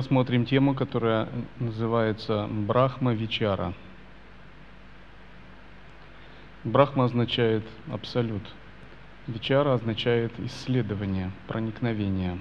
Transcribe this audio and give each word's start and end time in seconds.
рассмотрим 0.00 0.46
тему, 0.46 0.74
которая 0.74 1.28
называется 1.58 2.48
Брахма 2.50 3.12
Вичара. 3.12 3.74
Брахма 6.64 7.04
означает 7.04 7.62
абсолют. 7.92 8.42
Вичара 9.26 9.74
означает 9.74 10.32
исследование, 10.40 11.30
проникновение. 11.48 12.38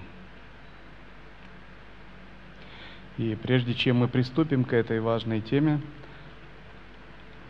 И 3.18 3.36
прежде 3.44 3.74
чем 3.74 3.98
мы 3.98 4.08
приступим 4.08 4.64
к 4.64 4.72
этой 4.72 5.02
важной 5.02 5.42
теме, 5.42 5.82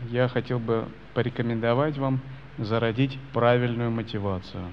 я 0.08 0.26
хотел 0.26 0.58
бы 0.58 0.88
порекомендовать 1.14 1.98
вам 1.98 2.18
зародить 2.58 3.16
правильную 3.32 3.92
мотивацию. 3.92 4.72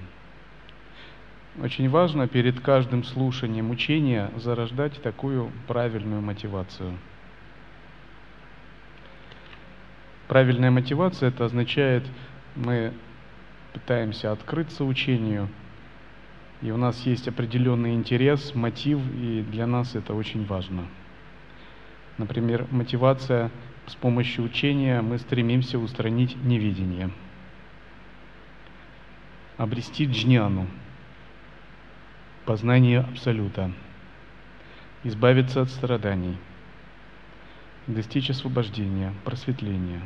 Очень 1.60 1.88
важно 1.88 2.28
перед 2.28 2.60
каждым 2.60 3.02
слушанием 3.02 3.70
учения 3.70 4.30
зарождать 4.36 5.02
такую 5.02 5.50
правильную 5.66 6.22
мотивацию. 6.22 6.96
Правильная 10.28 10.70
мотивация 10.70 11.30
это 11.30 11.46
означает, 11.46 12.06
мы 12.54 12.92
пытаемся 13.72 14.30
открыться 14.30 14.84
учению, 14.84 15.48
и 16.62 16.70
у 16.70 16.76
нас 16.76 17.04
есть 17.06 17.26
определенный 17.26 17.94
интерес, 17.94 18.54
мотив, 18.54 19.00
и 19.16 19.42
для 19.42 19.66
нас 19.66 19.96
это 19.96 20.14
очень 20.14 20.46
важно. 20.46 20.86
Например, 22.18 22.68
мотивация 22.70 23.50
с 23.86 23.96
помощью 23.96 24.44
учения 24.44 25.00
мы 25.00 25.18
стремимся 25.18 25.80
устранить 25.80 26.36
невидение, 26.36 27.10
обрести 29.56 30.04
джняну, 30.04 30.68
познание 32.48 33.00
Абсолюта, 33.00 33.70
избавиться 35.04 35.60
от 35.60 35.68
страданий, 35.68 36.38
достичь 37.86 38.30
освобождения, 38.30 39.12
просветления. 39.22 40.00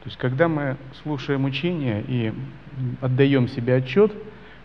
То 0.00 0.06
есть, 0.06 0.16
когда 0.16 0.48
мы 0.48 0.78
слушаем 1.02 1.44
учение 1.44 2.02
и 2.08 2.32
отдаем 3.02 3.48
себе 3.48 3.74
отчет, 3.74 4.14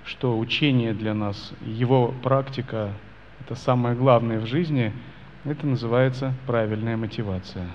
что 0.06 0.40
учение 0.40 0.94
для 0.94 1.14
нас, 1.14 1.52
его 1.60 2.16
практика– 2.24 2.94
это 3.42 3.56
самое 3.56 3.94
главное 3.94 4.40
в 4.40 4.46
жизни, 4.46 4.94
это 5.44 5.68
называется 5.68 6.34
правильная 6.48 6.96
мотивация. 6.96 7.68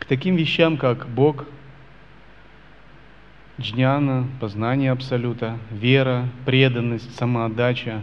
К 0.00 0.06
таким 0.06 0.34
вещам, 0.34 0.76
как 0.76 1.06
Бог, 1.08 1.44
джняна, 3.60 4.26
познание 4.40 4.90
Абсолюта, 4.90 5.58
вера, 5.70 6.28
преданность, 6.46 7.14
самоотдача. 7.16 8.02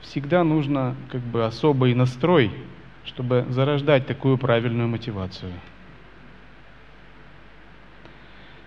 Всегда 0.00 0.44
нужно 0.44 0.96
как 1.10 1.20
бы 1.20 1.44
особый 1.44 1.94
настрой, 1.94 2.50
чтобы 3.04 3.46
зарождать 3.48 4.06
такую 4.06 4.38
правильную 4.38 4.88
мотивацию. 4.88 5.52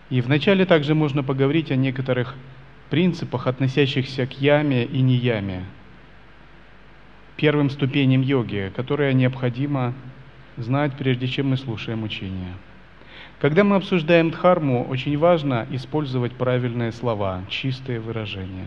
И 0.09 0.21
вначале 0.21 0.65
также 0.65 0.95
можно 0.95 1.21
поговорить 1.21 1.69
о 1.69 1.75
некоторых 1.75 2.35
принципах, 2.89 3.47
относящихся 3.47 4.25
к 4.25 4.39
яме 4.39 4.85
и 4.85 5.01
нияме, 5.01 5.65
первым 7.35 7.69
ступеням 7.69 8.21
йоги, 8.21 8.71
которые 8.73 9.13
необходимо 9.13 9.93
знать, 10.55 10.93
прежде 10.97 11.27
чем 11.27 11.49
мы 11.49 11.57
слушаем 11.57 12.03
учение. 12.03 12.53
Когда 13.39 13.63
мы 13.63 13.75
обсуждаем 13.75 14.31
дхарму, 14.31 14.83
очень 14.85 15.15
важно 15.15 15.67
использовать 15.69 16.33
правильные 16.33 16.91
слова, 16.91 17.43
чистые 17.49 17.99
выражения. 17.99 18.65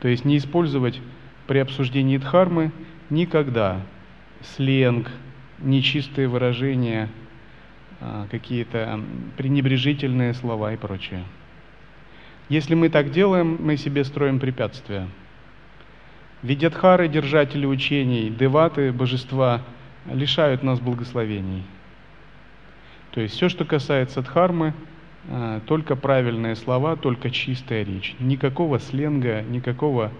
То 0.00 0.08
есть 0.08 0.24
не 0.24 0.38
использовать 0.38 1.00
при 1.46 1.58
обсуждении 1.58 2.16
дхармы 2.16 2.72
никогда 3.10 3.82
сленг, 4.56 5.10
нечистые 5.58 6.28
выражения, 6.28 7.10
а, 8.00 8.26
какие-то 8.30 9.00
пренебрежительные 9.36 10.32
слова 10.32 10.72
и 10.72 10.76
прочее. 10.78 11.24
Если 12.48 12.74
мы 12.74 12.88
так 12.88 13.10
делаем, 13.10 13.58
мы 13.60 13.76
себе 13.76 14.04
строим 14.04 14.40
препятствия. 14.40 15.08
Видятхары, 16.42 17.08
держатели 17.08 17.66
учений, 17.66 18.30
деваты, 18.30 18.92
божества, 18.92 19.60
лишают 20.06 20.62
нас 20.62 20.80
благословений– 20.80 21.64
то 23.12 23.20
есть 23.20 23.34
все, 23.34 23.48
что 23.48 23.64
касается 23.64 24.22
дхармы, 24.22 24.74
э, 25.28 25.60
только 25.66 25.96
правильные 25.96 26.56
слова, 26.56 26.96
только 26.96 27.30
чистая 27.30 27.84
речь. 27.84 28.14
Никакого 28.18 28.78
сленга, 28.78 29.42
никакого 29.42 30.12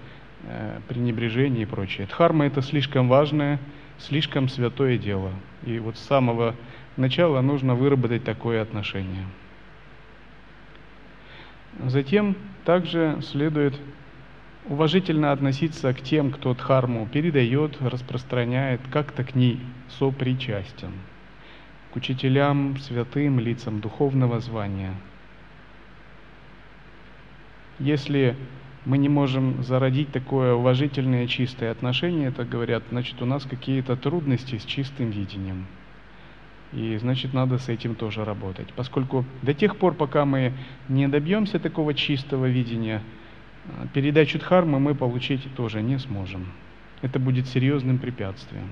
э, 0.45 0.81
пренебрежения 0.89 1.63
и 1.63 1.67
прочее. 1.67 2.07
Дхарма 2.07 2.47
это 2.47 2.63
слишком 2.63 3.09
важное, 3.09 3.59
слишком 3.99 4.49
святое 4.49 4.97
дело. 4.97 5.31
И 5.65 5.79
вот 5.79 5.97
с 5.97 6.01
самого 6.01 6.55
начала 6.97 7.41
нужно 7.43 7.75
выработать 7.75 8.25
такое 8.25 8.63
отношение. 8.63 9.27
Затем 11.85 12.35
также 12.65 13.19
следует 13.23 13.79
уважительно 14.67 15.33
относиться 15.33 15.93
к 15.93 16.01
тем, 16.01 16.31
кто 16.33 16.55
дхарму 16.55 17.07
передает, 17.07 17.81
распространяет, 17.81 18.81
как-то 18.91 19.25
к 19.25 19.35
ней 19.35 19.61
сопричастен 19.99 20.93
к 21.93 21.97
учителям, 21.97 22.77
святым 22.79 23.41
лицам 23.41 23.81
духовного 23.81 24.41
звания. 24.41 24.95
Если 27.79 28.37
мы 28.85 28.99
не 28.99 29.09
можем 29.09 29.63
зародить 29.63 30.11
такое 30.13 30.55
уважительное 30.55 31.27
чистое 31.27 31.71
отношение, 31.71 32.29
это 32.29 32.45
говорят, 32.45 32.85
значит 32.91 33.21
у 33.23 33.27
нас 33.27 33.45
какие-то 33.45 33.97
трудности 33.97 34.59
с 34.59 34.65
чистым 34.65 35.11
видением. 35.11 35.67
И 36.73 36.97
значит 36.99 37.33
надо 37.33 37.59
с 37.59 37.69
этим 37.69 37.95
тоже 37.95 38.25
работать. 38.25 38.73
Поскольку 38.75 39.25
до 39.43 39.55
тех 39.55 39.77
пор, 39.77 39.95
пока 39.95 40.25
мы 40.25 40.53
не 40.89 41.09
добьемся 41.09 41.59
такого 41.59 41.95
чистого 41.95 42.47
видения, 42.47 43.03
передачу 43.95 44.39
дхармы 44.39 44.79
мы 44.79 44.95
получить 44.95 45.43
тоже 45.55 45.83
не 45.83 45.99
сможем. 45.99 46.47
Это 47.01 47.19
будет 47.19 47.47
серьезным 47.47 47.99
препятствием. 47.99 48.69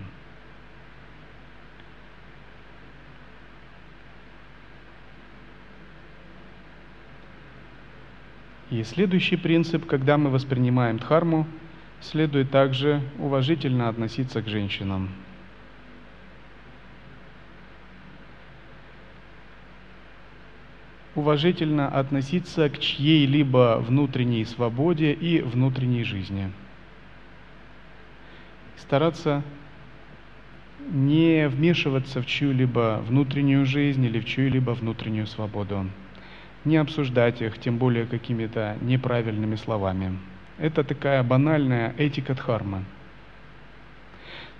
И 8.71 8.83
следующий 8.83 9.36
принцип, 9.36 9.86
когда 9.86 10.18
мы 10.18 10.28
воспринимаем 10.28 10.98
дхарму, 10.98 11.47
следует 12.01 12.51
также 12.51 13.01
уважительно 13.18 13.89
относиться 13.89 14.42
к 14.42 14.48
женщинам. 14.48 15.09
Уважительно 21.15 21.89
относиться 21.89 22.68
к 22.68 22.78
чьей-либо 22.78 23.78
внутренней 23.78 24.45
свободе 24.45 25.12
и 25.12 25.41
внутренней 25.41 26.03
жизни. 26.03 26.51
Стараться 28.77 29.45
не 30.91 31.48
вмешиваться 31.48 32.21
в 32.21 32.27
чью-либо 32.27 33.03
внутреннюю 33.07 33.65
жизнь 33.65 34.04
или 34.04 34.19
в 34.19 34.27
чью-либо 34.27 34.72
внутреннюю 34.72 35.27
свободу 35.27 35.86
не 36.66 36.77
обсуждать 36.77 37.41
их, 37.41 37.59
тем 37.59 37.78
более 37.78 38.07
какими-то 38.07 38.77
неправильными 38.83 39.57
словами. 39.57 40.18
Это 40.59 40.84
такая 40.84 41.22
банальная 41.22 41.95
этика 41.97 42.34
дхармы. 42.34 42.84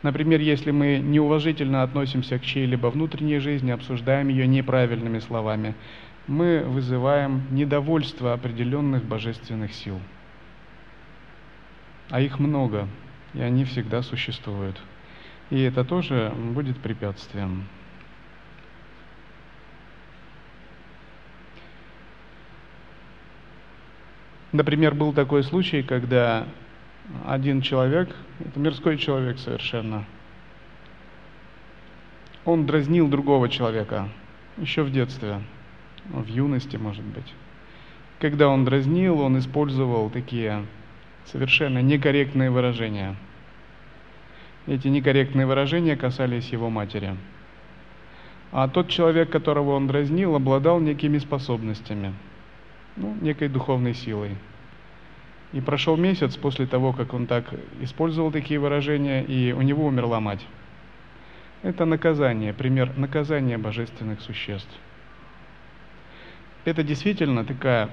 Например, 0.03 0.41
если 0.41 0.71
мы 0.71 0.99
неуважительно 0.99 1.83
относимся 1.83 2.39
к 2.39 2.43
чьей-либо 2.43 2.89
внутренней 2.89 3.39
жизни, 3.39 3.71
обсуждаем 3.71 4.29
ее 4.29 4.47
неправильными 4.47 5.19
словами, 5.19 5.75
мы 6.27 6.61
вызываем 6.61 7.43
недовольство 7.51 8.33
определенных 8.33 9.05
божественных 9.05 9.73
сил. 9.73 9.99
А 12.11 12.21
их 12.21 12.39
много, 12.39 12.89
и 13.35 13.41
они 13.41 13.65
всегда 13.65 14.03
существуют. 14.03 14.81
И 15.51 15.61
это 15.61 15.85
тоже 15.85 16.33
будет 16.55 16.79
препятствием. 16.79 17.67
Например, 24.53 24.95
был 24.95 25.13
такой 25.13 25.43
случай, 25.43 25.83
когда 25.83 26.47
один 27.27 27.63
человек, 27.63 28.15
это 28.41 28.59
мирской 28.59 28.97
человек 28.97 29.39
совершенно, 29.39 30.05
он 32.45 32.65
дразнил 32.65 33.09
другого 33.09 33.49
человека 33.49 34.09
еще 34.57 34.83
в 34.83 34.93
детстве, 34.93 35.41
в 36.07 36.27
юности, 36.27 36.77
может 36.77 37.05
быть. 37.05 37.33
Когда 38.21 38.49
он 38.49 38.65
дразнил, 38.65 39.21
он 39.21 39.39
использовал 39.39 40.09
такие 40.11 40.65
совершенно 41.27 41.83
некорректные 41.83 42.51
выражения. 42.51 43.17
Эти 44.67 44.89
некорректные 44.89 45.47
выражения 45.47 45.97
касались 45.97 46.49
его 46.49 46.71
матери. 46.71 47.17
А 48.53 48.69
тот 48.69 48.89
человек, 48.89 49.31
которого 49.31 49.75
он 49.75 49.87
дразнил, 49.87 50.35
обладал 50.35 50.81
некими 50.81 51.19
способностями, 51.19 52.15
ну, 52.97 53.17
некой 53.21 53.49
духовной 53.49 53.95
силой. 53.95 54.37
И 55.53 55.61
прошел 55.61 55.97
месяц 55.97 56.37
после 56.37 56.67
того, 56.67 56.93
как 56.93 57.15
он 57.15 57.27
так 57.27 57.45
использовал 57.81 58.33
такие 58.33 58.59
выражения, 58.59 59.23
и 59.23 59.53
у 59.53 59.63
него 59.63 59.87
умерла 59.87 60.21
мать. 60.21 60.45
Это 61.63 61.85
наказание, 61.85 62.53
пример 62.53 62.93
наказания 62.97 63.59
божественных 63.59 64.21
существ. 64.21 64.71
Это 66.65 66.83
действительно 66.83 67.45
такая 67.45 67.91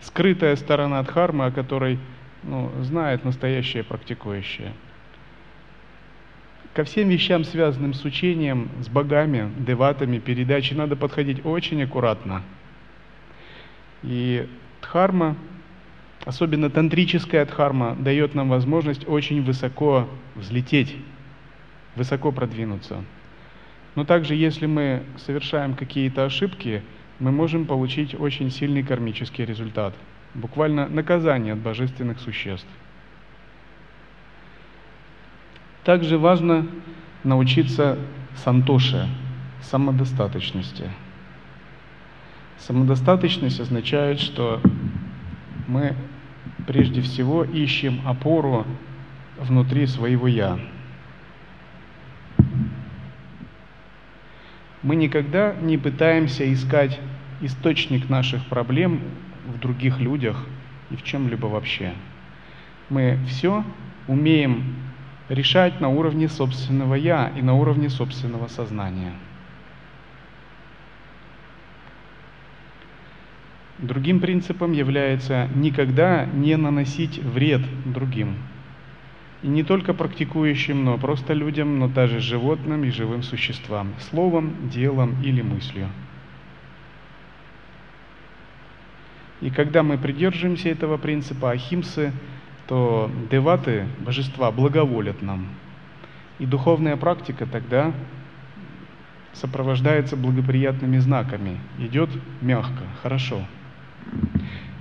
скрытая 0.00 0.56
сторона 0.56 1.02
дхармы, 1.02 1.46
о 1.46 1.50
которой 1.50 1.98
ну, 2.42 2.70
знает 2.82 3.24
настоящее 3.24 3.84
практикующее. 3.84 4.72
Ко 6.74 6.84
всем 6.84 7.08
вещам, 7.08 7.44
связанным 7.44 7.94
с 7.94 8.04
учением, 8.04 8.68
с 8.80 8.88
богами, 8.88 9.52
деватами, 9.58 10.18
передачей, 10.18 10.74
надо 10.74 10.96
подходить 10.96 11.44
очень 11.46 11.82
аккуратно. 11.82 12.42
И 14.04 14.46
дхарма, 14.82 15.36
особенно 16.24 16.68
тантрическая 16.68 17.46
дхарма, 17.46 17.96
дает 17.98 18.34
нам 18.34 18.50
возможность 18.50 19.08
очень 19.08 19.42
высоко 19.42 20.08
взлететь, 20.34 20.94
высоко 21.96 22.30
продвинуться. 22.30 23.02
Но 23.94 24.04
также, 24.04 24.34
если 24.34 24.66
мы 24.66 25.04
совершаем 25.16 25.74
какие-то 25.74 26.24
ошибки, 26.24 26.82
мы 27.18 27.30
можем 27.30 27.64
получить 27.64 28.18
очень 28.18 28.50
сильный 28.50 28.82
кармический 28.82 29.44
результат, 29.44 29.94
буквально 30.34 30.88
наказание 30.88 31.54
от 31.54 31.60
божественных 31.60 32.20
существ. 32.20 32.68
Также 35.84 36.18
важно 36.18 36.66
научиться 37.22 37.98
сантоше, 38.36 39.08
самодостаточности. 39.62 40.90
Самодостаточность 42.58 43.60
означает, 43.60 44.20
что 44.20 44.60
мы 45.66 45.94
прежде 46.66 47.00
всего 47.00 47.44
ищем 47.44 48.00
опору 48.06 48.66
внутри 49.38 49.86
своего 49.86 50.26
«я». 50.26 50.58
Мы 54.82 54.96
никогда 54.96 55.54
не 55.62 55.78
пытаемся 55.78 56.52
искать 56.52 57.00
источник 57.40 58.10
наших 58.10 58.44
проблем 58.46 59.00
в 59.46 59.58
других 59.58 59.98
людях 59.98 60.44
и 60.90 60.96
в 60.96 61.02
чем-либо 61.02 61.46
вообще. 61.46 61.94
Мы 62.90 63.18
все 63.26 63.64
умеем 64.08 64.74
решать 65.30 65.80
на 65.80 65.88
уровне 65.88 66.28
собственного 66.28 66.96
«я» 66.96 67.32
и 67.34 67.40
на 67.40 67.54
уровне 67.54 67.88
собственного 67.88 68.48
сознания. 68.48 69.12
Другим 73.78 74.20
принципом 74.20 74.72
является 74.72 75.48
никогда 75.54 76.26
не 76.26 76.56
наносить 76.56 77.18
вред 77.18 77.62
другим– 77.84 78.36
и 79.44 79.46
не 79.46 79.62
только 79.62 79.92
практикующим, 79.92 80.86
но 80.86 80.96
просто 80.96 81.34
людям, 81.34 81.78
но 81.78 81.86
даже 81.86 82.18
животным 82.18 82.82
и 82.82 82.88
живым 82.88 83.22
существам, 83.22 83.92
словом, 84.00 84.70
делом 84.70 85.22
или 85.22 85.42
мыслью. 85.42 85.90
И 89.42 89.50
когда 89.50 89.82
мы 89.82 89.98
придерживаемся 89.98 90.70
этого 90.70 90.96
принципа 90.96 91.50
ахимсы, 91.50 92.10
то 92.66 93.10
деваты, 93.30 93.84
божества, 93.98 94.50
благоволят 94.50 95.20
нам. 95.20 95.48
И 96.38 96.46
духовная 96.46 96.96
практика 96.96 97.44
тогда 97.44 97.92
сопровождается 99.34 100.16
благоприятными 100.16 100.96
знаками, 100.96 101.60
идет 101.78 102.08
мягко, 102.40 102.84
хорошо. 103.02 103.44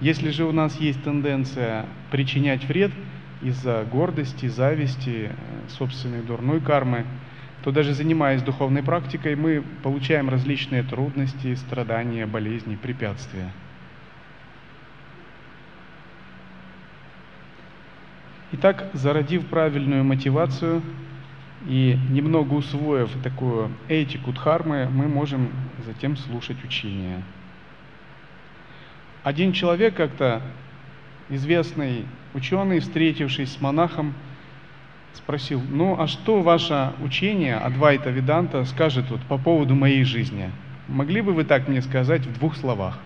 Если 0.01 0.29
же 0.31 0.45
у 0.45 0.51
нас 0.51 0.79
есть 0.79 1.03
тенденция 1.03 1.85
причинять 2.11 2.65
вред– 2.65 2.91
из-за 3.43 3.85
гордости, 3.91 4.47
зависти, 4.47 5.29
э, 5.29 5.69
собственной 5.69 6.21
дурной 6.21 6.61
кармы, 6.61 7.05
то 7.63 7.71
даже 7.71 7.93
занимаясь 7.93 8.41
духовной 8.41 8.83
практикой, 8.83 9.35
мы 9.35 9.63
получаем 9.83 10.29
различные 10.29 10.83
трудности, 10.83 11.55
страдания, 11.55 12.25
болезни, 12.25 12.75
препятствия. 12.75 13.51
Итак, 18.53 18.89
зародив 18.93 19.47
правильную 19.47 20.03
мотивацию 20.03 20.81
и 21.67 21.97
немного 22.09 22.53
усвоив 22.53 23.09
такую 23.23 23.71
этику 23.87 24.31
дхармы, 24.31 24.87
мы 24.89 25.07
можем 25.07 25.49
затем 25.85 26.17
слушать 26.17 26.63
учение. 26.63 27.23
Один 29.23 29.53
человек 29.53 29.95
как-то 29.95 30.41
известный 31.29 32.05
ученый, 32.33 32.79
встретившись 32.79 33.53
с 33.53 33.61
монахом, 33.61 34.13
спросил, 35.13 35.61
ну 35.69 35.99
а 35.99 36.07
что 36.07 36.41
ваше 36.41 36.91
учение 37.01 37.55
Адвайта 37.55 38.09
Веданта 38.09 38.65
скажет 38.65 39.09
вот 39.09 39.21
по 39.21 39.37
поводу 39.37 39.75
моей 39.75 40.03
жизни? 40.03 40.51
Могли 40.89 41.21
бы 41.21 41.31
вы 41.31 41.45
так 41.45 41.69
мне 41.69 41.81
сказать 41.81 42.25
в 42.25 42.37
двух 42.37 42.57
словах? 42.57 42.99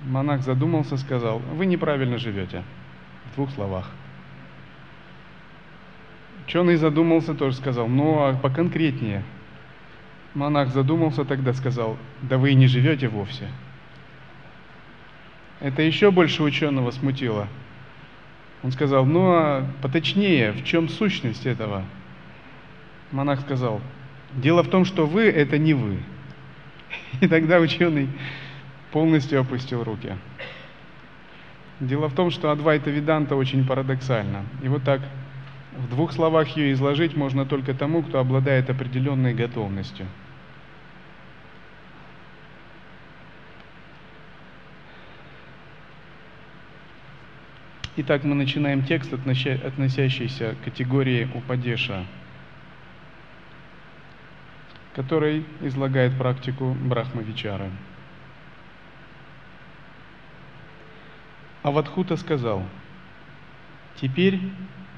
Монах 0.00 0.42
задумался, 0.42 0.96
сказал, 0.96 1.40
вы 1.54 1.66
неправильно 1.66 2.16
живете. 2.16 2.62
В 3.30 3.34
двух 3.34 3.50
словах. 3.50 3.90
Ученый 6.46 6.76
задумался, 6.76 7.34
тоже 7.34 7.56
сказал, 7.56 7.86
ну 7.86 8.22
а 8.22 8.34
поконкретнее. 8.34 9.22
Монах 10.32 10.70
задумался, 10.70 11.26
тогда 11.26 11.52
сказал, 11.52 11.98
да 12.22 12.38
вы 12.38 12.52
и 12.52 12.54
не 12.54 12.66
живете 12.66 13.08
вовсе. 13.08 13.48
Это 15.60 15.82
еще 15.82 16.10
больше 16.10 16.42
ученого 16.42 16.90
смутило. 16.90 17.46
Он 18.62 18.72
сказал, 18.72 19.04
ну 19.04 19.32
а 19.32 19.66
поточнее, 19.82 20.52
в 20.52 20.64
чем 20.64 20.88
сущность 20.88 21.46
этого? 21.46 21.84
Монах 23.10 23.40
сказал, 23.40 23.80
дело 24.34 24.62
в 24.62 24.68
том, 24.68 24.84
что 24.84 25.06
вы– 25.06 25.22
это 25.24 25.58
не 25.58 25.74
вы. 25.74 25.98
И 27.20 27.28
тогда 27.28 27.58
ученый 27.58 28.08
полностью 28.90 29.40
опустил 29.40 29.84
руки. 29.84 30.16
Дело 31.78 32.08
в 32.08 32.14
том, 32.14 32.30
что 32.30 32.50
Адвайта 32.50 32.90
Веданта 32.90 33.36
очень 33.36 33.66
парадоксальна. 33.66 34.44
И 34.62 34.68
вот 34.68 34.82
так 34.82 35.00
в 35.76 35.88
двух 35.88 36.12
словах 36.12 36.56
ее 36.56 36.72
изложить 36.72 37.16
можно 37.16 37.46
только 37.46 37.74
тому, 37.74 38.02
кто 38.02 38.18
обладает 38.18 38.70
определенной 38.70 39.34
готовностью– 39.34 40.06
Итак, 48.02 48.24
мы 48.24 48.34
начинаем 48.34 48.82
текст, 48.82 49.12
относящийся 49.12 50.54
к 50.54 50.64
категории 50.64 51.28
Упадеша, 51.34 52.06
который 54.94 55.44
излагает 55.60 56.16
практику 56.16 56.72
Брахмавичары. 56.72 57.68
Авадхута 61.62 62.16
сказал, 62.16 62.64
«Теперь 63.96 64.40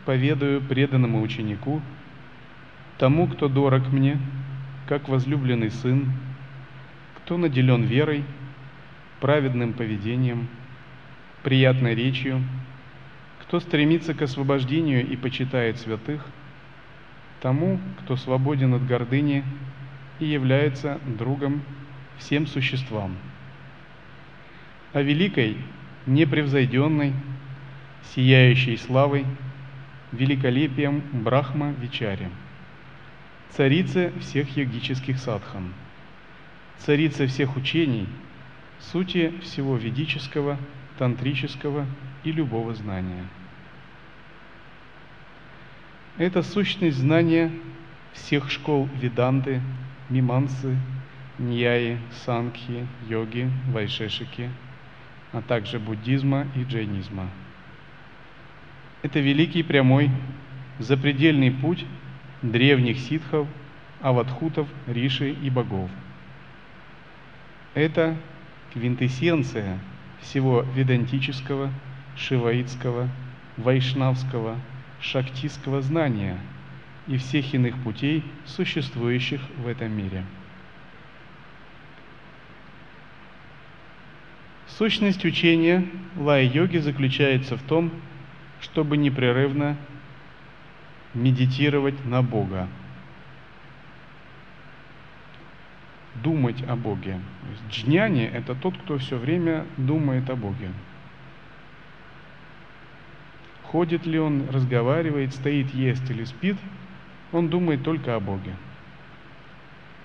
поведаю 0.04 0.60
преданному 0.60 1.22
ученику, 1.22 1.82
тому, 2.98 3.26
кто 3.26 3.48
дорог 3.48 3.88
мне, 3.88 4.20
как 4.86 5.08
возлюбленный 5.08 5.72
сын, 5.72 6.12
кто 7.16 7.36
наделен 7.36 7.82
верой, 7.82 8.24
праведным 9.18 9.72
поведением, 9.72 10.46
приятной 11.42 11.96
речью, 11.96 12.40
кто 13.52 13.60
стремится 13.60 14.14
к 14.14 14.22
освобождению 14.22 15.06
и 15.06 15.14
почитает 15.14 15.78
святых, 15.78 16.24
тому, 17.42 17.78
кто 18.00 18.16
свободен 18.16 18.72
от 18.72 18.86
гордыни 18.86 19.44
и 20.20 20.24
является 20.24 20.98
другом 21.04 21.60
всем 22.16 22.46
существам. 22.46 23.14
О 24.94 25.02
великой, 25.02 25.58
непревзойденной, 26.06 27.12
сияющей 28.14 28.78
славой, 28.78 29.26
великолепием 30.12 31.02
Брахма 31.12 31.74
Вичаре, 31.78 32.30
царице 33.50 34.14
всех 34.20 34.56
йогических 34.56 35.18
садхан, 35.18 35.74
царице 36.78 37.26
всех 37.26 37.54
учений, 37.58 38.08
сути 38.80 39.30
всего 39.42 39.76
ведического 39.76 40.56
тантрического 40.96 41.84
и 42.24 42.32
любого 42.32 42.74
знания. 42.74 43.26
Это 46.18 46.42
сущность 46.42 46.98
знания 46.98 47.50
всех 48.12 48.50
школ 48.50 48.86
Веданты, 49.00 49.62
Мимансы, 50.10 50.76
Ньяи, 51.38 51.96
Санхи, 52.24 52.86
йоги, 53.08 53.50
Вайшешики, 53.68 54.50
а 55.32 55.40
также 55.40 55.78
буддизма 55.78 56.46
и 56.54 56.64
джайнизма. 56.64 57.30
Это 59.02 59.20
великий 59.20 59.62
прямой 59.62 60.10
запредельный 60.78 61.50
путь 61.50 61.86
древних 62.42 62.98
ситхов, 62.98 63.48
аватхутов, 64.02 64.68
риши 64.86 65.30
и 65.32 65.48
богов. 65.48 65.90
Это 67.72 68.16
квинтэссенция 68.74 69.78
всего 70.20 70.60
ведантического, 70.74 71.70
шиваитского, 72.16 73.08
вайшнавского, 73.56 74.58
шактистского 75.02 75.82
знания 75.82 76.38
и 77.06 77.16
всех 77.16 77.52
иных 77.54 77.76
путей, 77.82 78.24
существующих 78.46 79.40
в 79.58 79.66
этом 79.66 79.92
мире. 79.92 80.24
Сущность 84.68 85.24
учения 85.24 85.86
лай-йоги 86.16 86.78
заключается 86.78 87.56
в 87.56 87.62
том, 87.62 87.90
чтобы 88.60 88.96
непрерывно 88.96 89.76
медитировать 91.14 92.04
на 92.06 92.22
Бога, 92.22 92.68
думать 96.14 96.62
о 96.66 96.76
Боге. 96.76 97.20
Джняни– 97.68 98.24
это 98.32 98.54
тот, 98.54 98.76
кто 98.78 98.98
все 98.98 99.18
время 99.18 99.66
думает 99.76 100.30
о 100.30 100.36
Боге. 100.36 100.70
Ходит 103.72 104.04
ли 104.04 104.18
он, 104.18 104.50
разговаривает, 104.52 105.32
стоит, 105.32 105.72
ест 105.72 106.08
или 106.10 106.24
спит, 106.24 106.56
он 107.32 107.48
думает 107.48 107.82
только 107.82 108.14
о 108.14 108.20
Боге. 108.20 108.54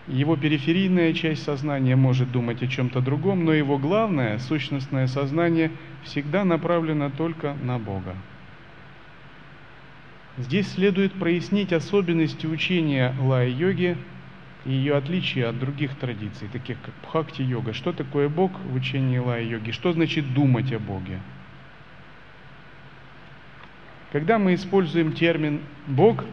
Его 0.07 0.37
периферийная 0.37 1.11
часть 1.11 1.43
сознания 1.43 1.97
может 1.97 2.31
думать 2.31 2.63
о 2.63 2.67
чем-то 2.67 3.01
другом, 3.01 3.43
но 3.43 3.51
его 3.51 3.77
главное, 3.77 4.39
сущностное 4.39 5.07
сознание 5.07 5.69
всегда 6.03 6.45
направлено 6.45 7.09
только 7.09 7.57
на 7.61 7.77
Бога. 7.77 8.15
Здесь 10.37 10.71
следует 10.71 11.11
прояснить 11.11 11.73
особенности 11.73 12.45
учения 12.45 13.13
лай-йоги 13.19 13.97
и 14.63 14.71
ее 14.71 14.95
отличие 14.95 15.45
от 15.45 15.59
других 15.59 15.93
традиций, 15.97 16.47
таких 16.53 16.77
как 16.81 16.93
бхакти-йога. 17.03 17.73
Что 17.73 17.91
такое 17.91 18.29
Бог 18.29 18.51
в 18.63 18.75
учении 18.75 19.17
лай-йоги? 19.17 19.71
Что 19.71 19.91
значит 19.91 20.33
думать 20.33 20.71
о 20.71 20.79
Боге? 20.79 21.19
Когда 24.11 24.39
мы 24.39 24.55
используем 24.55 25.13
термин 25.13 25.61
«Бог», 25.85 26.23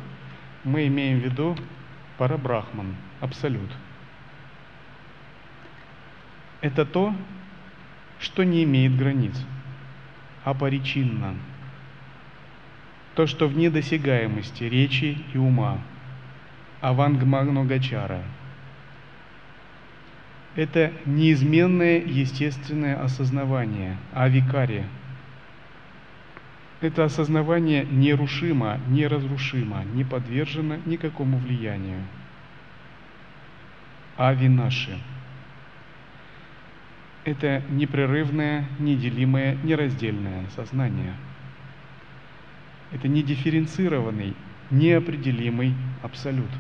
мы 0.63 0.87
имеем 0.87 1.19
в 1.19 1.25
виду 1.25 1.57
парабрахман, 2.19 2.95
абсолют. 3.21 3.71
Это 6.61 6.87
то, 6.87 7.15
что 8.21 8.45
не 8.45 8.63
имеет 8.65 8.97
границ, 8.97 9.35
апаричинно. 10.45 11.35
То, 13.17 13.27
что 13.27 13.49
вне 13.49 13.71
досягаемости 13.71 14.65
речи 14.65 15.19
и 15.35 15.39
ума, 15.39 15.79
авангмагногачара. 16.81 18.23
Это 20.55 20.93
неизменное 21.05 21.99
естественное 21.99 23.03
осознавание, 23.03 23.97
авикария– 24.13 24.87
это 26.81 27.05
осознавание 27.05 27.85
нерушимо, 27.85 28.81
неразрушимо, 28.89 29.85
не 29.95 30.05
подвержено 30.05 30.77
никакому 30.85 31.39
влиянию. 31.39 32.03
Авинаши. 34.17 34.99
Это 37.25 37.63
непрерывное, 37.71 38.67
неделимое, 38.79 39.57
нераздельное 39.63 40.45
сознание. 40.55 41.15
Это 42.93 43.09
недифференцированный, 43.09 44.35
неопределимый 44.71 45.75
абсолют, 46.03 46.51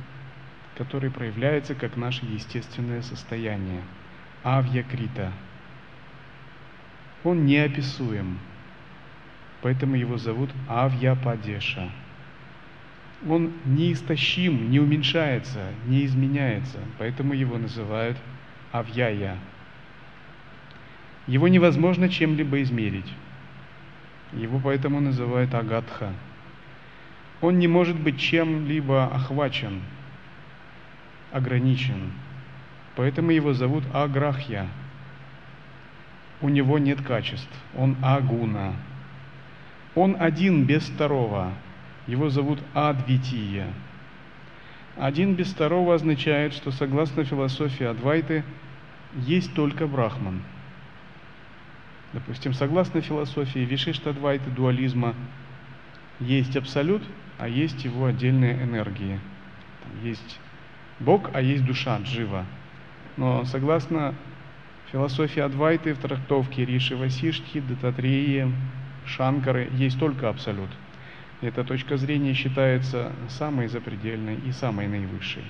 который 0.77 1.11
проявляется 1.11 1.75
как 1.75 1.97
наше 1.97 2.25
естественное 2.25 3.03
состояние. 3.03 3.83
Авьякрита. 4.43 5.33
Он 7.23 7.47
неописуем, 7.47 8.39
поэтому 9.65 9.97
его 9.97 10.19
зовут 10.19 10.51
Авьяпадеша. 10.69 11.89
Он 13.27 13.51
неистощим, 13.65 14.71
не 14.71 14.79
уменьшается, 14.79 15.71
не 15.87 16.05
изменяется, 16.05 16.77
поэтому 16.99 17.33
его 17.33 17.57
называют 17.57 18.19
Авьяя. 18.73 19.39
Его 21.27 21.49
невозможно 21.49 22.11
чем-либо 22.11 22.61
измерить. 22.61 23.11
Его 24.35 24.61
поэтому 24.63 25.01
называют 25.01 25.55
Агатха. 25.55 26.13
Он 27.41 27.59
не 27.59 27.67
может 27.67 27.99
быть 27.99 28.21
чем-либо 28.21 29.07
охвачен, 29.07 29.81
ограничен. 31.33 32.13
Поэтому 32.97 33.31
его 33.31 33.55
зовут 33.55 33.85
Аграхья. 33.95 34.69
У 36.43 36.51
него 36.51 36.79
нет 36.79 37.01
качеств. 37.01 37.49
Он 37.75 37.97
Агуна. 38.03 38.75
Он 39.95 40.17
один 40.19 40.65
без 40.65 40.83
второго. 40.83 41.53
Его 42.07 42.29
зовут 42.29 42.59
Адвития. 42.75 43.67
Один 44.97 45.35
без 45.35 45.53
второго 45.53 45.95
означает, 45.95 46.53
что 46.53 46.71
согласно 46.71 47.25
философии 47.25 47.85
Адвайты 47.85 48.45
есть 49.17 49.55
только 49.55 49.87
Брахман. 49.87 50.43
Допустим, 52.13 52.55
согласно 52.55 53.01
философии 53.01 53.61
Вишишта 53.61 54.11
Адвайты 54.11 54.51
дуализма 54.51 55.15
есть 56.21 56.57
абсолют, 56.57 57.03
а 57.39 57.49
есть 57.49 57.85
его 57.85 58.07
отдельные 58.07 58.55
энергии. 58.63 59.19
есть 60.03 60.39
Бог, 61.01 61.31
а 61.35 61.41
есть 61.41 61.65
душа, 61.65 61.99
джива. 61.99 62.45
Но 63.17 63.45
согласно 63.45 64.15
философии 64.93 65.41
Адвайты 65.41 65.95
в 65.95 65.99
трактовке 65.99 66.65
Риши 66.65 66.97
Васиштхи, 66.97 67.61
Дататреи, 67.61 68.53
Шанкары 69.07 69.69
есть 69.75 69.99
только 69.99 70.29
абсолют. 70.29 70.71
Эта 71.41 71.63
точка 71.65 71.97
зрения 71.97 72.33
считается 72.33 73.13
самой 73.29 73.69
запредельной 73.69 74.39
и 74.47 74.53
самой 74.53 74.89
наивысшей. 74.89 75.45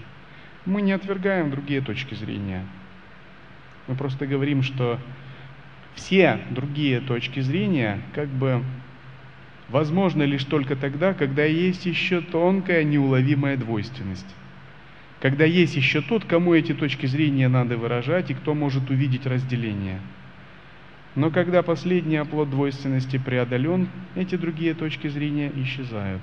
Мы 0.66 0.82
не 0.82 0.92
отвергаем 0.92 1.50
другие 1.50 1.80
точки 1.80 2.14
зрения. 2.14 2.64
Мы 3.86 3.94
просто 3.94 4.26
говорим, 4.26 4.62
что 4.62 4.98
все 5.94 6.40
другие 6.50 7.00
точки 7.00 7.40
зрения 7.40 8.00
как 8.14 8.28
бы 8.28 8.64
возможны 9.68 10.24
лишь 10.24 10.44
только 10.44 10.74
тогда, 10.74 11.14
когда 11.14 11.44
есть 11.44 11.86
еще 11.86 12.20
тонкая 12.20 12.82
неуловимая 12.82 13.56
двойственность. 13.56 14.26
Когда 15.20 15.44
есть 15.44 15.76
еще 15.76 16.00
тот, 16.00 16.24
кому 16.24 16.54
эти 16.54 16.74
точки 16.74 17.06
зрения 17.06 17.48
надо 17.48 17.76
выражать 17.76 18.30
и 18.30 18.34
кто 18.34 18.54
может 18.54 18.90
увидеть 18.90 19.26
разделение– 19.26 20.00
но 21.14 21.30
когда 21.30 21.62
последний 21.62 22.16
оплот 22.16 22.50
двойственности 22.50 23.18
преодолен, 23.18 23.88
эти 24.16 24.36
другие 24.36 24.74
точки 24.74 25.08
зрения 25.08 25.50
исчезают. 25.54 26.22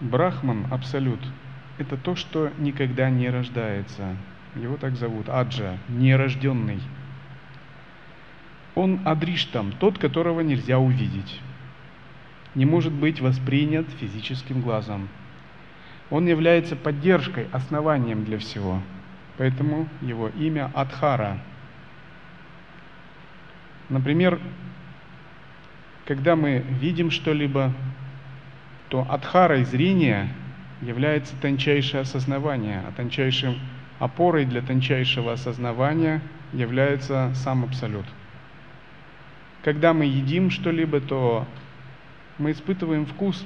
Брахман, 0.00 0.66
абсолют, 0.70 1.20
это 1.78 1.96
то, 1.96 2.14
что 2.14 2.52
никогда 2.58 3.10
не 3.10 3.30
рождается. 3.30 4.16
Его 4.54 4.76
так 4.76 4.96
зовут, 4.96 5.28
Аджа, 5.28 5.78
нерожденный. 5.88 6.80
Он 8.74 9.00
адриштам, 9.04 9.72
тот, 9.72 9.98
которого 9.98 10.40
нельзя 10.40 10.78
увидеть. 10.78 11.40
Не 12.54 12.64
может 12.64 12.92
быть 12.92 13.20
воспринят 13.20 13.88
физическим 13.98 14.60
глазом. 14.60 15.08
Он 16.10 16.26
является 16.26 16.76
поддержкой, 16.76 17.48
основанием 17.52 18.24
для 18.24 18.38
всего– 18.38 18.82
Поэтому 19.38 19.88
его 20.02 20.28
имя 20.30 20.70
Адхара. 20.74 21.38
Например, 23.88 24.38
когда 26.06 26.34
мы 26.34 26.58
видим 26.58 27.12
что-либо, 27.12 27.72
то 28.88 29.06
Адхарой 29.08 29.64
зрения 29.64 30.28
является 30.82 31.36
тончайшее 31.36 32.00
осознавание, 32.00 32.82
а 32.86 32.92
тончайшим 32.92 33.58
опорой 34.00 34.44
для 34.44 34.60
тончайшего 34.60 35.32
осознавания 35.32 36.20
является 36.52 37.32
сам 37.34 37.64
Абсолют. 37.64 38.06
Когда 39.62 39.92
мы 39.92 40.04
едим 40.04 40.50
что-либо, 40.50 41.00
то 41.00 41.46
мы 42.38 42.52
испытываем 42.52 43.06
вкус, 43.06 43.44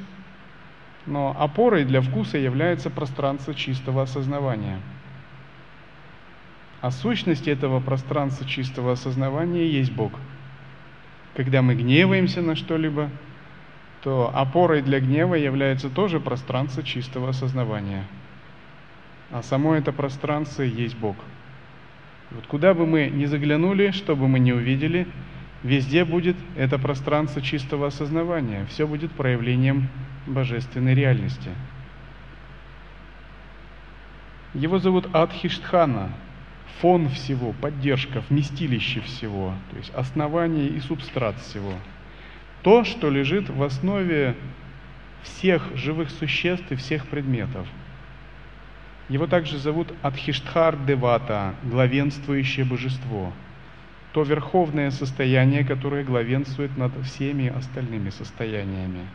но 1.05 1.37
опорой 1.39 1.85
для 1.85 2.01
вкуса 2.01 2.39
является 2.39 2.89
пространство 2.89 3.55
чистого 3.55 4.03
осознавания– 4.03 4.81
А 6.83 6.91
сущность 6.91 7.47
этого 7.47 7.79
пространства 7.79 8.45
чистого 8.45 8.93
осознавания 8.93 9.69
есть 9.69 9.93
Бог. 9.93 10.13
Когда 11.37 11.63
мы 11.63 11.77
гневаемся 11.77 12.43
на 12.43 12.57
что-либо, 12.57 13.09
то 14.03 14.33
опорой 14.35 14.83
для 14.83 14.99
гнева 14.99 15.37
является 15.37 15.89
тоже 15.89 16.19
пространство 16.19 16.83
чистого 16.83 17.29
осознавания. 17.29 18.05
А 19.31 19.45
само 19.45 19.77
это 19.77 19.93
пространство 19.93 20.63
есть 20.63 20.97
Бог. 20.97 21.17
Вот 22.33 22.49
куда 22.49 22.75
бы 22.75 22.85
мы 22.85 23.09
ни 23.09 23.27
заглянули, 23.27 23.93
что 23.93 24.17
бы 24.17 24.27
мы 24.27 24.41
ни 24.41 24.51
увидели, 24.51 25.07
везде 25.63 26.05
будет 26.05 26.37
это 26.57 26.81
пространство 26.81 27.41
чистого 27.41 27.87
осознавания. 27.87 28.67
Все 28.67 28.89
будет 28.89 29.13
проявлением 29.13 29.89
божественной 30.27 30.95
реальности. 30.95 31.51
Его 34.53 34.81
зовут 34.81 35.09
Адхиштхана, 35.15 36.11
фон 36.81 37.09
всего, 37.09 37.53
поддержка, 37.53 38.23
вместилище 38.29 39.01
всего, 39.01 39.55
то 39.71 39.77
есть 39.77 39.93
основание 39.95 40.69
и 40.69 40.81
субстрат 40.81 41.39
всего. 41.41 41.75
То, 42.63 42.85
что 42.85 43.11
лежит 43.11 43.51
в 43.51 43.63
основе 43.63 44.37
всех 45.23 45.77
живых 45.77 46.11
существ 46.11 46.71
и 46.71 46.77
всех 46.77 47.07
предметов. 47.07 47.67
Его 49.09 49.27
также 49.27 49.59
зовут 49.59 49.93
Адхиштхар 50.03 50.77
Девата, 50.77 51.55
главенствующее 51.65 52.65
божество. 52.65 53.33
То 54.13 54.23
верховное 54.23 54.91
состояние, 54.91 55.65
которое 55.65 56.05
главенствует 56.05 56.77
над 56.77 56.93
всеми 57.05 57.49
остальными 57.49 58.11
состояниями. 58.11 59.07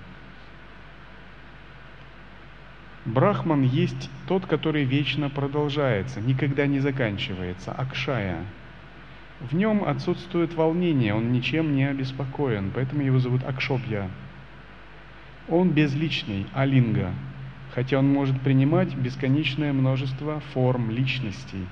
Брахман 3.08 3.62
есть 3.62 4.10
тот, 4.28 4.46
который 4.46 4.84
вечно 4.84 5.30
продолжается, 5.30 6.20
никогда 6.20 6.68
не 6.68 6.82
заканчивается, 6.82 7.72
Акшая. 7.72 8.44
В 9.40 9.56
нем 9.56 9.86
отсутствует 9.86 10.54
волнение, 10.56 11.14
он 11.14 11.32
ничем 11.32 11.74
не 11.74 11.86
обеспокоен, 11.86 12.70
поэтому 12.76 13.04
его 13.04 13.18
зовут 13.20 13.46
Акшобья. 13.46 14.10
Он 15.48 15.70
безличный, 15.72 16.48
Алинга, 16.54 17.14
хотя 17.74 17.98
он 17.98 18.12
может 18.12 18.42
принимать 18.42 18.94
бесконечное 18.94 19.72
множество 19.72 20.42
форм 20.54 20.92
личностей. 20.92 21.66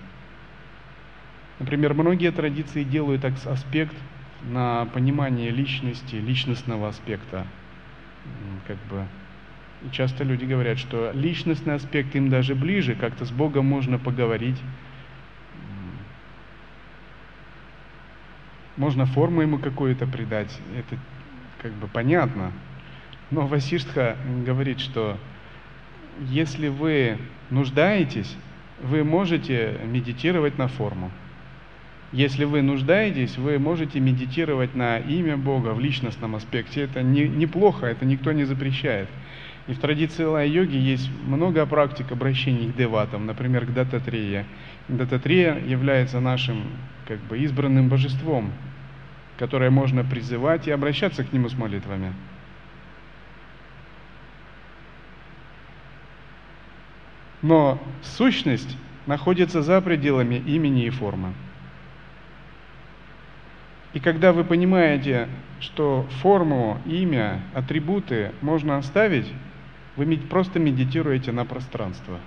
Например, 1.59 1.93
многие 1.95 2.31
традиции 2.31 2.85
делают 2.85 3.25
аспект 3.25 3.95
на 4.43 4.85
понимание 4.85 5.49
личности, 5.49 6.15
личностного 6.15 6.87
аспекта, 6.87 7.45
как 8.67 8.77
бы 8.89 9.05
часто 9.91 10.23
люди 10.23 10.45
говорят, 10.45 10.77
что 10.77 11.11
личностный 11.13 11.75
аспект 11.75 12.15
им 12.15 12.29
даже 12.29 12.55
ближе, 12.55 12.95
как-то 12.95 13.25
с 13.25 13.31
Богом 13.31 13.65
можно 13.65 13.99
поговорить. 13.99 14.57
Можно 18.77 19.05
форму 19.05 19.41
ему 19.41 19.57
какую-то 19.57 20.05
придать, 20.05 20.59
это 20.77 20.99
как 21.61 21.71
бы 21.73 21.87
понятно. 21.87 22.51
Но 23.31 23.47
Васиштха 23.47 24.17
говорит, 24.45 24.79
что 24.79 25.17
если 26.19 26.67
вы 26.67 27.17
нуждаетесь, 27.49 28.35
вы 28.81 29.03
можете 29.03 29.79
медитировать 29.85 30.57
на 30.57 30.67
форму. 30.67 31.11
Если 32.11 32.45
вы 32.45 32.61
нуждаетесь, 32.61 33.37
вы 33.37 33.59
можете 33.59 33.99
медитировать 33.99 34.75
на 34.75 34.99
имя 34.99 35.37
Бога 35.37 35.69
в 35.69 35.79
личностном 35.79 36.35
аспекте. 36.35 36.83
Это 36.83 37.01
не, 37.01 37.27
неплохо, 37.27 37.87
это 37.87 38.05
никто 38.05 38.31
не 38.31 38.45
запрещает. 38.45 39.09
И 39.67 39.73
в 39.73 39.79
традиции 39.79 40.23
лай-йоги 40.23 40.75
есть 40.75 41.09
много 41.25 41.65
практик 41.65 42.11
обращений 42.11 42.71
к 42.71 42.75
деватам, 42.75 43.25
например, 43.25 43.65
к 43.65 43.73
Дататрия. 43.73 44.45
Дататрия 44.87 45.57
является 45.57 46.19
нашим 46.19 46.63
как 47.07 47.19
бы 47.21 47.39
избранным 47.39 47.89
божеством, 47.89 48.51
которое 49.37 49.71
можно 49.71 50.03
призывать 50.03 50.67
и 50.67 50.71
обращаться 50.71 51.23
к 51.23 51.33
нему 51.33 51.49
с 51.49 51.57
молитвами. 51.57 52.13
Но 57.41 57.81
сущность 58.03 58.77
находится 59.07 59.63
за 59.63 59.81
пределами 59.81 60.35
имени 60.35 60.85
и 60.85 60.89
формы. 60.91 61.33
И 63.93 63.99
когда 63.99 64.31
вы 64.33 64.43
понимаете, 64.43 65.27
что 65.59 66.07
форму, 66.21 66.79
имя, 66.85 67.41
атрибуты 67.53 68.31
можно 68.41 68.77
оставить, 68.77 69.31
вы 69.95 70.17
просто 70.17 70.59
медитируете 70.59 71.31
на 71.31 71.45
пространство. 71.45 72.19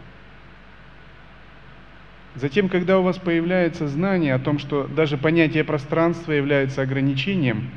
Затем, 2.35 2.69
когда 2.69 2.99
у 2.99 3.03
вас 3.03 3.19
появляется 3.19 3.89
знание 3.89 4.35
о 4.35 4.39
том, 4.39 4.59
что 4.59 4.87
даже 4.87 5.19
понятие 5.19 5.65
пространства 5.65 6.33
является 6.33 6.83
ограничением, 6.83 7.71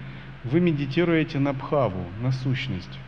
вы 0.43 0.59
медитируете 0.59 1.39
на 1.39 1.53
бхаву, 1.53 2.05
на 2.21 2.31
сущность. 2.31 2.99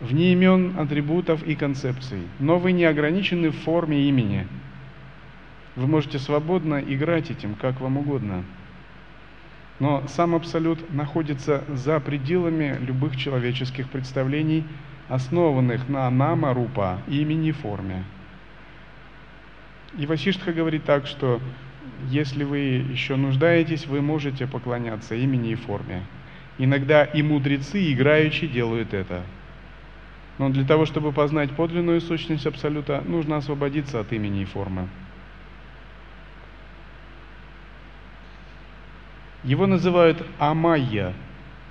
Вне 0.00 0.32
имен, 0.32 0.78
атрибутов 0.78 1.42
и 1.42 1.54
концепций. 1.54 2.22
Но 2.38 2.58
вы 2.58 2.72
не 2.72 2.84
ограничены 2.84 3.50
в 3.50 3.56
форме 3.56 4.08
имени. 4.08 4.46
Вы 5.74 5.86
можете 5.86 6.18
свободно 6.18 6.80
играть 6.80 7.30
этим, 7.30 7.54
как 7.54 7.80
вам 7.80 7.98
угодно. 7.98 8.44
Но 9.80 10.04
сам 10.08 10.34
Абсолют 10.34 10.92
находится 10.92 11.64
за 11.68 12.00
пределами 12.00 12.76
любых 12.80 13.16
человеческих 13.16 13.88
представлений– 13.88 14.64
основанных 15.08 15.88
на 15.88 16.08
нама-рупа, 16.10 16.98
имени 17.08 17.52
форме. 17.52 18.04
И 19.96 20.06
Васиштха 20.06 20.52
говорит 20.52 20.84
так, 20.84 21.06
что 21.06 21.40
если 22.10 22.44
вы 22.44 22.58
еще 22.58 23.16
нуждаетесь, 23.16 23.86
вы 23.86 24.02
можете 24.02 24.46
поклоняться 24.46 25.14
имени 25.14 25.52
и 25.52 25.54
форме. 25.54 26.02
Иногда 26.58 27.04
и 27.04 27.22
мудрецы, 27.22 27.92
играющие, 27.92 28.50
делают 28.50 28.92
это. 28.92 29.22
Но 30.36 30.50
для 30.50 30.64
того, 30.64 30.86
чтобы 30.86 31.12
познать 31.12 31.50
подлинную 31.52 32.00
сущность 32.00 32.46
Абсолюта, 32.46 33.02
нужно 33.06 33.38
освободиться 33.38 34.00
от 34.00 34.12
имени 34.12 34.42
и 34.42 34.44
формы. 34.44 34.88
Его 39.44 39.66
называют 39.66 40.24
Амайя, 40.38 41.14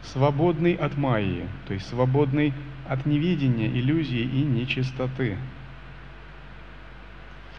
свободный 0.01 0.73
от 0.73 0.97
майи, 0.97 1.45
то 1.67 1.73
есть 1.73 1.87
свободный 1.87 2.53
от 2.89 3.05
неведения, 3.05 3.67
иллюзии 3.67 4.21
и 4.21 4.41
нечистоты. 4.43 5.37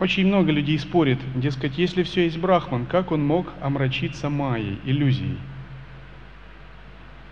Очень 0.01 0.29
много 0.29 0.53
людей 0.53 0.79
спорит, 0.79 1.19
дескать, 1.35 1.77
если 1.77 2.05
все 2.05 2.25
есть 2.25 2.39
Брахман, 2.39 2.87
как 2.87 3.11
он 3.11 3.27
мог 3.27 3.53
омрачиться 3.61 4.31
майей, 4.31 4.79
иллюзией? 4.85 5.39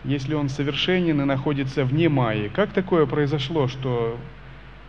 Если 0.05 0.35
он 0.35 0.49
совершенен 0.49 1.21
и 1.21 1.25
находится 1.25 1.85
вне 1.85 2.09
майи, 2.09 2.49
как 2.49 2.73
такое 2.73 3.07
произошло, 3.07 3.69
что 3.69 4.19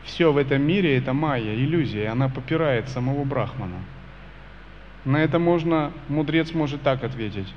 все 0.04 0.32
в 0.32 0.38
этом 0.38 0.62
мире 0.62 0.98
это 0.98 1.14
майя, 1.14 1.54
иллюзия, 1.54 2.10
она 2.10 2.30
попирает 2.30 2.90
самого 2.90 3.24
Брахмана? 3.24 3.78
На 5.06 5.18
это 5.18 5.38
можно, 5.38 5.92
мудрец 6.10 6.54
может 6.54 6.82
так 6.82 7.04
ответить. 7.04 7.54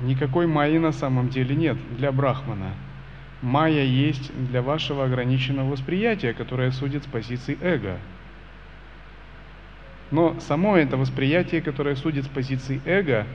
Никакой 0.00 0.46
майи 0.46 0.78
на 0.78 0.92
самом 0.92 1.28
деле 1.28 1.54
нет 1.54 1.76
для 1.96 2.10
Брахмана– 2.10 2.74
Майя 3.42 3.84
есть 3.84 4.30
для 4.48 4.60
вашего 4.60 5.04
ограниченного 5.04 5.70
восприятия, 5.70 6.34
которое 6.34 6.70
судит 6.72 7.04
с 7.04 7.06
позиции 7.06 7.56
эго. 7.62 7.96
Но 10.10 10.38
само 10.40 10.76
это 10.76 10.96
восприятие, 10.98 11.62
которое 11.62 11.96
судит 11.96 12.24
с 12.24 12.28
позиции 12.28 12.82
эго, 12.84 13.26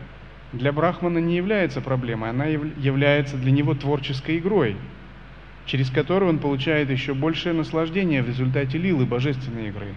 для 0.54 0.72
Брахмана 0.72 1.18
не 1.18 1.36
является 1.36 1.82
проблемой, 1.82 2.30
она 2.30 2.46
является 2.46 3.36
для 3.36 3.52
него 3.52 3.74
творческой 3.74 4.38
игрой, 4.38 4.76
через 5.66 5.90
которую 5.90 6.30
он 6.30 6.40
получает 6.40 6.92
еще 6.92 7.16
большее 7.16 7.54
наслаждение 7.54 8.22
в 8.22 8.28
результате 8.28 8.78
лилы 8.78 9.06
божественной 9.06 9.70
игры. 9.70 9.96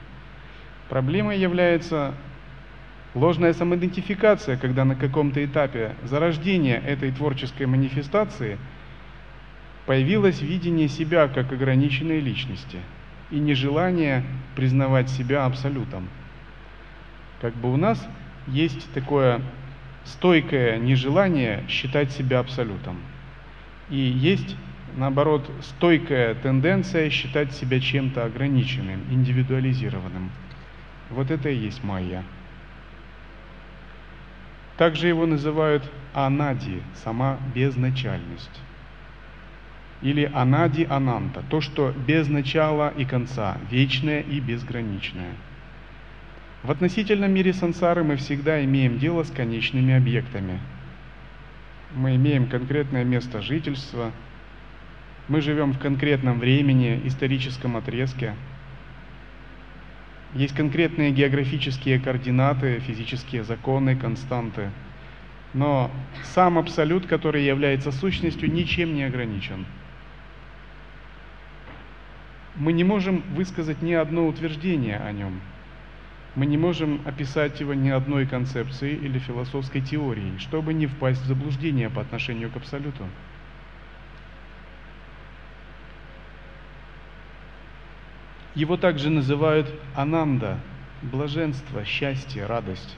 Проблемой 0.88 1.38
является 1.38 2.14
ложная 3.14 3.52
самоидентификация, 3.52 4.56
когда 4.56 4.86
на 4.86 4.94
каком-то 4.94 5.44
этапе 5.44 5.96
зарождения 6.04 6.78
этой 6.78 7.12
творческой 7.12 7.66
манифестации– 7.66 8.56
появилось 9.88 10.42
видение 10.42 10.87
себя 10.87 11.29
как 11.29 11.51
ограниченной 11.51 12.20
личности 12.20 12.79
и 13.31 13.38
нежелание 13.38 14.22
признавать 14.55 15.09
себя 15.09 15.46
абсолютом. 15.46 16.11
Как 17.40 17.55
бы 17.55 17.72
у 17.72 17.79
нас 17.79 18.07
есть 18.46 18.92
такое 18.92 19.40
стойкое 20.05 20.77
нежелание 20.77 21.64
считать 21.70 22.12
себя 22.12 22.40
абсолютом. 22.40 22.98
И 23.88 23.96
есть, 23.96 24.57
наоборот, 24.94 25.51
стойкая 25.62 26.35
тенденция 26.35 27.09
считать 27.09 27.53
себя 27.55 27.81
чем-то 27.81 28.27
ограниченным, 28.27 29.01
индивидуализированным. 29.11 30.31
Вот 31.09 31.31
это 31.31 31.48
и 31.48 31.57
есть 31.57 31.83
майя. 31.83 32.24
Также 34.77 35.09
его 35.09 35.24
называют 35.24 35.90
анади, 36.12 36.83
сама 37.03 37.38
безначальность 37.55 38.61
или 40.02 40.30
анади 40.32 40.87
ананта, 40.88 41.42
то, 41.50 41.61
что 41.61 41.92
без 42.06 42.28
начала 42.28 42.92
и 42.96 43.04
конца, 43.04 43.58
вечное 43.70 44.20
и 44.20 44.40
безграничное. 44.40 45.32
В 46.62 46.70
относительном 46.70 47.32
мире 47.32 47.52
сансары 47.52 48.04
мы 48.04 48.16
всегда 48.16 48.64
имеем 48.64 48.98
дело 48.98 49.22
с 49.22 49.30
конечными 49.30 49.94
объектами. 49.94 50.61
Мы 51.94 52.16
имеем 52.16 52.48
конкретное 52.48 53.04
место 53.04 53.40
жительства, 53.40 54.12
мы 55.28 55.40
живем 55.40 55.72
в 55.72 55.78
конкретном 55.78 56.38
времени, 56.38 57.00
историческом 57.04 57.76
отрезке. 57.76 58.34
Есть 60.34 60.54
конкретные 60.54 61.11
географические 61.11 61.98
координаты, 62.00 62.80
физические 62.80 63.44
законы, 63.44 63.96
константы. 63.96 64.70
Но 65.54 65.90
сам 66.34 66.58
абсолют, 66.58 67.06
который 67.06 67.44
является 67.44 67.92
сущностью, 67.92 68.52
ничем 68.52 68.94
не 68.94 69.04
ограничен. 69.04 69.64
Мы 72.58 72.72
не 72.72 72.84
можем 72.84 73.22
высказать 73.34 73.82
ни 73.82 73.92
одно 73.92 74.26
утверждение 74.26 74.98
о 74.98 75.12
нем– 75.12 75.40
мы 76.38 76.46
не 76.46 76.56
можем 76.56 77.00
описать 77.04 77.58
его 77.58 77.74
ни 77.74 77.88
одной 77.88 78.24
концепцией 78.24 78.94
или 78.94 79.18
философской 79.18 79.80
теорией, 79.80 80.38
чтобы 80.38 80.72
не 80.72 80.86
впасть 80.86 81.22
в 81.22 81.26
заблуждение 81.26 81.90
по 81.90 82.00
отношению 82.00 82.48
к 82.48 82.56
Абсолюту. 82.56 83.04
Его 88.54 88.76
также 88.76 89.10
называют 89.10 89.68
ананда, 89.96 90.60
блаженство, 91.02 91.84
счастье, 91.84 92.46
радость. 92.46 92.96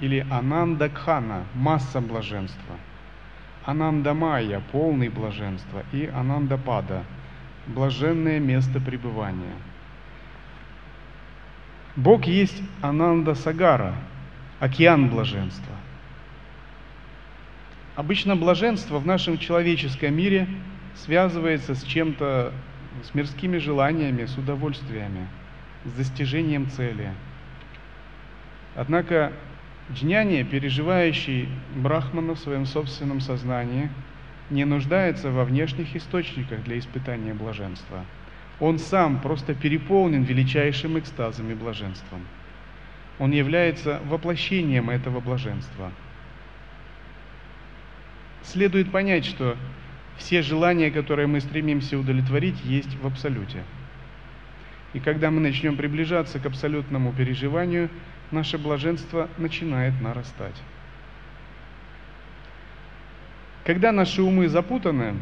Или 0.00 0.26
ананда 0.30 0.90
кхана, 0.90 1.44
масса 1.54 2.02
блаженства. 2.02 2.76
Ананда 3.64 4.12
майя, 4.12 4.60
полный 4.70 5.08
блаженства. 5.08 5.82
И 5.92 6.10
ананда 6.14 6.58
пада, 6.58 7.04
блаженное 7.66 8.40
место 8.40 8.80
пребывания– 8.80 9.54
Бог 11.96 12.26
есть 12.26 12.60
Ананда 12.82 13.36
Сагара, 13.36 13.94
океан 14.58 15.08
блаженства. 15.10 15.74
Обычно 17.94 18.34
блаженство 18.34 18.98
в 18.98 19.06
нашем 19.06 19.38
человеческом 19.38 20.16
мире 20.16 20.48
связывается 20.96 21.76
с 21.76 21.84
чем-то, 21.84 22.52
с 23.04 23.14
мирскими 23.14 23.58
желаниями, 23.58 24.24
с 24.24 24.36
удовольствиями, 24.36 25.28
с 25.84 25.92
достижением 25.92 26.68
цели. 26.68 27.12
Однако 28.74 29.32
джняни, 29.92 30.42
переживающий 30.42 31.48
Брахмана 31.76 32.34
в 32.34 32.40
своем 32.40 32.66
собственном 32.66 33.20
сознании, 33.20 33.88
не 34.50 34.64
нуждается 34.64 35.30
во 35.30 35.44
внешних 35.44 35.96
источниках 35.96 36.62
для 36.64 36.78
испытания 36.78 37.34
блаженства– 37.34 38.04
он 38.60 38.78
сам 38.78 39.20
просто 39.20 39.54
переполнен 39.54 40.22
величайшим 40.22 40.98
экстазом 40.98 41.50
и 41.50 41.54
блаженством. 41.54 42.26
Он 43.18 43.32
является 43.32 44.00
воплощением 44.06 44.90
этого 44.90 45.20
блаженства. 45.20 45.92
Следует 48.42 48.92
понять, 48.92 49.24
что 49.24 49.56
все 50.16 50.42
желания, 50.42 50.90
которые 50.90 51.26
мы 51.26 51.40
стремимся 51.40 51.98
удовлетворить, 51.98 52.62
есть 52.64 52.94
в 52.96 53.06
Абсолюте. 53.06 53.64
И 54.92 55.00
когда 55.00 55.30
мы 55.30 55.40
начнем 55.40 55.76
приближаться 55.76 56.38
к 56.38 56.46
абсолютному 56.46 57.12
переживанию, 57.12 57.90
наше 58.30 58.58
блаженство 58.58 59.28
начинает 59.38 60.00
нарастать. 60.00 60.54
Когда 63.64 63.92
наши 63.92 64.22
умы 64.22 64.48
запутаны, 64.48 65.14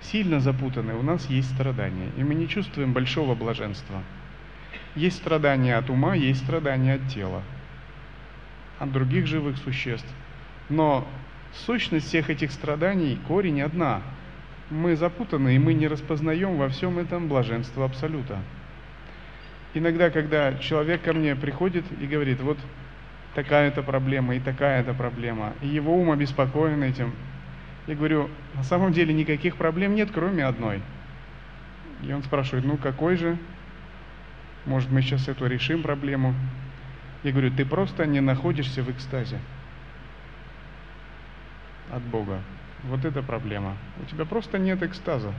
сильно 0.00 0.40
запутаны, 0.40 0.94
у 0.94 1.02
нас 1.02 1.26
есть 1.26 1.52
страдания, 1.54 2.08
и 2.16 2.24
мы 2.24 2.34
не 2.34 2.48
чувствуем 2.48 2.94
большого 2.94 3.34
блаженства. 3.34 4.02
Есть 4.94 5.18
страдания 5.18 5.76
от 5.76 5.90
ума, 5.90 6.14
есть 6.14 6.42
страдания 6.42 6.94
от 6.94 7.08
тела, 7.08 7.42
от 8.78 8.92
других 8.92 9.26
живых 9.26 9.58
существ. 9.58 10.08
Но 10.70 11.06
сущность 11.66 12.08
всех 12.08 12.30
этих 12.30 12.50
страданий, 12.50 13.18
корень 13.28 13.60
одна. 13.60 14.00
Мы 14.70 14.96
запутаны, 14.96 15.54
и 15.54 15.58
мы 15.58 15.74
не 15.74 15.86
распознаем 15.86 16.56
во 16.56 16.70
всем 16.70 16.98
этом 16.98 17.28
блаженство 17.28 17.84
Абсолюта. 17.84 18.38
Иногда, 19.74 20.08
когда 20.08 20.54
человек 20.54 21.02
ко 21.02 21.12
мне 21.12 21.36
приходит 21.36 21.84
и 22.00 22.06
говорит, 22.06 22.40
вот 22.40 22.58
такая-то 23.34 23.82
проблема 23.82 24.34
и 24.36 24.40
такая-то 24.40 24.94
проблема, 24.94 25.52
и 25.60 25.68
его 25.68 25.94
ум 25.94 26.10
обеспокоен 26.10 26.82
этим, 26.82 27.12
я 27.86 27.94
говорю, 27.94 28.30
на 28.54 28.62
самом 28.62 28.92
деле 28.92 29.12
никаких 29.12 29.56
проблем 29.56 29.94
нет, 29.94 30.10
кроме 30.12 30.44
одной. 30.44 30.80
И 32.02 32.12
он 32.12 32.22
спрашивает, 32.22 32.64
ну 32.64 32.76
какой 32.76 33.16
же? 33.16 33.36
Может, 34.66 34.90
мы 34.90 35.02
сейчас 35.02 35.28
эту 35.28 35.46
решим 35.46 35.82
проблему? 35.82 36.34
Я 37.22 37.32
говорю, 37.32 37.50
ты 37.50 37.64
просто 37.64 38.06
не 38.06 38.20
находишься 38.20 38.82
в 38.82 38.90
экстазе 38.90 39.38
от 41.90 42.02
Бога. 42.02 42.40
Вот 42.84 43.04
это 43.04 43.22
проблема. 43.22 43.76
У 44.00 44.06
тебя 44.06 44.24
просто 44.24 44.58
нет 44.58 44.82
экстаза. 44.82 45.32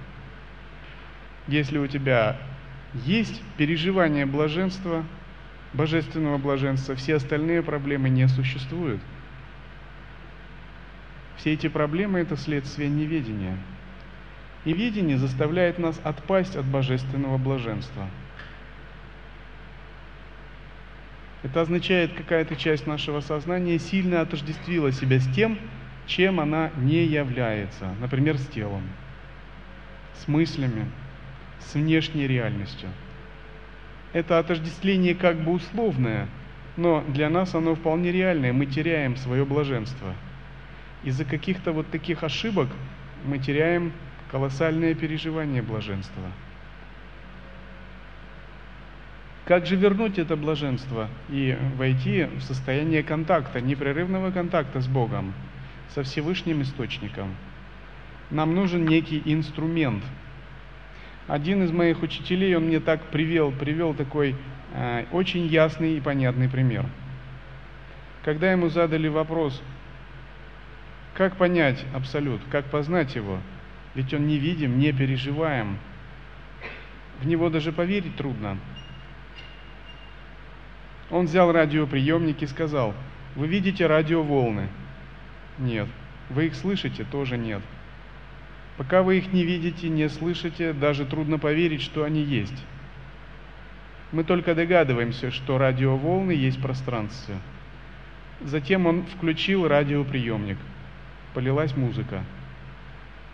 Если 1.47 1.77
у 1.77 1.88
тебя 1.88 2.38
есть 2.93 3.41
переживание 3.58 4.25
блаженства, 4.25 5.03
божественного 5.73 6.38
блаженства, 6.38 6.95
все 6.95 7.15
остальные 7.15 7.63
проблемы 7.63 8.10
не 8.10 8.27
существуют. 8.27 9.01
Все 11.38 11.54
эти 11.54 11.67
проблемы– 11.67 12.19
это 12.22 12.38
следствие 12.38 12.89
неведения. 12.89 13.58
И 14.65 14.74
видение 14.74 15.17
заставляет 15.17 15.78
нас 15.78 16.00
отпасть 16.04 16.56
от 16.56 16.65
божественного 16.65 17.38
блаженства. 17.38 18.08
Это 21.41 21.62
означает, 21.62 22.13
какая-то 22.13 22.56
часть 22.56 22.88
нашего 22.88 23.19
сознания 23.19 23.78
сильно 23.78 24.22
отождествила 24.22 24.93
себя 24.93 25.19
с 25.19 25.28
тем, 25.36 25.60
чем 26.06 26.39
она 26.39 26.72
не 26.78 27.04
является, 27.04 27.93
например, 28.00 28.38
с 28.38 28.48
телом, 28.48 28.84
с 30.15 30.28
мыслями, 30.30 30.86
с 31.60 31.74
внешней 31.74 32.28
реальностью. 32.28 32.88
Это 34.13 34.39
отождествление 34.39 35.15
как 35.15 35.41
бы 35.43 35.52
условное, 35.52 36.28
но 36.78 37.04
для 37.10 37.30
нас 37.30 37.54
оно 37.56 37.76
вполне 37.76 38.12
реальное, 38.13 38.54
мы 38.54 38.65
теряем 38.65 39.17
свое 39.17 39.43
блаженство– 39.43 40.13
из-за 41.04 41.26
каких-то 41.26 41.72
вот 41.72 41.89
таких 41.89 42.24
ошибок 42.24 42.70
мы 43.26 43.39
теряем 43.39 43.92
колоссальное 44.32 44.96
переживание 44.96 45.62
блаженства. 45.62 46.24
Как 49.46 49.66
же 49.66 49.76
вернуть 49.76 50.18
это 50.18 50.38
блаженство 50.38 51.10
и 51.30 51.58
войти 51.78 52.24
в 52.24 52.42
состояние 52.42 53.04
контакта, 53.04 53.60
непрерывного 53.60 54.32
контакта 54.32 54.80
с 54.80 54.88
Богом, 54.88 55.34
со 55.94 56.04
Всевышним 56.04 56.62
Источником? 56.62 57.36
Нам 58.32 58.56
нужен 58.56 58.86
некий 58.88 59.22
инструмент. 59.26 60.04
Один 61.28 61.63
из 61.63 61.72
моих 61.72 62.02
учителей, 62.02 62.56
он 62.56 62.66
мне 62.66 62.80
так 62.80 63.02
привел, 63.10 63.52
привел 63.52 63.94
такой 63.94 64.36
э, 64.74 65.06
очень 65.12 65.46
ясный 65.48 65.98
и 65.98 66.02
понятный 66.02 66.50
пример. 66.50 66.86
Когда 68.24 68.52
ему 68.52 68.70
задали 68.70 69.10
вопрос, 69.10 69.62
как 71.13 71.38
понять 71.38 71.86
Абсолют? 71.93 72.41
Как 72.52 72.65
познать 72.65 73.15
его? 73.15 73.39
Ведь 73.93 74.13
он 74.13 74.28
невидим, 74.28 74.80
не 74.80 74.91
переживаем. 74.91 75.78
В 77.19 77.28
него 77.28 77.49
даже 77.49 77.71
поверить 77.71 78.15
трудно. 78.15 78.58
Он 81.12 81.26
взял 81.26 81.52
радиоприемник 81.52 82.41
и 82.41 82.47
сказал, 82.47 82.95
вы 83.36 83.47
видите 83.47 83.86
радиоволны? 83.86 84.67
Нет. 85.60 85.88
Вы 86.30 86.47
их 86.47 86.56
слышите? 86.56 87.04
Тоже 87.04 87.38
нет. 87.38 87.62
Пока 88.78 89.04
вы 89.04 89.19
их 89.19 89.32
не 89.32 89.43
видите, 89.45 89.89
не 89.89 90.10
слышите, 90.10 90.73
даже 90.73 91.06
трудно 91.06 91.38
поверить, 91.38 91.84
что 91.84 92.04
они 92.04 92.23
есть. 92.23 92.65
Мы 94.12 94.23
только 94.23 94.56
догадываемся, 94.56 95.30
что 95.30 95.60
радиоволны 95.60 96.32
есть 96.32 96.60
пространство. 96.60 97.36
Затем 98.41 98.88
он 98.88 99.06
включил 99.06 99.67
радиоприемник– 99.67 100.58
полилась 101.34 101.76
музыка. 101.76 102.24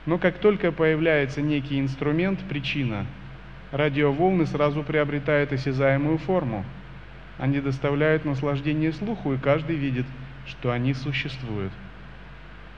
Но 0.06 0.18
как 0.18 0.40
только 0.40 0.72
появляется 0.72 1.42
некий 1.42 1.80
инструмент, 1.80 2.40
причина, 2.48 3.06
радиоволны 3.72 4.46
сразу 4.46 4.84
приобретают 4.84 5.54
осязаемую 5.54 6.18
форму. 6.18 6.66
Они 7.38 7.60
доставляют 7.60 8.26
наслаждение 8.26 8.92
слуху, 8.92 9.34
и 9.34 9.38
каждый 9.38 9.76
видит, 9.76 10.06
что 10.48 10.72
они 10.72 10.94
существуют. 10.94 11.72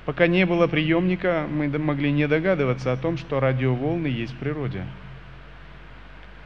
Пока 0.05 0.27
не 0.27 0.45
было 0.45 0.67
приемника, 0.67 1.45
мы 1.49 1.67
могли 1.77 2.11
не 2.11 2.27
догадываться 2.27 2.91
о 2.91 2.97
том, 2.97 3.17
что 3.17 3.39
радиоволны 3.39 4.07
есть 4.07 4.33
в 4.33 4.37
природе. 4.37 4.83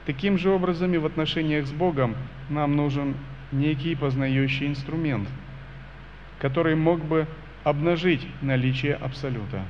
Таким 0.06 0.38
же 0.38 0.50
образом 0.52 0.94
и 0.94 0.98
в 0.98 1.06
отношениях 1.06 1.66
с 1.66 1.72
Богом 1.72 2.16
нам 2.50 2.76
нужен 2.76 3.16
некий 3.52 3.96
познающий 3.96 4.68
инструмент, 4.68 5.28
который 6.40 6.76
мог 6.76 7.04
бы 7.04 7.28
обнажить 7.66 8.26
наличие 8.42 8.94
Абсолюта. 8.94 9.66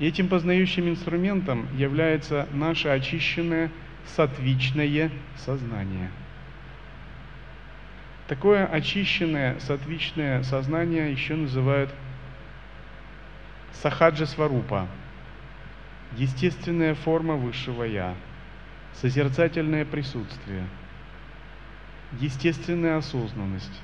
И 0.00 0.06
этим 0.06 0.28
познающим 0.28 0.88
инструментом 0.88 1.68
является 1.76 2.48
наше 2.52 2.88
очищенное 2.88 3.70
сатвичное 4.16 5.10
сознание. 5.36 6.10
Такое 8.26 8.66
очищенное, 8.66 9.60
сатвичное 9.60 10.42
сознание 10.42 11.12
еще 11.12 11.36
называют 11.36 11.90
сахаджа 13.72 14.24
сварупа, 14.24 14.88
естественная 16.16 16.94
форма 16.94 17.34
высшего 17.34 17.84
Я, 17.84 18.14
созерцательное 18.94 19.84
присутствие, 19.84 20.66
естественная 22.12 22.96
осознанность, 22.96 23.82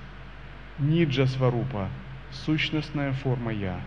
ниджа 0.78 1.26
сварупа, 1.26 1.90
сущностная 2.32 3.12
форма 3.12 3.52
Я. 3.52 3.80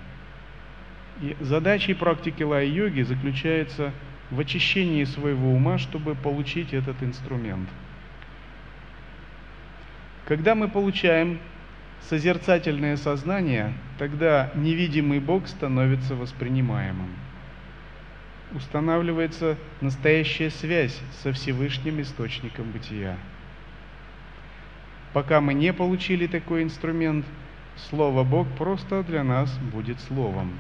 И 1.21 1.35
задачей 1.39 1.93
практики 1.93 2.43
лай-йоги 2.43 3.01
заключается 3.01 3.91
в 4.31 4.39
очищении 4.39 5.03
своего 5.03 5.53
ума, 5.53 5.77
чтобы 5.77 6.15
получить 6.15 6.73
этот 6.73 7.01
инструмент. 7.03 7.69
Когда 10.25 10.55
мы 10.55 10.69
получаем 10.69 11.39
созерцательное 12.09 12.97
сознание, 12.97 13.73
тогда 13.97 14.51
невидимый 14.55 15.19
Бог 15.19 15.47
становится 15.47 16.15
воспринимаемым. 16.15 17.09
Устанавливается 18.53 19.57
настоящая 19.81 20.49
связь 20.49 20.99
со 21.21 21.31
Всевышним 21.31 22.01
Источником 22.01 22.71
бытия. 22.71 23.17
Пока 25.11 25.41
мы 25.41 25.53
не 25.53 25.73
получили 25.73 26.27
такой 26.27 26.63
инструмент, 26.63 27.25
Слово 27.75 28.23
Бог 28.23 28.47
просто 28.57 29.03
для 29.03 29.23
нас 29.23 29.55
будет 29.71 29.99
Словом. 30.01 30.51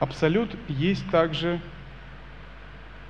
Абсолют 0.00 0.56
есть 0.68 1.08
также 1.10 1.60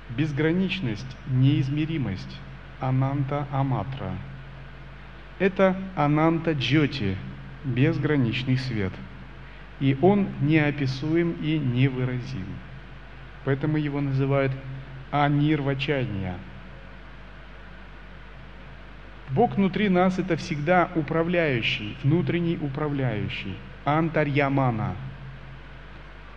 безграничность, 0.09 1.17
неизмеримость, 1.27 2.39
ананта 2.79 3.47
аматра. 3.51 4.11
Это 5.39 5.75
ананта 5.95 6.51
джоти, 6.51 7.17
безграничный 7.63 8.57
свет. 8.57 8.93
И 9.79 9.97
он 10.01 10.27
неописуем 10.41 11.31
и 11.41 11.57
невыразим. 11.57 12.45
Поэтому 13.43 13.77
его 13.77 13.99
называют 13.99 14.51
анирвачания. 15.11 16.35
Бог 19.29 19.55
внутри 19.55 19.89
нас 19.89 20.19
это 20.19 20.35
всегда 20.35 20.89
управляющий, 20.95 21.97
внутренний 22.03 22.57
управляющий, 22.61 23.55
антарьямана– 23.85 24.95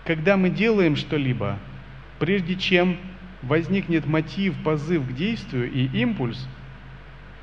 когда 0.07 0.37
мы 0.37 0.51
делаем 0.51 0.94
что-либо, 0.94 1.59
прежде 2.20 2.55
чем 2.55 2.96
возникнет 3.42 4.07
мотив, 4.07 4.55
позыв 4.62 5.05
к 5.05 5.12
действию 5.12 5.70
и 5.70 5.87
импульс, 6.01 6.49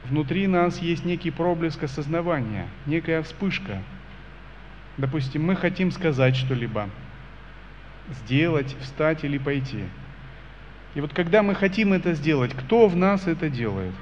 внутри 0.06 0.48
нас 0.48 0.80
есть 0.80 1.04
некий 1.04 1.30
проблеск 1.30 1.84
осознавания, 1.84 2.68
некая 2.86 3.22
вспышка. 3.22 3.84
Допустим, 4.96 5.44
мы 5.44 5.58
хотим 5.58 5.92
сказать 5.92 6.38
что-либо, 6.38 6.90
сделать, 8.24 8.78
встать 8.80 9.26
или 9.26 9.38
пойти. 9.38 9.84
И 10.96 11.02
вот 11.02 11.14
когда 11.14 11.44
мы 11.44 11.56
хотим 11.56 11.92
это 11.92 12.14
сделать, 12.14 12.54
кто 12.54 12.88
в 12.88 12.96
нас 12.96 13.28
это 13.28 13.50
делает? 13.50 13.94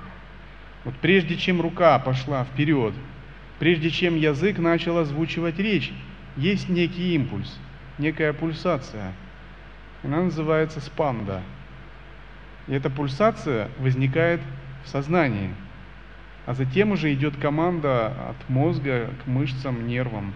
Вот 0.83 0.95
прежде 0.95 1.37
чем 1.37 1.61
рука 1.61 1.99
пошла 1.99 2.43
вперед, 2.43 2.93
прежде 3.59 3.89
чем 3.89 4.15
язык 4.15 4.57
начал 4.57 4.97
озвучивать 4.97 5.59
речь, 5.59 5.91
есть 6.35 6.69
некий 6.69 7.15
импульс– 7.15 7.59
некая 8.01 8.33
пульсация. 8.33 9.13
Она 10.03 10.21
называется 10.21 10.81
спанда. 10.81 11.41
И 12.67 12.73
эта 12.73 12.89
пульсация 12.89 13.69
возникает 13.79 14.41
в 14.83 14.89
сознании. 14.89 15.53
А 16.45 16.53
затем 16.53 16.91
уже 16.91 17.13
идет 17.13 17.37
команда 17.37 18.07
от 18.07 18.49
мозга 18.49 19.11
к 19.23 19.27
мышцам, 19.27 19.87
нервам. 19.87 20.33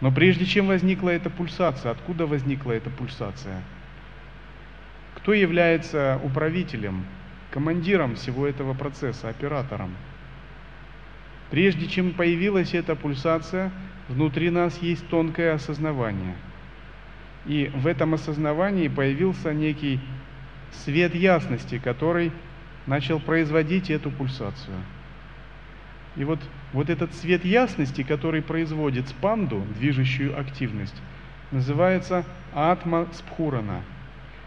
Но 0.00 0.10
прежде 0.10 0.44
чем 0.44 0.66
возникла 0.66 1.10
эта 1.10 1.30
пульсация, 1.30 1.92
откуда 1.92 2.26
возникла 2.26 2.72
эта 2.72 2.90
пульсация? 2.90 3.62
Кто 5.14 5.32
является 5.32 6.20
управителем, 6.24 7.06
командиром 7.52 8.16
всего 8.16 8.46
этого 8.46 8.74
процесса, 8.74 9.28
оператором? 9.28 9.94
Прежде 11.50 11.86
чем 11.86 12.12
появилась 12.12 12.74
эта 12.74 12.96
пульсация, 12.96 13.70
внутри 14.08 14.50
нас 14.50 14.78
есть 14.78 15.06
тонкое 15.08 15.54
осознавание. 15.54 16.34
И 17.44 17.70
в 17.74 17.86
этом 17.86 18.14
осознавании 18.14 18.88
появился 18.88 19.52
некий 19.52 20.00
свет 20.72 21.14
ясности, 21.14 21.78
который 21.78 22.32
начал 22.86 23.20
производить 23.20 23.90
эту 23.90 24.10
пульсацию. 24.10 24.76
И 26.16 26.24
вот, 26.24 26.40
вот 26.72 26.90
этот 26.90 27.14
свет 27.14 27.44
ясности, 27.44 28.02
который 28.02 28.42
производит 28.42 29.08
спанду, 29.08 29.64
движущую 29.78 30.38
активность, 30.38 30.96
называется 31.50 32.24
атма 32.54 33.06
спхурана, 33.12 33.82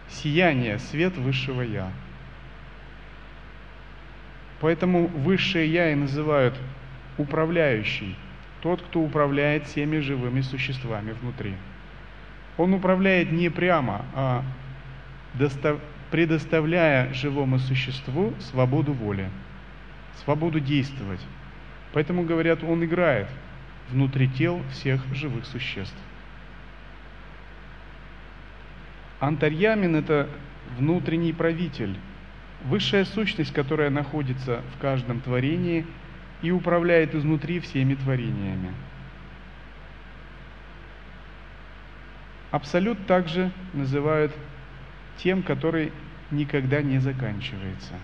сияние, 0.08 0.78
свет 0.78 1.16
высшего 1.16 1.62
Я. 1.62 1.90
Поэтому 4.60 5.06
высшее 5.08 5.70
Я 5.70 5.92
и 5.92 5.94
называют 5.94 6.54
управляющий, 7.18 8.16
тот, 8.62 8.82
кто 8.82 9.00
управляет 9.00 9.66
всеми 9.66 9.98
живыми 9.98 10.40
существами 10.40 11.12
внутри. 11.20 11.54
Он 12.56 12.72
управляет 12.74 13.32
не 13.32 13.50
прямо, 13.50 14.04
а 14.14 14.42
предоставляя 16.10 17.12
живому 17.12 17.58
существу 17.58 18.32
свободу 18.40 18.92
воли, 18.92 19.28
свободу 20.24 20.60
действовать. 20.60 21.20
Поэтому 21.92 22.24
говорят, 22.24 22.62
он 22.62 22.84
играет 22.84 23.28
внутри 23.90 24.28
тел 24.28 24.62
всех 24.72 25.02
живых 25.14 25.44
существ. 25.46 25.96
Антарьямин– 29.20 29.96
это 29.96 30.28
внутренний 30.78 31.32
правитель, 31.32 31.96
высшая 32.66 33.04
сущность, 33.04 33.52
которая 33.52 33.90
находится 33.90 34.62
в 34.74 34.80
каждом 34.80 35.20
творении– 35.20 35.86
и 36.42 36.50
управляет 36.50 37.14
изнутри 37.14 37.60
всеми 37.60 37.94
творениями. 37.94 38.72
Абсолют 42.50 43.06
также 43.06 43.50
называют 43.72 44.32
тем, 45.18 45.42
который 45.42 45.92
никогда 46.30 46.82
не 46.82 46.98
заканчивается, 46.98 47.94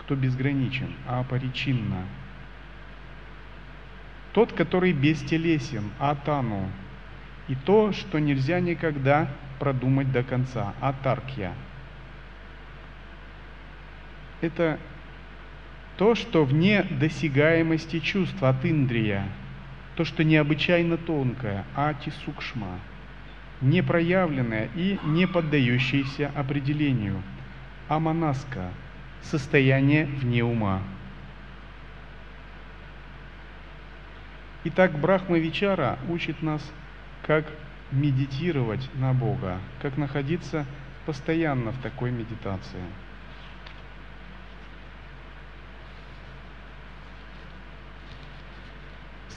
кто 0.00 0.14
безграничен, 0.14 0.92
а 1.06 1.20
апаричинно. 1.20 2.04
Тот, 4.32 4.52
который 4.52 4.92
бестелесен, 4.92 5.90
атану, 5.98 6.68
и 7.48 7.54
то, 7.54 7.92
что 7.92 8.18
нельзя 8.18 8.60
никогда 8.60 9.28
продумать 9.58 10.10
до 10.10 10.22
конца, 10.22 10.72
атаркья. 10.80 11.52
Это 14.42 14.80
то, 15.96 16.16
что 16.16 16.44
вне 16.44 16.82
досягаемости 16.82 18.00
чувств 18.00 18.42
от 18.42 18.66
Индрия, 18.66 19.24
то, 19.94 20.04
что 20.04 20.24
необычайно 20.24 20.96
тонкое, 20.96 21.64
ати 21.76 22.12
сукшма, 22.24 22.80
непроявленное 23.60 24.68
и 24.74 24.98
не 25.04 25.28
поддающееся 25.28 26.32
определению, 26.34 27.22
аманаска, 27.88 28.70
состояние 29.22 30.06
вне 30.06 30.42
ума. 30.42 30.82
Итак, 34.64 34.98
Брахма 34.98 35.38
Вичара 35.38 36.00
учит 36.08 36.42
нас, 36.42 36.68
как 37.24 37.44
медитировать 37.92 38.90
на 38.94 39.12
Бога, 39.12 39.60
как 39.80 39.96
находиться 39.96 40.66
постоянно 41.06 41.70
в 41.70 41.78
такой 41.80 42.10
медитации– 42.10 42.82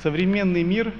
современный 0.06 0.62
мир 0.62 0.94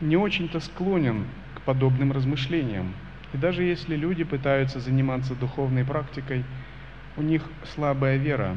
не 0.00 0.16
очень-то 0.16 0.58
склонен 0.58 1.26
к 1.54 1.60
подобным 1.60 2.10
размышлениям. 2.10 2.92
И 3.32 3.36
даже 3.36 3.62
если 3.62 3.94
люди 3.94 4.24
пытаются 4.24 4.80
заниматься 4.80 5.36
духовной 5.36 5.84
практикой, 5.84 6.42
у 7.16 7.22
них 7.22 7.44
слабая 7.72 8.16
вера, 8.16 8.56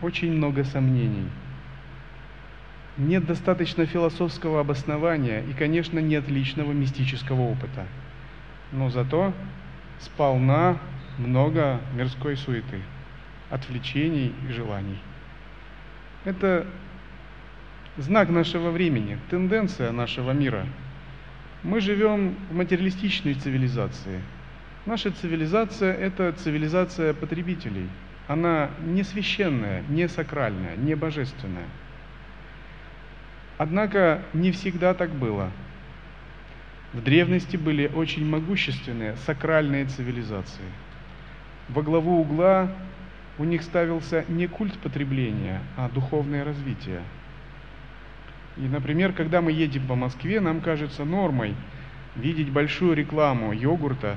очень 0.00 0.32
много 0.32 0.62
сомнений. 0.62 1.28
Нет 2.96 3.26
достаточно 3.26 3.84
философского 3.84 4.60
обоснования 4.60 5.40
и, 5.40 5.52
конечно, 5.52 5.98
нет 5.98 6.28
личного 6.28 6.70
мистического 6.70 7.40
опыта. 7.40 7.84
Но 8.70 8.90
зато 8.90 9.32
сполна 9.98 10.78
много 11.18 11.80
мирской 11.96 12.36
суеты, 12.36 12.80
отвлечений 13.50 14.32
и 14.48 14.52
желаний. 14.52 15.00
Это 16.24 16.64
знак 17.96 18.28
нашего 18.28 18.70
времени, 18.70 19.18
тенденция 19.30 19.90
нашего 19.92 20.32
мира. 20.32 20.66
Мы 21.62 21.80
живем 21.80 22.36
в 22.50 22.54
материалистичной 22.54 23.34
цивилизации. 23.34 24.20
Наша 24.84 25.10
цивилизация– 25.10 25.92
это 25.94 26.32
цивилизация 26.32 27.14
потребителей. 27.14 27.88
она 28.28 28.70
не 28.84 29.04
священная, 29.04 29.82
не 29.88 30.08
сакральная, 30.08 30.76
не 30.76 30.94
божественная. 30.96 31.66
Однако 33.56 34.22
не 34.32 34.50
всегда 34.50 34.94
так 34.94 35.10
было. 35.10 35.50
В 36.92 37.02
древности 37.02 37.56
были 37.56 37.90
очень 37.94 38.26
могущественные 38.26 39.16
сакральные 39.26 39.86
цивилизации. 39.86 40.64
Во 41.68 41.82
главу 41.82 42.20
угла 42.20 42.70
у 43.38 43.44
них 43.44 43.62
ставился 43.62 44.24
не 44.28 44.46
культ 44.46 44.76
потребления, 44.78 45.60
а 45.76 45.88
духовное 45.88 46.44
развитие. 46.44 47.00
И, 48.56 48.62
например, 48.62 49.12
когда 49.12 49.40
мы 49.40 49.52
едем 49.52 49.86
по 49.86 49.94
Москве, 49.94 50.40
нам 50.40 50.60
кажется 50.60 51.04
нормой 51.04 51.54
видеть 52.14 52.50
большую 52.50 52.94
рекламу 52.94 53.52
йогурта, 53.52 54.16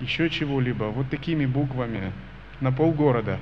еще 0.00 0.30
чего-либо, 0.30 0.84
вот 0.84 1.10
такими 1.10 1.46
буквами 1.46 2.12
на 2.60 2.72
полгорода. 2.72 3.38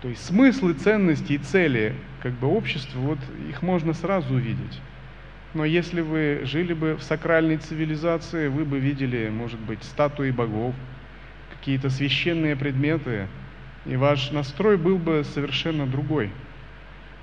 То 0.00 0.08
есть 0.08 0.24
смыслы, 0.24 0.74
ценности 0.74 1.32
и 1.32 1.38
цели 1.38 1.94
как 2.22 2.32
бы 2.34 2.46
общества, 2.46 2.98
вот 3.00 3.18
их 3.48 3.62
можно 3.62 3.92
сразу 3.94 4.34
увидеть. 4.34 4.80
Но 5.54 5.64
если 5.64 6.02
вы 6.02 6.42
жили 6.44 6.72
бы 6.72 6.94
в 6.94 7.02
сакральной 7.02 7.56
цивилизации, 7.56 8.48
вы 8.48 8.64
бы 8.64 8.78
видели, 8.78 9.28
может 9.28 9.58
быть, 9.58 9.82
статуи 9.82 10.30
богов, 10.30 10.74
какие-то 11.50 11.90
священные 11.90 12.54
предметы, 12.54 13.26
и 13.84 13.96
ваш 13.96 14.30
настрой 14.30 14.76
был 14.76 14.98
бы 14.98 15.24
совершенно 15.24 15.86
другой. 15.86 16.30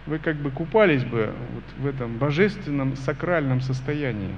Вы 0.05 0.19
как 0.19 0.35
бы 0.35 0.51
купались 0.51 1.03
бы 1.03 1.33
вот 1.53 1.63
в 1.77 1.87
этом 1.87 2.17
божественном 2.17 2.95
сакральном 2.95 3.61
состоянии. 3.61 4.35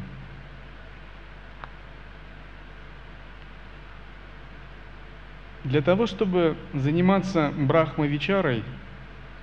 Для 5.65 5.81
того, 5.81 6.07
чтобы 6.07 6.55
заниматься 6.73 7.51
брахмавичарой, 7.57 8.63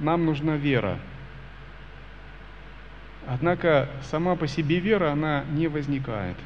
нам 0.00 0.24
нужна 0.24 0.56
вера. 0.56 0.98
Однако 3.26 3.90
сама 4.02 4.34
по 4.36 4.46
себе 4.46 4.78
вера, 4.78 5.12
она 5.12 5.44
не 5.50 5.68
возникает. 5.68 6.36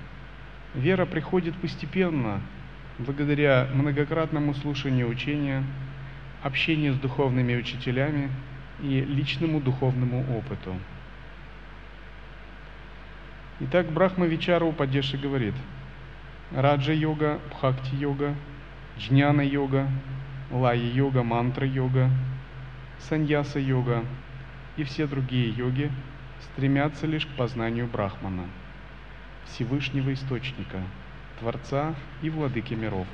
Вера 0.74 1.06
приходит 1.06 1.54
постепенно, 1.54 2.40
благодаря 2.98 3.68
многократному 3.72 4.54
слушанию 4.54 5.08
учения, 5.08 5.62
общению 6.42 6.94
с 6.94 6.98
духовными 6.98 7.54
учителями 7.54 8.30
и 8.80 9.00
личному 9.00 9.60
духовному 9.60 10.24
опыту. 10.36 10.76
Итак, 13.60 13.90
Брахма 13.90 14.26
Вичара 14.26 14.64
Упадеши 14.64 15.16
говорит, 15.16 15.54
Раджа-йога, 16.52 17.40
Бхакти-йога, 17.50 18.34
Джняна-йога, 18.98 19.88
Лая-йога, 20.50 21.22
Мантра-йога, 21.22 22.10
Саньяса-йога 23.00 24.04
и 24.76 24.84
все 24.84 25.06
другие 25.06 25.50
йоги 25.50 25.90
стремятся 26.40 27.06
лишь 27.06 27.26
к 27.26 27.30
познанию 27.30 27.86
Брахмана, 27.86 28.44
Всевышнего 29.46 30.12
Источника– 30.12 30.80
Творца 31.38 31.94
и 32.22 32.30
Владыки 32.30 32.74
миров. 32.74 33.06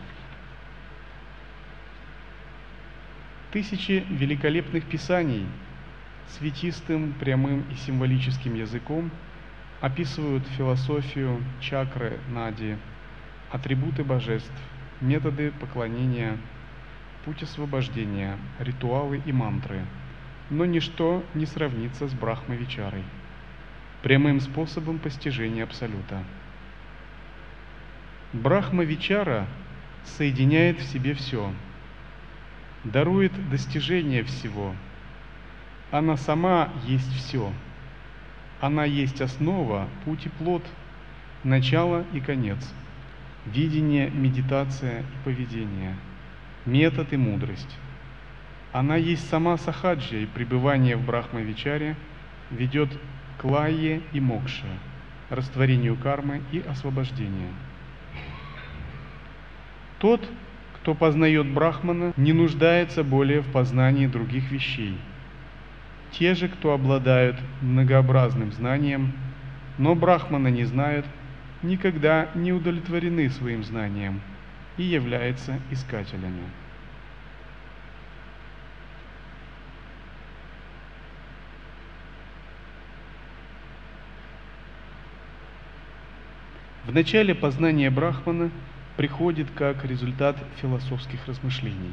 Тысячи 3.55 4.05
великолепных 4.11 4.85
писаний 4.85 5.47
светистым, 6.27 7.13
прямым 7.13 7.65
и 7.71 7.77
символическим 7.77 8.57
языком 8.57 9.13
описывают 9.81 10.45
философию 10.57 11.41
чакры 11.61 12.19
Нади, 12.31 12.77
атрибуты 13.53 14.03
божеств, 14.03 14.51
методы 15.01 15.53
поклонения, 15.53 16.37
путь 17.25 17.45
освобождения, 17.45 18.37
ритуалы 18.59 19.23
и 19.25 19.31
мантры, 19.31 19.83
но 20.51 20.65
ничто 20.65 21.23
не 21.35 21.47
сравнится 21.47 22.09
с 22.09 22.13
Брахмавичарой, 22.13 23.05
прямым 24.03 24.41
способом 24.41 24.99
постижения 24.99 25.63
Абсолюта. 25.63 26.25
Брахма 28.33 28.83
Вичара 28.83 29.47
соединяет 30.03 30.81
в 30.81 30.83
себе 30.83 31.15
все, 31.15 31.53
дарует 32.85 33.33
достижение 33.51 34.23
всего. 34.25 34.75
Она 35.91 36.17
сама 36.17 36.71
есть 36.87 37.13
все. 37.15 37.53
Она 38.61 38.85
есть 38.85 39.21
основа, 39.21 39.89
путь 40.05 40.27
и 40.27 40.29
плод, 40.29 40.65
начало 41.43 42.05
и 42.13 42.21
конец, 42.21 42.73
видение, 43.47 44.11
медитация 44.11 45.01
и 45.01 45.25
поведение, 45.25 45.95
метод 46.65 47.13
и 47.13 47.17
мудрость. 47.17 47.79
Она 48.73 48.97
есть 48.97 49.29
сама 49.29 49.57
сахаджа, 49.57 50.17
и 50.17 50.27
пребывание 50.27 50.97
в 50.97 51.05
Брахма-вичаре 51.05 51.97
ведет 52.51 52.91
к 53.39 53.45
лае 53.45 54.01
и 54.13 54.21
мокше, 54.21 54.67
растворению 55.31 55.97
кармы 55.97 56.43
и 56.51 56.61
освобождению. 56.61 57.51
Тот, 59.99 60.29
кто 60.85 60.95
познает 60.95 61.47
Брахмана, 61.47 62.13
не 62.19 62.35
нуждается 62.35 63.03
более 63.03 63.41
в 63.41 63.51
познании 63.51 64.07
других 64.07 64.51
вещей. 64.51 64.99
Те 66.11 66.35
же, 66.35 66.47
кто 66.47 66.75
обладают 66.75 67.39
многообразным 67.63 68.53
знанием, 68.53 69.15
но 69.79 69.95
Брахмана 69.95 70.49
не 70.49 70.65
знают, 70.65 71.07
никогда 71.63 72.29
не 72.35 72.53
удовлетворены 72.53 73.31
своим 73.31 73.65
знанием 73.65 74.21
и 74.77 74.83
являются 74.83 75.59
искателями. 75.71 76.43
В 86.85 86.93
начале 86.93 87.35
познания 87.35 87.89
Брахмана– 87.89 88.51
приходит 88.97 89.51
как 89.51 89.85
результат 89.85 90.37
философских 90.61 91.27
размышлений. 91.27 91.93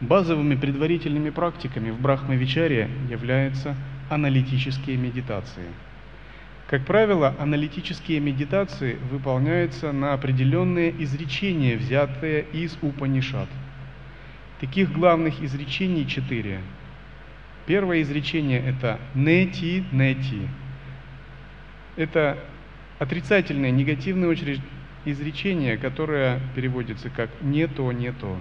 Базовыми 0.00 0.54
предварительными 0.54 1.30
практиками 1.30 1.90
в 1.90 2.00
Брахмавичаре 2.00 2.90
являются 3.10 3.74
аналитические 4.10 4.96
медитации. 4.96 5.66
Как 6.68 6.84
правило, 6.84 7.34
аналитические 7.38 8.20
медитации 8.20 8.98
выполняются 9.10 9.92
на 9.92 10.12
определенные 10.12 10.90
изречения, 11.02 11.76
взятые 11.76 12.44
из 12.52 12.76
Упанишат. 12.82 13.48
Таких 14.60 14.92
главных 14.92 15.40
изречений 15.42 16.06
четыре. 16.06 16.60
Первое 17.66 18.02
изречение– 18.02 18.60
это 18.66 18.98
«нети, 19.14 19.84
нети». 19.92 20.48
Это 21.96 22.38
отрицательное, 22.98 23.70
негативное 23.70 24.28
изречение, 25.06 25.78
которое 25.78 26.40
переводится 26.54 27.08
как 27.08 27.30
«не 27.40 27.66
то, 27.66 27.90
не 27.92 28.12
то». 28.12 28.38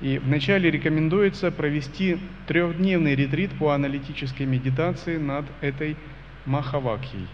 И 0.00 0.18
вначале 0.18 0.70
рекомендуется 0.70 1.50
провести 1.50 2.18
трехдневный 2.46 3.14
ретрит 3.14 3.50
по 3.58 3.72
аналитической 3.72 4.44
медитации 4.44 5.16
над 5.16 5.46
этой 5.60 5.96
Махавакхией. 6.44 7.26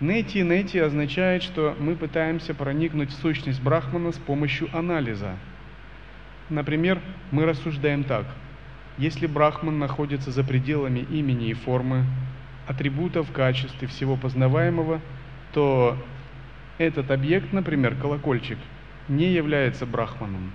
Нети 0.00 0.38
нети 0.38 0.78
означает, 0.78 1.42
что 1.42 1.76
мы 1.78 1.94
пытаемся 1.94 2.54
проникнуть 2.54 3.10
в 3.10 3.20
сущность 3.20 3.62
Брахмана 3.62 4.12
с 4.12 4.16
помощью 4.16 4.68
анализа. 4.76 5.36
Например, 6.48 7.00
мы 7.30 7.44
рассуждаем 7.44 8.02
так. 8.02 8.26
Если 8.98 9.26
Брахман 9.26 9.78
находится 9.78 10.30
за 10.30 10.42
пределами 10.42 11.06
имени 11.10 11.50
и 11.50 11.54
формы, 11.54 12.04
атрибутов, 12.66 13.30
качеств 13.30 13.80
и 13.82 13.86
всего 13.86 14.16
познаваемого, 14.16 15.00
то 15.52 15.96
этот 16.78 17.10
объект, 17.10 17.52
например, 17.52 17.94
колокольчик, 17.94 18.58
не 19.08 19.32
является 19.32 19.86
брахманом. 19.86 20.52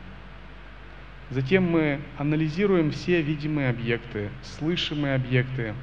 Затем 1.30 1.70
мы 1.70 1.99
анализируем 2.18 2.91
все 2.91 3.22
видимые 3.22 3.70
объекты, 3.70 4.30
слышимые 4.43 5.15
объекты, 5.15 5.74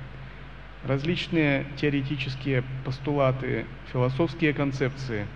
различные 0.84 1.66
теоретические 1.76 2.64
постулаты, 2.84 3.66
философские 3.92 4.54
концепции. 4.54 5.26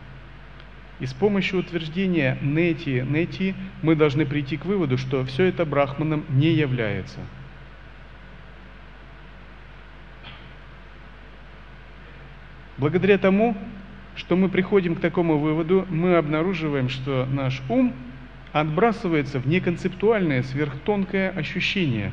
И 1.01 1.07
с 1.07 1.12
помощью 1.12 1.61
утверждения 1.61 2.38
нети, 2.40 3.05
нети 3.09 3.55
мы 3.82 3.94
должны 3.94 4.26
прийти 4.26 4.57
к 4.57 4.64
выводу, 4.64 4.99
что 4.99 5.24
все 5.26 5.44
это 5.44 5.64
брахманом 5.64 6.24
не 6.30 6.51
является. 6.51 7.20
Благодаря 12.78 13.18
тому 13.18 13.57
что 14.19 14.35
мы 14.35 14.49
приходим 14.49 14.97
к 14.97 15.01
такому 15.01 15.39
выводу, 15.39 15.87
мы 15.89 16.16
обнаруживаем, 16.16 16.89
что 16.89 17.27
наш 17.31 17.62
ум 17.69 17.95
отбрасывается 18.53 19.39
в 19.39 19.47
неконцептуальное 19.47 20.43
сверхтонкое 20.43 21.31
ощущение. 21.31 22.11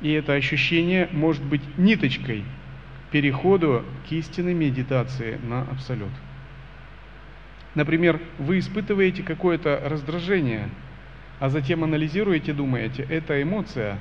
И 0.00 0.12
это 0.12 0.34
ощущение 0.34 1.08
может 1.10 1.42
быть 1.42 1.62
ниточкой 1.76 2.44
переходу 3.10 3.84
к 4.08 4.12
истинной 4.12 4.54
медитации 4.54 5.40
на 5.42 5.62
Абсолют. 5.62 6.12
Например, 7.74 8.20
вы 8.38 8.60
испытываете 8.60 9.24
какое-то 9.24 9.82
раздражение, 9.84 10.68
а 11.40 11.48
затем 11.48 11.82
анализируете, 11.82 12.52
думаете, 12.52 13.04
это 13.10 13.42
эмоция, 13.42 13.98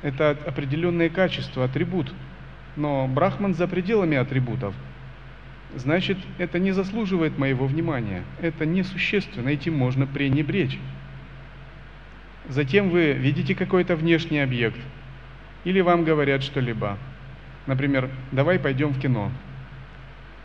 это 0.00 0.30
определенное 0.30 1.10
качество, 1.10 1.64
атрибут. 1.64 2.14
Но 2.76 3.06
Брахман 3.08 3.54
за 3.54 3.68
пределами 3.68 4.16
атрибутов. 4.16 4.74
Значит, 5.74 6.18
это 6.38 6.58
не 6.58 6.72
заслуживает 6.72 7.38
моего 7.38 7.66
внимания. 7.66 8.24
Это 8.40 8.66
несущественно, 8.66 9.48
этим 9.48 9.74
можно 9.74 10.06
пренебречь. 10.06 10.78
Затем 12.48 12.90
вы 12.90 13.12
видите 13.12 13.54
какой-то 13.54 13.96
внешний 13.96 14.40
объект, 14.40 14.78
или 15.64 15.80
вам 15.80 16.04
говорят 16.04 16.42
что-либо. 16.42 16.98
Например, 17.66 18.10
давай 18.32 18.58
пойдем 18.58 18.90
в 18.90 19.00
кино. 19.00 19.30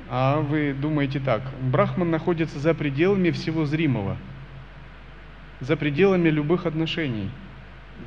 А 0.10 0.40
вы 0.40 0.74
думаете 0.74 1.20
так, 1.20 1.42
Брахман 1.62 2.10
находится 2.10 2.60
за 2.60 2.74
пределами 2.74 3.32
всего 3.32 3.66
зримого, 3.66 4.16
за 5.60 5.76
пределами 5.76 6.30
любых 6.30 6.66
отношений. 6.66 7.30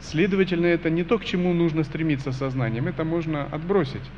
Следовательно, 0.00 0.66
это 0.66 0.88
не 0.88 1.02
то, 1.02 1.18
к 1.18 1.24
чему 1.24 1.52
нужно 1.52 1.84
стремиться 1.84 2.32
сознанием, 2.32 2.86
это 2.86 3.04
можно 3.04 3.44
отбросить. 3.44 4.08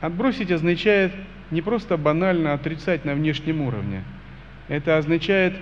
Отбросить 0.00 0.52
означает 0.52 1.12
не 1.50 1.62
просто 1.62 1.96
банально 1.96 2.52
отрицать 2.52 3.04
на 3.04 3.14
внешнем 3.14 3.62
уровне. 3.62 4.02
Это 4.68 4.98
означает 4.98 5.54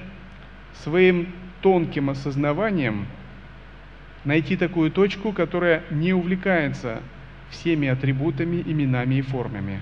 своим 0.82 1.28
тонким 1.61 2.11
осознаванием 2.11 3.07
найти 4.24 4.57
такую 4.57 4.91
точку, 4.91 5.32
которая 5.32 5.82
не 5.91 6.12
увлекается 6.12 7.01
всеми 7.51 7.89
атрибутами, 7.89 8.62
именами 8.66 9.16
и 9.16 9.22
формами. 9.22 9.80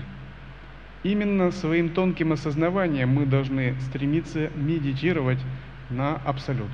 Именно 1.03 1.51
своим 1.51 1.89
тонким 1.89 2.31
осознаванием 2.31 3.09
мы 3.09 3.25
должны 3.25 3.75
стремиться 3.81 4.49
медитировать 4.55 5.39
на 5.89 6.15
Абсолют. 6.25 6.71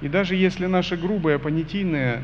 И 0.00 0.08
даже 0.08 0.36
если 0.36 0.66
наше 0.66 0.96
грубое 0.96 1.38
понятийное 1.38 2.22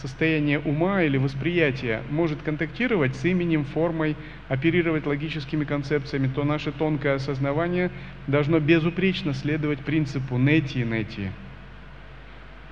состояние 0.00 0.58
ума 0.58 1.02
или 1.02 1.16
восприятия 1.16 2.02
может 2.10 2.42
контактировать 2.42 3.16
с 3.16 3.24
именем, 3.24 3.64
формой, 3.64 4.16
оперировать 4.48 5.06
логическими 5.06 5.64
концепциями, 5.64 6.28
то 6.28 6.44
наше 6.44 6.72
тонкое 6.72 7.14
осознавание 7.14 7.90
должно 8.26 8.60
безупречно 8.60 9.32
следовать 9.34 9.80
принципу 9.80 10.36
нети 10.36 10.78
и 10.78 10.84
нети. 10.84 11.30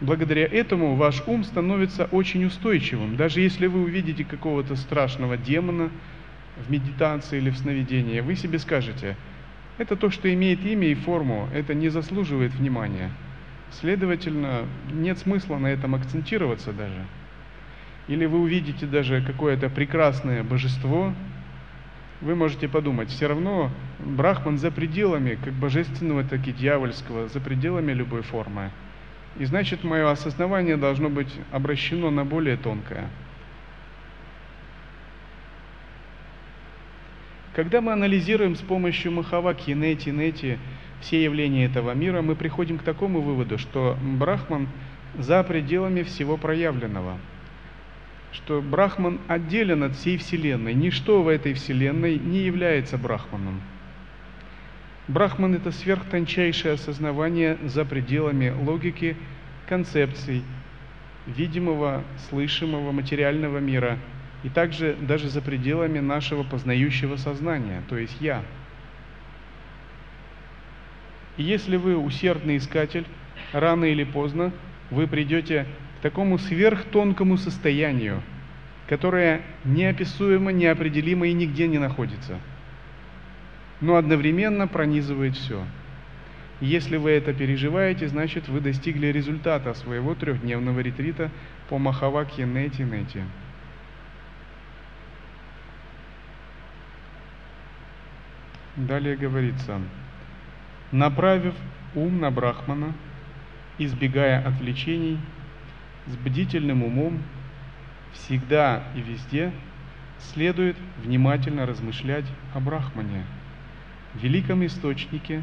Благодаря 0.00 0.44
этому 0.44 0.96
ваш 0.96 1.22
ум 1.26 1.44
становится 1.44 2.06
очень 2.06 2.44
устойчивым. 2.44 3.16
Даже 3.16 3.40
если 3.40 3.68
вы 3.68 3.82
увидите 3.82 4.24
какого-то 4.24 4.76
страшного 4.76 5.36
демона 5.36 5.90
в 6.56 6.70
медитации 6.70 7.38
или 7.38 7.50
в 7.50 7.56
сновидении, 7.56 8.20
вы 8.20 8.34
себе 8.34 8.58
скажете, 8.58 9.16
это 9.78 9.96
то, 9.96 10.10
что 10.10 10.32
имеет 10.32 10.64
имя 10.64 10.88
и 10.88 10.94
форму, 10.94 11.48
это 11.54 11.74
не 11.74 11.88
заслуживает 11.88 12.54
внимания. 12.54 13.10
Следовательно, 13.80 14.66
нет 14.92 15.18
смысла 15.18 15.58
на 15.58 15.66
этом 15.66 15.94
акцентироваться 15.94 16.72
даже. 16.72 17.04
Или 18.06 18.26
вы 18.26 18.40
увидите 18.40 18.86
даже 18.86 19.22
какое-то 19.22 19.68
прекрасное 19.68 20.42
божество, 20.42 21.12
вы 22.20 22.36
можете 22.36 22.68
подумать, 22.68 23.10
все 23.10 23.26
равно 23.26 23.70
Брахман 23.98 24.58
за 24.58 24.70
пределами 24.70 25.38
как 25.42 25.52
божественного, 25.54 26.24
так 26.24 26.46
и 26.46 26.52
дьявольского, 26.52 27.28
за 27.28 27.40
пределами 27.40 27.92
любой 27.92 28.22
формы. 28.22 28.70
И 29.38 29.44
значит, 29.44 29.82
мое 29.82 30.10
осознавание 30.10 30.76
должно 30.76 31.08
быть 31.08 31.34
обращено 31.50 32.10
на 32.10 32.24
более 32.24 32.56
тонкое. 32.56 33.08
Когда 37.54 37.80
мы 37.80 37.92
анализируем 37.92 38.56
с 38.56 38.60
помощью 38.60 39.12
Махаваки, 39.12 39.72
Нети, 39.72 40.10
Нети 40.10 40.58
все 41.04 41.22
явления 41.22 41.66
этого 41.66 41.92
мира, 41.92 42.22
мы 42.22 42.34
приходим 42.34 42.78
к 42.78 42.82
такому 42.82 43.20
выводу, 43.20 43.58
что 43.58 43.96
Брахман 44.02 44.68
за 45.16 45.42
пределами 45.44 46.02
всего 46.02 46.36
проявленного, 46.36 47.18
что 48.32 48.60
Брахман 48.60 49.20
отделен 49.28 49.84
от 49.84 49.94
всей 49.94 50.16
Вселенной, 50.18 50.74
ничто 50.74 51.22
в 51.22 51.28
этой 51.28 51.54
Вселенной 51.54 52.18
не 52.18 52.40
является 52.40 52.98
Брахманом– 52.98 53.60
Брахман– 55.06 55.54
это 55.56 55.70
сверхтончайшее 55.70 56.74
осознавание 56.74 57.58
за 57.62 57.84
пределами 57.84 58.48
логики, 58.48 59.16
концепций, 59.68 60.42
видимого, 61.26 62.02
слышимого 62.30 62.90
материального 62.90 63.58
мира 63.58 63.98
и 64.44 64.48
также 64.48 64.96
даже 64.98 65.28
за 65.28 65.42
пределами 65.42 65.98
нашего 65.98 66.42
познающего 66.42 67.16
сознания, 67.16 67.82
то 67.88 67.98
есть 67.98 68.16
«я». 68.20 68.42
И 71.36 71.42
если 71.42 71.76
вы 71.76 71.96
усердный 71.96 72.58
искатель, 72.58 73.06
рано 73.52 73.84
или 73.84 74.04
поздно 74.04 74.52
вы 74.90 75.06
придете 75.06 75.66
к 75.98 76.02
такому 76.02 76.38
сверхтонкому 76.38 77.36
состоянию, 77.36 78.22
которое 78.88 79.42
неописуемо, 79.64 80.52
неопределимо 80.52 81.26
и 81.26 81.32
нигде 81.32 81.66
не 81.66 81.78
находится– 81.78 82.38
но 83.84 83.96
одновременно 83.96 84.66
пронизывает 84.66 85.36
все. 85.36 85.64
Если 86.60 86.96
вы 86.96 87.10
это 87.10 87.34
переживаете, 87.34 88.08
значит 88.08 88.48
вы 88.48 88.60
достигли 88.60 89.08
результата 89.08 89.74
своего 89.74 90.14
трехдневного 90.14 90.80
ретрита 90.80 91.30
по 91.68 91.78
Махавакье 91.78 92.46
Нети 92.46 92.82
Нети. 92.82 93.22
Далее 98.76 99.16
говорится, 99.16 99.80
направив 100.94 101.54
ум 101.96 102.20
на 102.20 102.30
Брахмана, 102.30 102.92
избегая 103.78 104.46
отвлечений, 104.46 105.18
с 106.06 106.16
бдительным 106.16 106.84
умом, 106.84 107.20
всегда 108.12 108.84
и 108.94 109.00
везде 109.00 109.50
следует 110.20 110.76
внимательно 111.02 111.66
размышлять 111.66 112.26
о 112.54 112.60
Брахмане– 112.60 113.24
великом 114.14 114.64
источнике 114.64 115.42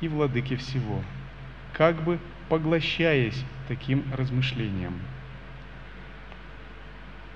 и 0.00 0.08
владыке 0.08 0.56
всего, 0.56 1.02
как 1.74 2.02
бы 2.02 2.18
поглощаясь 2.48 3.44
таким 3.68 4.02
размышлением. 4.16 4.94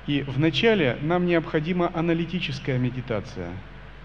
И 0.07 0.23
вначале 0.23 0.97
нам 1.03 1.27
необходима 1.27 1.91
аналитическая 1.95 2.79
медитация. 2.79 3.51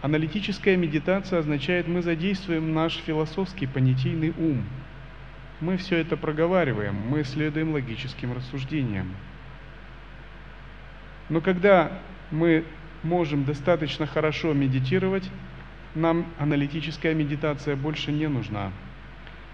Аналитическая 0.06 0.78
медитация 0.78 1.40
означает, 1.40 1.88
мы 1.88 2.04
задействуем 2.04 2.76
наш 2.76 2.94
философский 2.94 3.66
понятийный 3.66 4.36
ум. 4.38 4.64
Мы 5.62 5.78
все 5.78 5.98
это 5.98 6.16
проговариваем, 6.16 6.94
мы 6.94 7.24
следуем 7.24 7.72
логическим 7.74 8.32
рассуждениям. 8.32 9.16
Но 11.28 11.42
когда 11.42 11.92
мы 12.30 12.66
можем 13.02 13.46
достаточно 13.46 14.06
хорошо 14.06 14.54
медитировать, 14.54 15.28
нам 15.96 16.28
аналитическая 16.38 17.16
медитация 17.16 17.76
больше 17.76 18.12
не 18.12 18.28
нужна. 18.28 18.72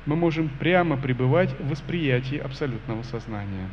Мы 0.06 0.18
можем 0.18 0.49
прямо 0.49 0.97
пребывать 0.97 1.58
в 1.62 1.70
восприятии 1.70 2.38
абсолютного 2.38 3.04
сознания. 3.04 3.70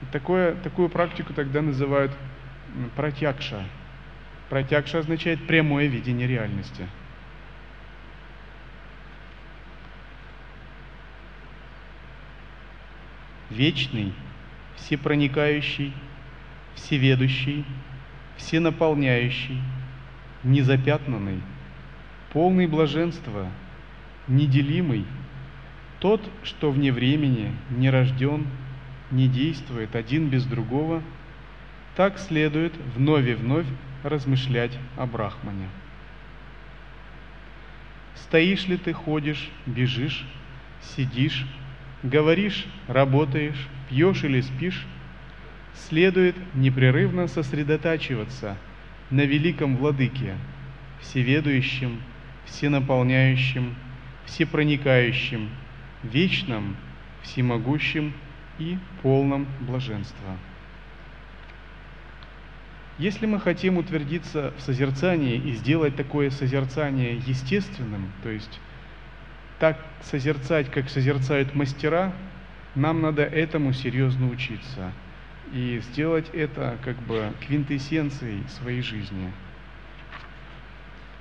И 0.00 0.06
такое, 0.10 0.54
такую 0.54 0.88
практику 0.88 1.34
тогда 1.34 1.60
называют 1.60 2.12
протякша. 2.96 3.62
Протякша 4.48 5.00
означает 5.00 5.46
прямое 5.46 5.86
видение 5.86 6.26
реальности. 6.26 6.86
Вечный, 13.50 14.12
всепроникающий, 14.76 15.92
всеведущий, 16.74 17.64
всенаполняющий, 18.36 19.60
незапятнанный– 20.42 21.40
полный 22.32 22.66
блаженства, 22.66 23.48
неделимый, 24.26 25.04
тот, 25.98 26.20
что 26.42 26.70
вне 26.70 26.92
времени, 26.92 27.52
не 27.70 27.90
рожден, 27.90 28.46
не 29.10 29.28
действует 29.28 29.96
один 29.96 30.28
без 30.28 30.44
другого, 30.44 31.02
так 31.96 32.18
следует 32.18 32.74
вновь 32.94 33.26
и 33.26 33.34
вновь 33.34 33.66
размышлять 34.02 34.76
о 34.96 35.06
Брахмане. 35.06 35.68
Стоишь 38.14 38.66
ли 38.66 38.76
ты, 38.76 38.92
ходишь, 38.92 39.48
бежишь, 39.66 40.24
сидишь, 40.82 41.46
говоришь, 42.02 42.66
работаешь, 42.86 43.66
пьешь 43.88 44.24
или 44.24 44.40
спишь, 44.40 44.86
следует 45.74 46.36
непрерывно 46.54 47.28
сосредотачиваться 47.28 48.56
на 49.10 49.22
великом 49.22 49.76
владыке, 49.76 50.34
всеведущем, 51.00 52.02
всенаполняющим, 52.44 53.74
всепроникающим, 54.26 55.48
вечным, 56.02 56.76
всемогущим 57.22 58.12
и 58.58 58.78
полным 59.02 59.46
блаженства. 59.60 60.36
Если 62.98 63.26
мы 63.26 63.38
хотим 63.38 63.76
утвердиться 63.78 64.52
в 64.58 64.60
созерцании 64.60 65.36
и 65.36 65.52
сделать 65.52 65.94
такое 65.94 66.30
созерцание 66.30 67.16
естественным, 67.16 68.10
то 68.24 68.28
есть 68.28 68.60
так 69.60 69.78
созерцать, 70.02 70.68
как 70.68 70.88
созерцают 70.88 71.54
мастера, 71.54 72.12
нам 72.74 73.00
надо 73.00 73.22
этому 73.22 73.72
серьезно 73.72 74.28
учиться 74.28 74.92
и 75.52 75.80
сделать 75.90 76.28
это 76.32 76.76
как 76.84 76.96
бы 77.02 77.32
квинтэссенцией 77.46 78.42
своей 78.48 78.82
жизни. 78.82 79.32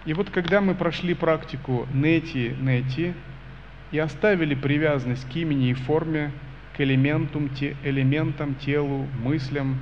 И 0.06 0.14
вот 0.14 0.32
когда 0.32 0.62
мы 0.62 0.74
прошли 0.74 1.14
практику 1.14 1.88
нети-нети 1.94 3.14
и 3.92 4.00
оставили 4.00 4.56
привязанность 4.56 5.30
к 5.30 5.36
имени 5.36 5.70
и 5.70 5.74
форме, 5.74 6.32
к 6.76 6.82
элементам, 6.82 7.50
те, 7.50 7.76
элементам, 7.84 8.56
телу, 8.56 9.08
мыслям, 9.22 9.80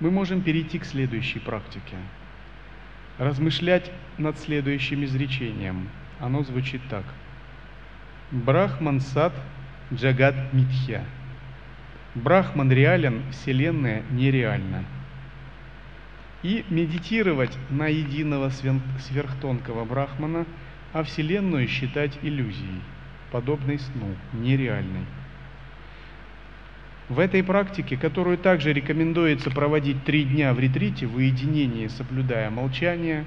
мы 0.00 0.10
можем 0.10 0.40
перейти 0.42 0.78
к 0.78 0.84
следующей 0.84 1.38
практике. 1.38 1.96
Размышлять 3.18 3.90
над 4.18 4.38
следующим 4.38 5.04
изречением. 5.04 5.88
Оно 6.18 6.42
звучит 6.42 6.80
так. 6.90 7.04
Брахман 8.30 9.00
сад 9.00 9.32
джагат 9.92 10.34
митхя. 10.52 11.04
Брахман 12.14 12.72
реален, 12.72 13.22
Вселенная 13.30 14.02
нереальна. 14.10 14.84
И 16.42 16.64
медитировать 16.68 17.56
на 17.70 17.86
единого 17.86 18.50
сверхтонкого 18.50 19.84
Брахмана, 19.84 20.46
а 20.92 21.02
Вселенную 21.02 21.66
считать 21.68 22.18
иллюзией, 22.22 22.80
подобной 23.32 23.78
сну, 23.78 24.14
нереальной. 24.32 25.06
В 27.10 27.18
этой 27.18 27.44
практике, 27.44 27.98
которую 27.98 28.38
также 28.38 28.72
рекомендуется 28.72 29.50
проводить 29.50 30.04
три 30.04 30.24
дня 30.24 30.54
в 30.54 30.58
ретрите, 30.58 31.04
в 31.06 31.16
уединении, 31.16 31.88
соблюдая 31.88 32.48
молчание, 32.48 33.26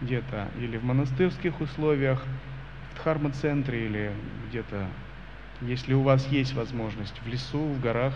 где-то 0.00 0.48
или 0.56 0.76
в 0.76 0.84
монастырских 0.84 1.60
условиях, 1.60 2.24
в 2.92 2.98
дхарма-центре 2.98 3.86
или 3.86 4.12
где-то, 4.48 4.86
если 5.62 5.94
у 5.94 6.02
вас 6.02 6.28
есть 6.28 6.54
возможность, 6.54 7.20
в 7.24 7.26
лесу, 7.26 7.58
в 7.58 7.80
горах, 7.80 8.14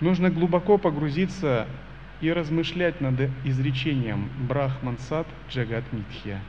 нужно 0.00 0.28
глубоко 0.28 0.76
погрузиться 0.76 1.66
и 2.20 2.30
размышлять 2.30 3.00
над 3.00 3.30
изречением 3.44 4.28
Брахман 4.46 4.98
Сад 4.98 5.26
Джагат 5.48 5.84
Митхья. 5.92 6.42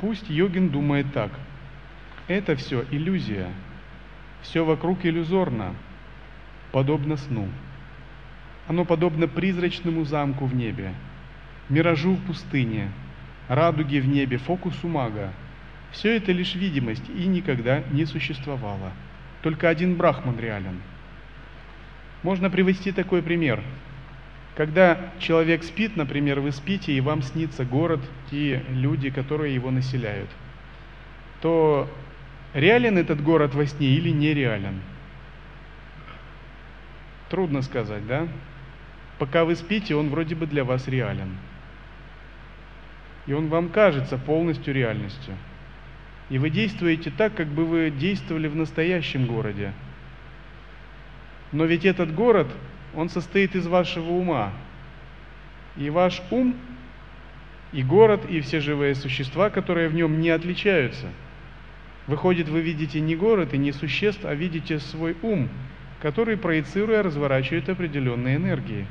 Пусть 0.00 0.28
йогин 0.28 0.70
думает 0.70 1.12
так. 1.12 1.30
Это 2.26 2.56
все 2.56 2.84
иллюзия– 2.90 3.48
все 4.46 4.64
вокруг 4.64 5.04
иллюзорно, 5.04 5.74
подобно 6.70 7.16
сну. 7.16 7.48
Оно 8.68 8.84
подобно 8.84 9.26
призрачному 9.26 10.04
замку 10.04 10.46
в 10.46 10.54
небе, 10.54 10.92
миражу 11.68 12.14
в 12.14 12.20
пустыне, 12.26 12.90
радуге 13.48 14.00
в 14.00 14.08
небе, 14.08 14.38
фокусу 14.38 14.86
мага. 14.86 15.32
Все 15.90 16.16
это 16.16 16.30
лишь 16.30 16.54
видимость 16.54 17.08
и 17.08 17.26
никогда 17.26 17.82
не 17.90 18.04
существовало. 18.04 18.92
Только 19.42 19.68
один 19.68 19.96
брахман 19.96 20.38
реален. 20.38 20.80
Можно 22.22 22.48
привести 22.48 22.92
такой 22.92 23.22
пример. 23.22 23.62
Когда 24.56 25.10
человек 25.18 25.64
спит, 25.64 25.96
например, 25.96 26.40
вы 26.40 26.52
спите, 26.52 26.92
и 26.92 27.00
вам 27.00 27.22
снится 27.22 27.64
город, 27.64 28.00
и 28.30 28.62
люди, 28.68 29.10
которые 29.10 29.54
его 29.54 29.70
населяют, 29.70 30.30
то 31.40 31.90
Реален 32.56 32.96
этот 32.96 33.22
город 33.22 33.54
во 33.54 33.66
сне 33.66 33.88
или 33.88 34.08
нереален? 34.08 34.80
Трудно 37.28 37.60
сказать, 37.60 38.06
да? 38.06 38.28
Пока 39.18 39.44
вы 39.44 39.56
спите, 39.56 39.94
он 39.94 40.08
вроде 40.08 40.36
бы 40.36 40.46
для 40.46 40.64
вас 40.64 40.88
реален. 40.88 41.36
И 43.26 43.34
он 43.34 43.48
вам 43.48 43.68
кажется 43.68 44.16
полностью 44.16 44.72
реальностью. 44.72 45.34
И 46.30 46.38
вы 46.38 46.48
действуете 46.48 47.12
так, 47.14 47.34
как 47.34 47.48
бы 47.48 47.66
вы 47.66 47.90
действовали 47.90 48.48
в 48.48 48.56
настоящем 48.56 49.26
городе. 49.26 49.74
Но 51.52 51.66
ведь 51.66 51.84
этот 51.84 52.14
город, 52.14 52.48
он 52.94 53.10
состоит 53.10 53.54
из 53.54 53.66
вашего 53.66 54.12
ума. 54.12 54.50
И 55.76 55.90
ваш 55.90 56.22
ум, 56.30 56.56
и 57.72 57.82
город, 57.82 58.24
и 58.30 58.40
все 58.40 58.60
живые 58.60 58.94
существа, 58.94 59.50
которые 59.50 59.90
в 59.90 59.94
нем 59.94 60.22
не 60.22 60.30
отличаются– 60.30 61.08
Выходит, 62.06 62.48
вы 62.48 62.60
видите 62.60 63.00
не 63.00 63.16
город 63.16 63.52
и 63.52 63.58
не 63.58 63.72
существ, 63.72 64.24
а 64.24 64.34
видите 64.34 64.78
свой 64.78 65.16
ум, 65.22 65.48
который, 66.00 66.36
проецируя, 66.36 67.02
разворачивает 67.02 67.68
определенные 67.68 68.36
энергии. 68.36 68.86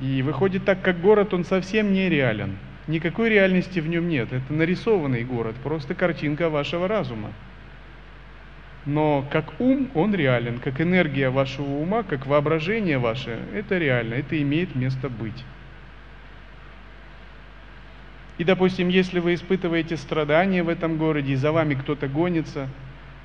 И 0.00 0.22
выходит 0.22 0.64
так, 0.64 0.82
как 0.82 1.00
город, 1.00 1.34
он 1.34 1.44
совсем 1.44 1.92
не 1.92 2.08
реален. 2.08 2.56
Никакой 2.86 3.28
реальности 3.28 3.78
в 3.78 3.86
нем 3.86 4.08
нет. 4.08 4.32
Это 4.32 4.52
нарисованный 4.52 5.22
город, 5.22 5.54
просто 5.62 5.94
картинка 5.94 6.48
вашего 6.48 6.88
разума. 6.88 7.32
Но 8.86 9.24
как 9.30 9.60
ум, 9.60 9.90
он 9.94 10.14
реален, 10.14 10.58
как 10.58 10.80
энергия 10.80 11.28
вашего 11.28 11.76
ума, 11.76 12.02
как 12.02 12.26
воображение 12.26 12.98
ваше, 12.98 13.38
это 13.54 13.76
реально, 13.76 14.14
это 14.14 14.40
имеет 14.40 14.74
место 14.74 15.10
быть. 15.10 15.44
И, 18.40 18.44
допустим, 18.44 18.88
если 18.88 19.18
вы 19.18 19.34
испытываете 19.34 19.98
страдания 19.98 20.62
в 20.62 20.70
этом 20.70 20.96
городе, 20.96 21.34
и 21.34 21.36
за 21.36 21.52
вами 21.52 21.74
кто-то 21.74 22.08
гонится, 22.08 22.70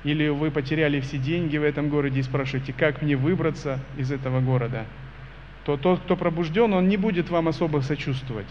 или 0.04 0.28
вы 0.28 0.50
потеряли 0.50 1.00
все 1.00 1.16
деньги 1.16 1.56
в 1.56 1.62
этом 1.62 1.88
городе 1.88 2.20
и 2.20 2.22
спрашиваете, 2.22 2.74
как 2.74 3.00
мне 3.00 3.16
выбраться 3.16 3.80
из 3.96 4.12
этого 4.12 4.42
города, 4.42 4.84
то 5.64 5.78
тот, 5.78 6.00
кто 6.00 6.16
пробужден, 6.16 6.74
он 6.74 6.88
не 6.88 6.98
будет 6.98 7.30
вам 7.30 7.48
особо 7.48 7.78
сочувствовать. 7.80 8.44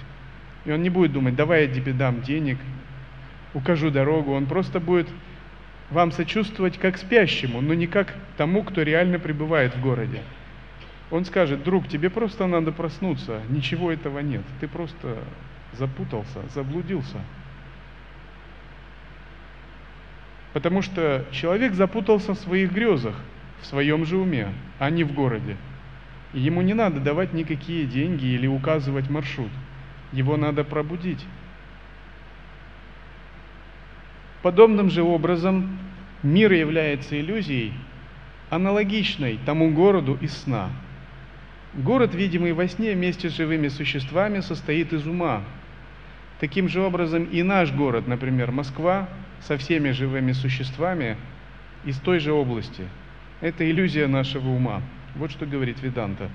И 0.66 0.72
он 0.72 0.82
не 0.82 0.90
будет 0.90 1.12
думать, 1.12 1.36
давай 1.36 1.68
я 1.68 1.72
тебе 1.72 1.94
дам 1.94 2.24
денег, 2.24 2.58
укажу 3.54 3.92
дорогу. 3.92 4.32
Он 4.34 4.48
просто 4.48 4.80
будет 4.80 5.08
вам 5.92 6.12
сочувствовать 6.12 6.80
как 6.80 6.98
спящему, 6.98 7.62
но 7.62 7.76
не 7.76 7.86
как 7.86 8.16
тому, 8.38 8.64
кто 8.64 8.82
реально 8.82 9.20
пребывает 9.20 9.76
в 9.76 9.82
городе. 9.84 10.24
Он 11.12 11.26
скажет, 11.26 11.64
друг, 11.64 11.88
тебе 11.88 12.10
просто 12.10 12.48
надо 12.48 12.72
проснуться, 12.72 13.42
ничего 13.50 13.92
этого 13.92 14.18
нет, 14.18 14.42
ты 14.60 14.68
просто 14.68 15.20
запутался, 15.78 16.42
заблудился. 16.54 17.20
Потому 20.54 20.82
что 20.82 21.26
человек 21.32 21.74
запутался 21.74 22.34
в 22.34 22.40
своих 22.40 22.72
грезах, 22.72 23.16
в 23.62 23.66
своем 23.66 24.06
же 24.06 24.18
уме, 24.18 24.50
а 24.80 24.90
не 24.90 25.04
в 25.04 25.14
городе. 25.14 25.58
И 26.34 26.40
ему 26.40 26.62
не 26.62 26.74
надо 26.74 27.00
давать 27.00 27.34
никакие 27.34 27.86
деньги 27.86 28.26
или 28.26 28.48
указывать 28.48 29.10
маршрут. 29.10 29.52
Его 30.12 30.38
надо 30.38 30.64
пробудить. 30.64 31.26
Подобным 34.42 34.90
же 34.90 35.02
образом 35.02 35.78
мир 36.24 36.52
является 36.54 37.20
иллюзией, 37.20 37.74
аналогичной 38.50 39.40
тому 39.46 39.72
городу 39.72 40.18
из 40.22 40.38
сна. 40.38 40.70
Город, 41.74 42.16
видимый 42.16 42.54
во 42.54 42.68
сне 42.68 42.94
вместе 42.94 43.30
с 43.30 43.36
живыми 43.36 43.68
существами, 43.68 44.40
состоит 44.40 44.94
из 44.94 45.06
ума, 45.06 45.44
Таким 46.40 46.68
же 46.68 46.82
образом 46.82 47.26
и 47.26 47.44
наш 47.44 47.72
город, 47.72 48.08
например, 48.08 48.52
Москва, 48.52 49.08
со 49.42 49.58
всеми 49.58 49.92
живыми 49.92 50.32
существами 50.34 51.18
из 51.86 51.98
той 52.00 52.20
же 52.20 52.34
области. 52.34 52.88
Это 53.42 53.70
иллюзия 53.70 54.08
нашего 54.08 54.50
ума. 54.50 54.82
Вот 55.16 55.32
что 55.32 55.46
говорит 55.46 55.82
Веданта. 55.82 56.30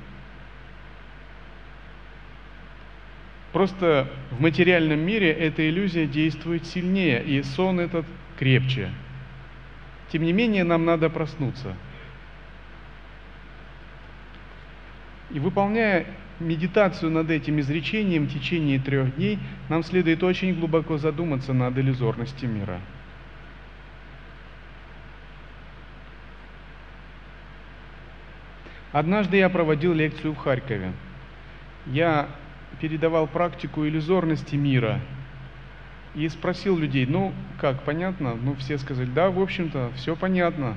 Просто 3.52 4.08
в 4.30 4.40
материальном 4.40 5.00
мире 5.00 5.32
эта 5.32 5.68
иллюзия 5.68 6.06
действует 6.06 6.66
сильнее, 6.66 7.22
и 7.24 7.42
сон 7.42 7.80
этот 7.80 8.06
крепче. 8.38 8.90
Тем 10.12 10.22
не 10.22 10.32
менее, 10.32 10.64
нам 10.64 10.84
надо 10.84 11.10
проснуться. 11.10 11.74
И 15.30 15.38
выполняя 15.38 16.06
медитацию 16.40 17.10
над 17.10 17.30
этим 17.30 17.60
изречением 17.60 18.26
в 18.26 18.32
течение 18.32 18.78
трех 18.78 19.14
дней 19.16 19.38
нам 19.68 19.82
следует 19.82 20.22
очень 20.22 20.54
глубоко 20.54 20.98
задуматься 20.98 21.52
над 21.52 21.76
иллюзорностью 21.78 22.48
мира. 22.48 22.80
Однажды 28.92 29.36
я 29.36 29.48
проводил 29.48 29.92
лекцию 29.92 30.32
в 30.32 30.38
Харькове. 30.38 30.92
Я 31.86 32.28
передавал 32.80 33.26
практику 33.28 33.86
иллюзорности 33.86 34.56
мира 34.56 35.00
и 36.14 36.28
спросил 36.28 36.76
людей, 36.76 37.06
ну 37.06 37.32
как, 37.60 37.82
понятно? 37.84 38.34
Ну 38.34 38.54
все 38.56 38.78
сказали, 38.78 39.08
да, 39.08 39.30
в 39.30 39.40
общем-то, 39.40 39.92
все 39.94 40.16
понятно. 40.16 40.76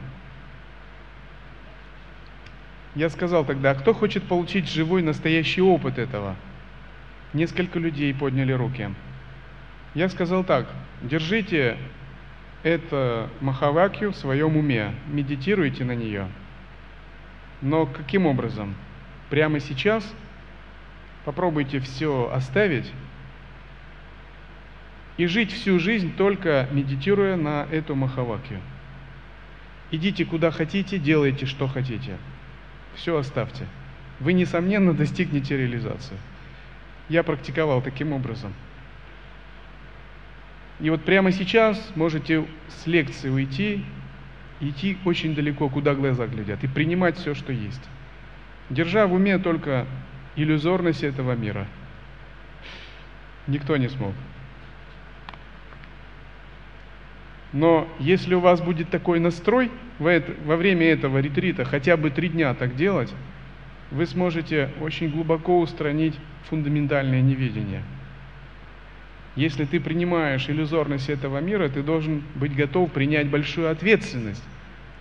Я 2.95 3.09
сказал 3.09 3.43
тогда, 3.43 3.71
а 3.71 3.75
кто 3.75 3.93
хочет 3.93 4.23
получить 4.23 4.69
живой 4.69 5.01
настоящий 5.01 5.61
опыт 5.61 5.97
этого? 5.97 6.35
Несколько 7.33 7.79
людей 7.79 8.13
подняли 8.13 8.51
руки. 8.51 8.93
Я 9.95 10.09
сказал 10.09 10.43
так, 10.43 10.67
держите 11.01 11.77
это 12.61 13.29
Махавакью 13.41 14.11
в 14.11 14.15
своем 14.15 14.57
уме, 14.57 14.93
медитируйте 15.07 15.83
на 15.83 15.95
нее. 15.95 16.27
Но 17.61 17.87
каким 17.87 18.27
образом? 18.27 18.75
Прямо 19.29 19.59
сейчас 19.59 20.13
попробуйте 21.25 21.79
все 21.79 22.31
оставить 22.31 22.91
и 25.17 25.25
жить 25.25 25.51
всю 25.51 25.79
жизнь 25.79 26.15
только 26.15 26.67
медитируя 26.71 27.37
на 27.37 27.67
эту 27.71 27.95
Махавакью. 27.95 28.59
Идите 29.89 30.25
куда 30.25 30.51
хотите, 30.51 30.99
делайте 30.99 31.45
что 31.45 31.67
хотите. 31.67 32.17
Все 32.95 33.17
оставьте. 33.17 33.67
Вы, 34.19 34.33
несомненно, 34.33 34.93
достигнете 34.93 35.57
реализации. 35.57 36.17
Я 37.09 37.23
практиковал 37.23 37.81
таким 37.81 38.13
образом. 38.13 38.53
И 40.79 40.89
вот 40.89 41.03
прямо 41.03 41.31
сейчас 41.31 41.91
можете 41.95 42.45
с 42.69 42.87
лекции 42.87 43.29
уйти, 43.29 43.83
идти 44.59 44.97
очень 45.05 45.35
далеко, 45.35 45.69
куда 45.69 45.93
глаза 45.93 46.27
глядят, 46.27 46.63
и 46.63 46.67
принимать 46.67 47.17
все, 47.17 47.35
что 47.35 47.51
есть. 47.53 47.81
Держа 48.69 49.07
в 49.07 49.13
уме 49.13 49.37
только 49.37 49.85
иллюзорность 50.35 51.03
этого 51.03 51.33
мира. 51.33 51.67
Никто 53.47 53.77
не 53.77 53.89
смог. 53.89 54.13
Но 57.54 57.88
если 57.99 58.34
у 58.34 58.39
вас 58.39 58.62
будет 58.62 58.89
такой 58.89 59.20
настрой 59.20 59.72
во 59.99 60.56
время 60.58 60.88
этого 60.88 61.20
ретрита, 61.20 61.64
хотя 61.64 61.95
бы 61.97 62.10
три 62.10 62.30
дня 62.30 62.54
так 62.56 62.76
делать, 62.76 63.14
вы 63.91 64.08
сможете 64.08 64.70
очень 64.82 65.12
глубоко 65.12 65.60
устранить 65.60 66.16
фундаментальное 66.49 67.22
неведение. 67.22 67.84
Если 69.36 69.66
ты 69.66 69.80
принимаешь 69.80 70.49
иллюзорность 70.49 71.10
этого 71.10 71.39
мира, 71.39 71.70
ты 71.70 71.84
должен 71.84 72.24
быть 72.36 72.56
готов 72.56 72.91
принять 72.91 73.30
большую 73.30 73.70
ответственность 73.70 74.43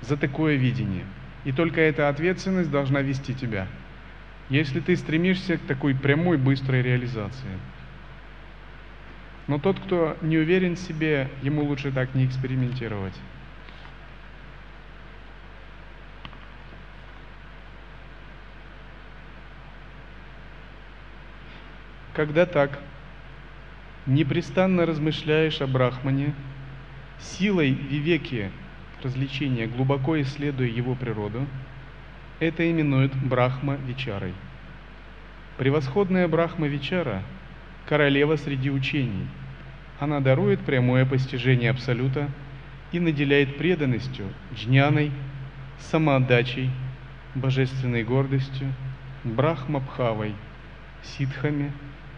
за 0.03 0.17
такое 0.19 0.57
видение. 0.57 1.05
И 1.45 1.53
только 1.53 1.81
эта 1.81 2.09
ответственность 2.09 2.71
должна 2.71 3.01
вести 3.01 3.35
тебя. 3.35 3.67
Если 4.51 4.81
ты 4.81 4.95
стремишься 4.97 5.57
к 5.57 5.63
такой 5.63 5.95
прямой, 5.95 6.37
быстрой 6.37 6.83
реализации– 6.83 7.49
но 9.47 9.59
тот, 9.59 9.79
кто 9.81 10.17
не 10.23 10.39
уверен 10.39 10.77
в 10.77 10.79
себе, 10.79 11.29
ему 11.43 11.65
лучше 11.65 11.91
так 11.91 12.15
не 12.15 12.27
экспериментировать. 12.27 13.15
Когда 22.15 22.45
так, 22.47 22.79
непрестанно 24.07 24.85
размышляешь 24.85 25.61
о 25.61 25.67
Брахмане, 25.67 26.35
силой 27.19 27.71
вивеки 27.71 28.51
развлечения, 29.03 29.67
глубоко 29.67 30.21
исследуя 30.21 30.69
его 30.69 30.95
природу, 30.95 31.47
это 32.39 32.71
именуют 32.71 33.15
Брахма-Вичарой. 33.15 34.35
Превосходная 35.57 36.29
Брахма-Вичара– 36.29 37.23
королева 37.87 38.37
среди 38.37 38.71
учений. 38.71 39.27
Она 39.99 40.21
дарует 40.21 40.61
прямое 40.61 41.07
постижение 41.07 41.71
Абсолюта 41.71 42.29
и 42.91 43.01
наделяет 43.01 43.57
преданностью, 43.57 44.27
джняной, 44.55 45.13
самоотдачей, 45.79 46.71
божественной 47.35 48.05
гордостью, 48.05 48.73
брахмабхавой, 49.25 50.35
ситхами, 51.03 51.73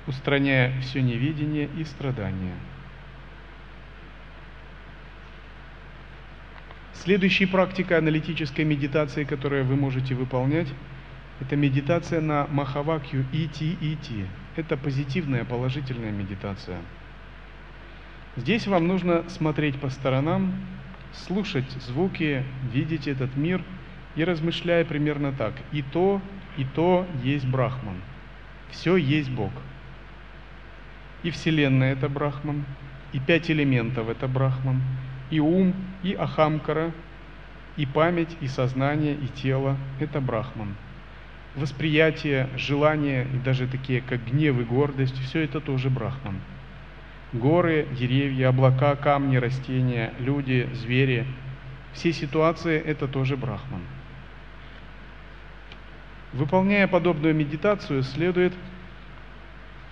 устраняя 0.06 0.78
все 0.80 1.02
невидение 1.02 1.68
и 1.78 1.84
страдания. 1.84 2.54
Следующая 6.94 7.46
практика 7.46 7.98
аналитической 7.98 8.64
медитации, 8.64 9.24
которую 9.24 9.64
вы 9.64 9.76
можете 9.76 10.14
выполнять, 10.14 10.68
это 11.40 11.54
медитация 11.56 12.20
на 12.20 12.46
Махавакью 12.46 13.26
Ити-Ити. 13.32 14.26
Это 14.56 14.76
позитивная, 14.76 15.44
положительная 15.44 16.12
медитация. 16.12 16.78
Здесь 18.36 18.66
вам 18.68 18.86
нужно 18.86 19.28
смотреть 19.28 19.80
по 19.80 19.90
сторонам, 19.90 20.54
слушать 21.12 21.70
звуки, 21.80 22.44
видеть 22.72 23.08
этот 23.08 23.36
мир 23.36 23.62
и 24.14 24.22
размышляя 24.22 24.84
примерно 24.84 25.32
так. 25.32 25.54
И 25.72 25.82
то, 25.82 26.20
и 26.56 26.64
то 26.64 27.06
есть 27.22 27.46
Брахман. 27.46 27.96
Все 28.70 28.96
есть 28.96 29.30
Бог. 29.30 29.52
И 31.24 31.30
Вселенная 31.30 31.92
это 31.92 32.08
Брахман, 32.08 32.64
и 33.12 33.18
пять 33.18 33.50
элементов 33.50 34.08
это 34.08 34.28
Брахман, 34.28 34.82
и 35.30 35.40
ум, 35.40 35.74
и 36.04 36.14
Ахамкара, 36.14 36.92
и 37.76 37.86
память, 37.86 38.36
и 38.40 38.46
сознание, 38.46 39.14
и 39.14 39.26
тело 39.28 39.76
это 39.98 40.20
Брахман 40.20 40.76
восприятие, 41.56 42.48
желания 42.56 43.24
и 43.32 43.36
даже 43.38 43.66
такие, 43.66 44.00
как 44.00 44.24
гнев 44.24 44.58
и 44.58 44.64
гордость, 44.64 45.18
все 45.22 45.44
это 45.44 45.60
тоже 45.60 45.90
брахман. 45.90 46.40
Горы, 47.32 47.86
деревья, 47.98 48.48
облака, 48.48 48.96
камни, 48.96 49.36
растения, 49.36 50.12
люди, 50.18 50.68
звери, 50.74 51.26
все 51.92 52.12
ситуации– 52.12 52.80
это 52.86 53.08
тоже 53.08 53.36
брахман. 53.36 53.80
Выполняя 56.32 56.88
подобную 56.88 57.34
медитацию, 57.34 58.02
следует 58.02 58.52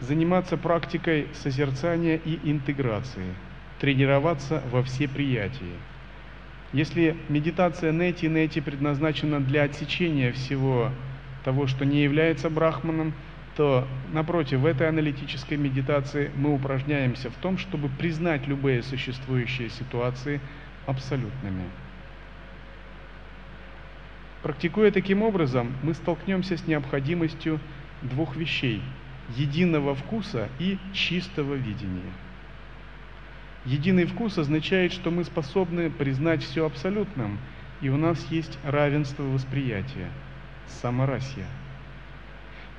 заниматься 0.01 0.57
практикой 0.57 1.29
созерцания 1.35 2.17
и 2.17 2.39
интеграции, 2.51 3.35
тренироваться 3.79 4.63
во 4.73 4.83
всеприятии. 4.83 5.77
Если 6.73 7.17
медитация 7.29 7.93
нети 7.93 8.27
нети 8.27 8.61
предназначена 8.61 9.41
для 9.41 9.63
отсечения 9.63 10.33
всего 10.33 10.91
того, 11.45 11.67
что 11.67 11.85
не 11.85 12.03
является 12.03 12.51
брахманом, 12.51 13.15
то, 13.57 13.87
напротив, 14.13 14.61
в 14.61 14.67
этой 14.67 14.89
аналитической 14.89 15.57
медитации 15.57 16.31
мы 16.37 16.55
упражняемся 16.55 17.31
в 17.31 17.35
том, 17.35 17.59
чтобы 17.59 17.89
признать 17.89 18.47
любые 18.47 18.83
существующие 18.83 19.69
ситуации 19.69 20.41
абсолютными. 20.87 21.65
Практикуя 24.43 24.91
таким 24.91 25.23
образом, 25.23 25.73
мы 25.83 25.95
столкнемся 25.95 26.57
с 26.57 26.67
необходимостью 26.67 27.61
двух 28.01 28.37
вещей– 28.37 28.83
единого 29.37 29.95
вкуса 29.95 30.49
и 30.59 30.79
чистого 30.93 31.55
видения. 31.55 32.13
Единый 33.65 34.07
вкус 34.07 34.39
означает, 34.39 34.93
что 34.93 35.13
мы 35.13 35.23
способны 35.23 35.91
признать 35.91 36.43
все 36.43 36.67
абсолютным, 36.67 37.39
и 37.81 37.89
у 37.89 37.97
нас 37.97 38.27
есть 38.31 38.59
равенство 38.65 39.23
восприятия– 39.23 40.09
самарасья. 40.67 41.47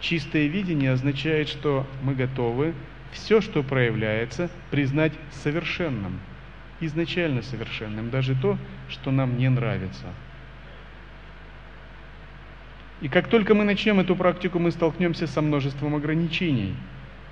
Чистое 0.04 0.48
видение 0.48 0.92
означает, 0.92 1.48
что 1.48 1.88
мы 2.02 2.14
готовы 2.14 2.74
все, 3.14 3.40
что 3.40 3.64
проявляется, 3.64 4.50
признать 4.70 5.14
совершенным, 5.32 6.20
изначально 6.82 7.42
совершенным, 7.42 8.10
даже 8.10 8.36
то, 8.36 8.58
что 8.90 9.12
нам 9.12 9.38
не 9.38 9.50
нравится. 9.50 10.08
И 13.00 13.08
как 13.08 13.30
только 13.30 13.54
мы 13.54 13.64
начнем 13.64 14.02
эту 14.02 14.16
практику, 14.16 14.60
мы 14.60 14.72
столкнемся 14.72 15.26
со 15.26 15.42
множеством 15.42 15.96
ограничений. 15.96 16.76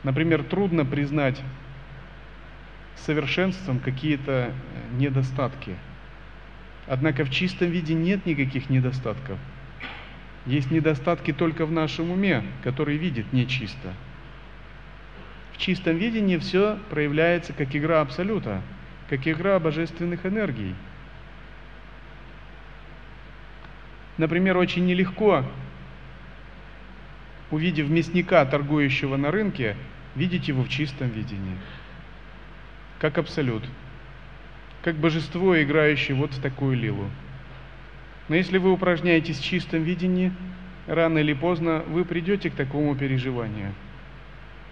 Например, 0.03 0.41
трудно 0.41 0.85
признать 0.85 1.41
совершенством 2.95 3.79
какие-то 3.79 4.53
недостатки. 4.93 5.75
Однако 6.87 7.25
в 7.25 7.29
чистом 7.29 7.69
виде 7.69 7.93
нет 7.93 8.25
никаких 8.25 8.69
недостатков– 8.69 9.37
есть 10.45 10.71
недостатки 10.71 11.33
только 11.33 11.65
в 11.65 11.71
нашем 11.71 12.11
уме, 12.11 12.43
который 12.63 12.97
видит 12.97 13.31
нечисто. 13.31 13.93
В 15.53 15.57
чистом 15.57 15.97
видении 15.97 16.37
все 16.37 16.79
проявляется 16.89 17.53
как 17.53 17.75
игра 17.75 18.01
Абсолюта, 18.01 18.61
как 19.09 19.27
игра 19.27 19.59
божественных 19.59 20.25
энергий. 20.25 20.73
Например, 24.17 24.57
очень 24.57 24.85
нелегко, 24.85 25.45
увидев 27.51 27.89
мясника, 27.89 28.43
торгующего 28.45 29.17
на 29.17 29.31
рынке, 29.31 29.75
видеть 30.15 30.47
его 30.47 30.63
в 30.63 30.69
чистом 30.69 31.09
видении, 31.09 31.57
как 32.99 33.17
Абсолют, 33.17 33.63
как 34.83 34.95
божество, 34.95 35.61
играющее 35.61 36.15
вот 36.15 36.33
в 36.33 36.41
такую 36.41 36.77
лилу. 36.77 37.09
Но 38.31 38.37
если 38.37 38.59
вы 38.59 38.71
упражняетесь 38.71 39.39
в 39.39 39.43
чистом 39.43 39.83
видении, 39.83 40.31
рано 40.87 41.17
или 41.17 41.33
поздно 41.33 41.83
вы 41.85 42.05
придете 42.05 42.49
к 42.49 42.55
такому 42.55 42.95
переживанию. 42.95 43.73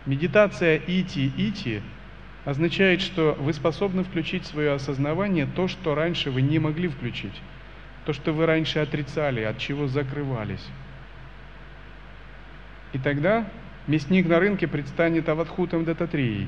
Медитация 0.06 0.78
ити-ити 0.78 1.82
означает, 2.46 3.02
что 3.02 3.36
вы 3.38 3.52
способны 3.52 4.06
включить 4.06 4.44
в 4.44 4.48
свое 4.48 4.72
осознавание 4.72 5.46
то, 5.46 5.68
что 5.68 5.94
раньше 5.94 6.32
вы 6.32 6.42
не 6.42 6.58
могли 6.58 6.88
включить, 6.88 7.38
то, 8.06 8.14
что 8.14 8.32
вы 8.32 8.46
раньше 8.46 8.80
отрицали, 8.80 9.42
от 9.42 9.58
чего 9.58 9.88
закрывались. 9.88 10.66
И 12.94 12.98
тогда 12.98 13.46
мясник 13.88 14.26
на 14.30 14.40
рынке 14.40 14.70
предстанет 14.70 15.28
аватхутом 15.28 15.84
дататрией, 15.84 16.48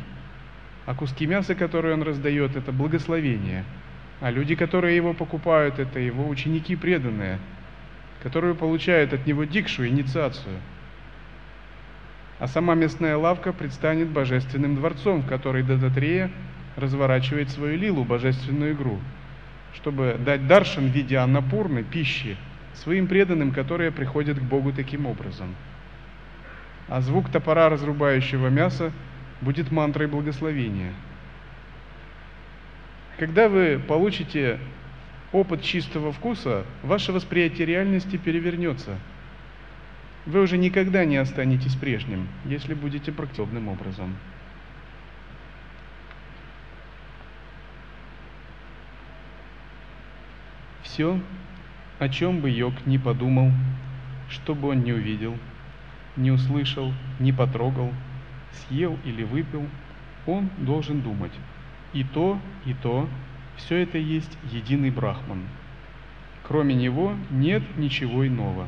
а 0.85 0.95
куски 0.95 1.25
мяса, 1.25 1.55
которые 1.55 1.93
он 1.93 2.03
раздает, 2.03 2.55
это 2.55 2.71
благословение– 2.71 3.65
а 4.21 4.29
люди, 4.29 4.55
которые 4.55 4.95
его 4.95 5.13
покупают, 5.13 5.79
это 5.79 5.99
его 5.99 6.27
ученики 6.27 6.75
преданные, 6.75 7.39
которые 8.21 8.53
получают 8.53 9.13
от 9.13 9.25
него 9.25 9.43
дикшу, 9.45 9.87
инициацию. 9.87 10.57
А 12.39 12.47
сама 12.47 12.75
мясная 12.75 13.17
лавка 13.17 13.51
предстанет 13.51 14.09
божественным 14.09 14.75
дворцом, 14.75 15.21
в 15.21 15.27
который 15.27 15.63
Дататрея 15.63 16.31
разворачивает 16.75 17.49
свою 17.49 17.77
лилу, 17.77 18.03
божественную 18.03 18.73
игру, 18.73 18.99
чтобы 19.73 20.17
дать 20.23 20.47
даршан 20.47 20.89
в 20.89 20.91
виде 20.91 21.17
аннапурны, 21.17 21.83
пищи, 21.83 22.37
своим 22.75 23.07
преданным, 23.07 23.51
которые 23.51 23.91
приходят 23.91 24.37
к 24.37 24.43
Богу 24.43 24.71
таким 24.71 25.07
образом. 25.07 25.55
А 26.87 27.01
звук 27.01 27.29
топора, 27.29 27.69
разрубающего 27.69 28.47
мясо, 28.47 28.91
будет 29.41 29.71
мантрой 29.71 30.07
благословения. 30.07 30.93
Когда 33.21 33.49
вы 33.49 33.77
получите 33.77 34.57
опыт 35.31 35.61
чистого 35.61 36.11
вкуса, 36.11 36.65
ваше 36.81 37.11
восприятие 37.11 37.67
реальности 37.67 38.17
перевернется. 38.17 38.97
Вы 40.25 40.41
уже 40.41 40.57
никогда 40.57 41.05
не 41.05 41.17
останетесь 41.17 41.75
прежним, 41.75 42.27
если 42.45 42.73
будете 42.73 43.11
практичным 43.11 43.67
образом. 43.67 44.15
Все, 50.81 51.19
о 51.99 52.09
чем 52.09 52.39
бы 52.39 52.49
йог 52.49 52.73
не 52.87 52.97
подумал, 52.97 53.51
что 54.31 54.55
бы 54.55 54.69
он 54.69 54.81
не 54.81 54.93
увидел, 54.93 55.37
не 56.15 56.31
услышал, 56.31 56.91
не 57.19 57.31
потрогал, 57.31 57.93
съел 58.51 58.97
или 59.05 59.21
выпил, 59.21 59.67
он 60.25 60.49
должен 60.57 61.01
думать. 61.01 61.33
И 61.93 62.03
то, 62.03 62.39
и 62.65 62.73
то, 62.73 63.07
все 63.57 63.77
это 63.77 63.97
есть 63.97 64.37
единый 64.51 64.91
Брахман. 64.91 65.43
Кроме 66.47 66.75
него 66.75 67.13
нет 67.29 67.63
ничего 67.77 68.25
иного. 68.25 68.67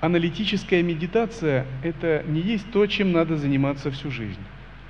Аналитическая 0.00 0.82
медитация– 0.82 1.66
это 1.82 2.22
не 2.26 2.40
есть 2.40 2.70
то, 2.70 2.86
чем 2.86 3.12
надо 3.12 3.36
заниматься 3.38 3.90
всю 3.90 4.10
жизнь. 4.10 4.40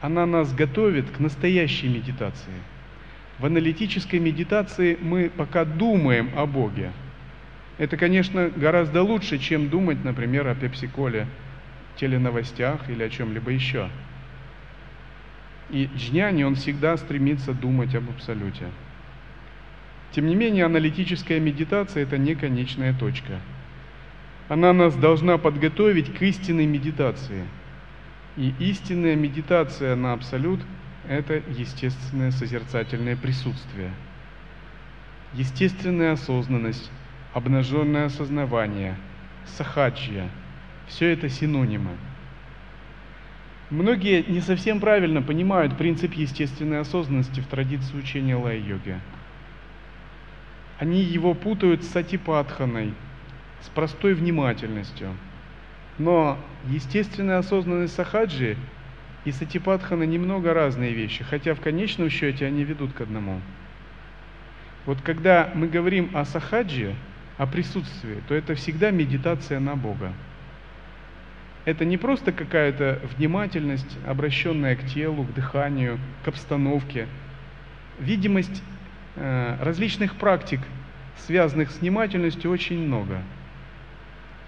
Она 0.01 0.27
нас 0.27 0.53
готовит 0.53 1.09
к 1.11 1.20
настоящей 1.20 1.89
медитации. 1.89 2.53
В 3.39 3.47
аналитической 3.47 4.18
медитации 4.18 4.99
мы 5.01 5.31
пока 5.31 5.64
думаем 5.64 6.31
о 6.37 6.47
Боге. 6.47 6.91
Это, 7.79 7.97
конечно, 7.97 8.51
гораздо 8.55 9.03
лучше, 9.03 9.39
чем 9.39 9.68
думать, 9.68 10.05
например, 10.05 10.49
о 10.49 10.55
пепсиколе, 10.55 11.27
теленовостях 11.97 12.89
или 12.91 13.03
о 13.03 13.11
чем-либо 13.11 13.51
еще– 13.51 13.89
и 15.71 15.89
джняни, 15.97 16.43
он 16.43 16.57
всегда 16.57 16.97
стремится 16.97 17.53
думать 17.53 17.95
об 17.95 18.11
абсолюте. 18.11 18.67
Тем 20.13 20.27
не 20.27 20.35
менее, 20.35 20.67
аналитическая 20.67 21.41
медитация– 21.41 22.03
это 22.05 22.19
не 22.19 22.35
конечная 22.35 22.95
точка. 22.95 23.41
Она 24.49 24.73
нас 24.73 24.95
должна 24.95 25.39
подготовить 25.39 26.15
к 26.15 26.23
истинной 26.23 26.67
медитации. 26.67 27.45
И 28.37 28.53
истинная 28.59 29.17
медитация 29.17 29.97
на 29.97 30.13
абсолют– 30.13 30.61
это 31.09 31.43
естественное 31.49 32.31
созерцательное 32.31 33.17
присутствие. 33.17 33.91
Естественная 35.33 36.13
осознанность, 36.13 36.91
обнаженное 37.33 38.07
осознавание, 38.07 38.97
сахаджия– 39.47 40.29
все 40.89 41.12
это 41.12 41.28
синонимы– 41.28 41.91
Многие 43.70 44.22
не 44.28 44.41
совсем 44.41 44.78
правильно 44.78 45.22
понимают 45.22 45.76
принцип 45.76 46.12
естественной 46.12 46.80
осознанности 46.80 47.41
в 47.41 47.47
традиции 47.47 47.97
учения 47.97 48.37
лай-йоги. 48.37 49.01
Они 50.78 51.01
его 51.01 51.32
путают 51.35 51.82
с 51.82 51.89
сатипатханой, 51.89 52.93
с 53.62 53.68
простой 53.70 54.12
внимательностью. 54.14 55.16
Но 55.99 56.39
естественная 56.68 57.39
осознанность 57.39 57.95
сахаджи 57.95 58.57
и 59.24 59.32
сатипатхана 59.32 60.03
немного 60.03 60.53
разные 60.53 60.93
вещи, 60.93 61.24
хотя 61.24 61.55
в 61.55 61.61
конечном 61.61 62.11
счете 62.11 62.47
они 62.47 62.64
ведут 62.64 62.93
к 62.93 63.01
одному. 63.01 63.41
Вот 64.85 65.01
когда 65.01 65.51
мы 65.55 65.68
говорим 65.68 66.11
о 66.12 66.26
сахаджи, 66.26 66.95
о 67.39 67.47
присутствии, 67.47 68.22
то 68.28 68.35
это 68.35 68.55
всегда 68.55 68.91
медитация 68.91 69.59
на 69.59 69.74
Бога 69.74 70.12
это 71.65 71.85
не 71.85 71.97
просто 71.97 72.33
какая-то 72.33 73.01
внимательность, 73.17 73.99
обращенная 74.07 74.77
к 74.77 74.85
телу, 74.87 75.25
к 75.25 75.33
дыханию, 75.33 75.99
к 76.25 76.29
обстановке. 76.29 77.07
Видимость 77.99 78.62
э, 79.17 79.57
различных 79.61 80.17
практик, 80.17 80.61
связанных 81.17 81.71
с 81.71 81.81
внимательностью, 81.81 82.51
очень 82.51 82.79
много. 82.87 83.23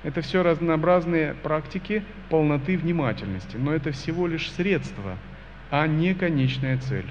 Это 0.03 0.21
все 0.21 0.43
разнообразные 0.43 1.35
практики 1.35 2.05
полноты 2.29 2.77
внимательности, 2.77 3.57
но 3.57 3.73
это 3.73 3.93
всего 3.93 4.27
лишь 4.27 4.51
средство, 4.53 5.17
а 5.71 5.87
не 5.87 6.15
конечная 6.15 6.79
цель. 6.79 7.07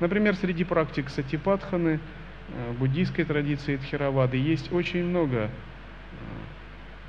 Например, 0.00 0.34
среди 0.34 0.64
практик 0.64 1.10
сатипатханы, 1.10 2.00
э, 2.48 2.72
буддийской 2.78 3.26
традиции 3.26 3.76
Тхировады 3.76 4.38
есть 4.38 4.72
очень 4.72 5.04
много 5.04 5.50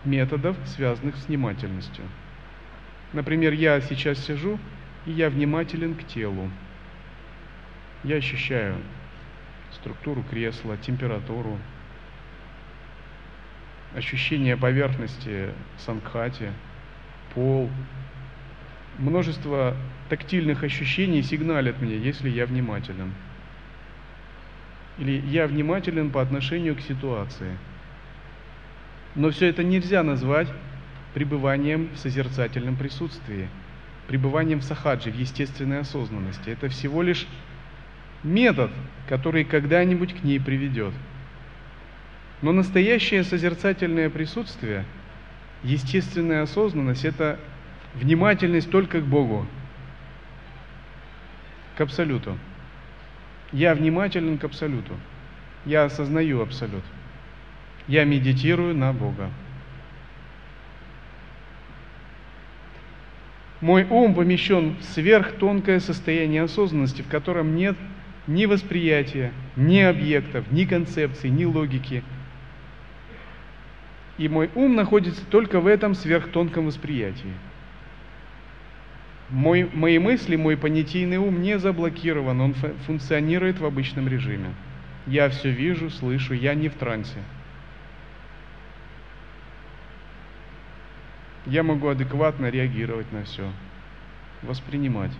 методов, 0.05 0.57
связанных 0.65 1.15
с 1.15 1.27
внимательностью. 1.27 2.05
Например, 3.13 3.53
я 3.53 3.81
сейчас 3.81 4.19
сижу, 4.19 4.57
и 5.05 5.11
я 5.11 5.29
внимателен 5.29 5.95
к 5.95 6.05
телу. 6.05 6.49
Я 8.03 8.15
ощущаю 8.15 8.75
структуру 9.71 10.23
кресла, 10.23 10.77
температуру, 10.77 11.57
ощущение 13.95 14.57
поверхности 14.57 15.49
сангхати, 15.77 16.51
пол. 17.33 17.69
Множество 18.97 19.75
тактильных 20.09 20.63
ощущений 20.63 21.21
сигналят 21.21 21.81
мне, 21.81 21.97
если 21.97 22.29
я 22.29 22.45
внимателен. 22.45 23.13
Или 24.97 25.21
я 25.27 25.47
внимателен 25.47 26.11
по 26.11 26.21
отношению 26.21 26.75
к 26.75 26.81
ситуации– 26.81 27.57
но 29.15 29.31
все 29.31 29.47
это 29.47 29.63
нельзя 29.63 30.03
назвать 30.03 30.47
пребыванием 31.13 31.89
в 31.93 31.97
созерцательном 31.97 32.75
присутствии, 32.75 33.47
пребыванием 34.07 34.59
в 34.59 34.63
сахаджи, 34.63 35.11
в 35.11 35.15
естественной 35.15 35.79
осознанности. 35.79 36.49
Это 36.49 36.69
всего 36.69 37.01
лишь 37.01 37.27
метод, 38.23 38.71
который 39.09 39.43
когда-нибудь 39.43 40.13
к 40.13 40.23
ней 40.23 40.39
приведет. 40.39 40.93
Но 42.41 42.51
настоящее 42.51 43.23
созерцательное 43.23 44.09
присутствие, 44.09 44.85
естественная 45.63 46.43
осознанность– 46.43 47.05
это 47.05 47.39
внимательность 47.93 48.71
только 48.71 49.01
к 49.01 49.05
Богу, 49.05 49.45
к 51.77 51.81
Абсолюту. 51.81 52.37
Я 53.51 53.75
внимателен 53.75 54.37
к 54.37 54.43
Абсолюту. 54.45 54.93
Я 55.65 55.83
осознаю 55.83 56.41
Абсолют. 56.41 56.83
Я 57.87 58.03
медитирую 58.05 58.75
на 58.75 58.93
Бога. 58.93 59.29
Мой 63.61 63.85
ум 63.89 64.15
помещен 64.15 64.75
в 64.79 64.83
сверхтонкое 64.83 65.79
состояние 65.79 66.43
осознанности, 66.43 67.03
в 67.03 67.07
котором 67.07 67.55
нет 67.55 67.77
ни 68.25 68.45
восприятия, 68.45 69.31
ни 69.55 69.79
объектов, 69.79 70.51
ни 70.51 70.65
концепций, 70.65 71.29
ни 71.29 71.45
логики. 71.45 72.03
И 74.17 74.27
мой 74.27 74.49
ум 74.55 74.75
находится 74.75 75.25
только 75.25 75.59
в 75.59 75.67
этом 75.67 75.93
сверхтонком 75.93 76.67
восприятии. 76.67 77.33
Мой, 79.29 79.69
мои 79.73 79.97
мысли, 79.97 80.35
мой 80.35 80.57
понятийный 80.57 81.17
ум 81.17 81.41
не 81.41 81.57
заблокирован, 81.57 82.41
он 82.41 82.53
функционирует 82.85 83.59
в 83.59 83.65
обычном 83.65 84.07
режиме. 84.07 84.53
Я 85.07 85.29
все 85.29 85.49
вижу, 85.49 85.89
слышу, 85.89 86.33
я 86.33 86.53
не 86.53 86.67
в 86.67 86.73
трансе. 86.73 87.19
Я 91.45 91.63
могу 91.63 91.87
адекватно 91.87 92.49
реагировать 92.49 93.11
на 93.11 93.23
все, 93.23 93.51
воспринимать. 94.43 95.11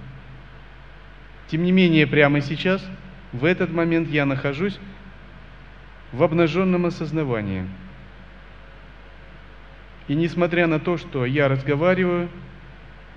Тем 1.47 1.63
не 1.63 1.71
менее, 1.71 2.07
прямо 2.07 2.41
сейчас, 2.41 2.85
в 3.33 3.45
этот 3.45 3.71
момент 3.71 4.09
я 4.09 4.25
нахожусь 4.25 4.79
в 6.11 6.21
обнаженном 6.23 6.85
осознавании. 6.85 7.65
И 10.07 10.15
несмотря 10.15 10.67
на 10.67 10.79
то, 10.79 10.97
что 10.97 11.25
я 11.25 11.47
разговариваю, 11.47 12.29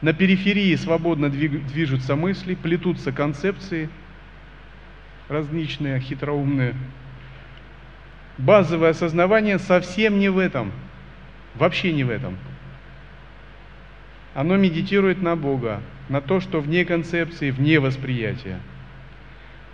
на 0.00 0.12
периферии 0.12 0.74
свободно 0.76 1.30
движутся 1.30 2.14
мысли, 2.16 2.55
плетутся 2.55 3.11
концепции, 3.12 3.88
различные 5.28 6.00
хитроумные. 6.00 6.74
Базовое 8.36 8.90
осознавание 8.90 9.59
совсем 9.59 10.18
не 10.18 10.28
в 10.28 10.38
этом, 10.38 10.72
вообще 11.55 11.92
не 11.92 12.05
в 12.05 12.11
этом– 12.11 12.36
оно 14.35 14.57
медитирует 14.57 15.22
на 15.22 15.37
Бога, 15.37 15.80
на 16.09 16.20
то, 16.20 16.41
что 16.41 16.61
вне 16.61 16.85
концепции, 16.85 17.51
вне 17.51 17.78
восприятия. 17.80 18.59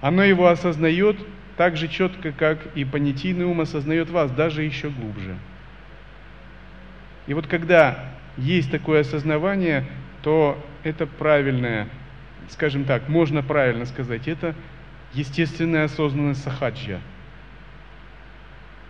Оно 0.00 0.22
его 0.22 0.48
осознает 0.48 1.16
так 1.56 1.76
же 1.76 1.88
четко, 1.88 2.32
как 2.32 2.58
и 2.74 2.84
понятийный 2.84 3.44
ум 3.44 3.60
осознает 3.60 4.10
вас, 4.10 4.30
даже 4.30 4.62
еще 4.62 4.90
глубже. 4.90 5.36
И 7.26 7.34
вот 7.34 7.46
когда 7.46 8.04
есть 8.36 8.70
такое 8.70 9.00
осознавание, 9.00 9.86
то 10.22 10.62
это 10.82 11.06
правильное, 11.06 11.88
скажем 12.48 12.84
так, 12.84 13.08
можно 13.08 13.42
правильно 13.42 13.86
сказать, 13.86 14.28
это 14.28 14.54
естественная 15.12 15.84
осознанность 15.84 16.42
сахаджа. 16.42 17.00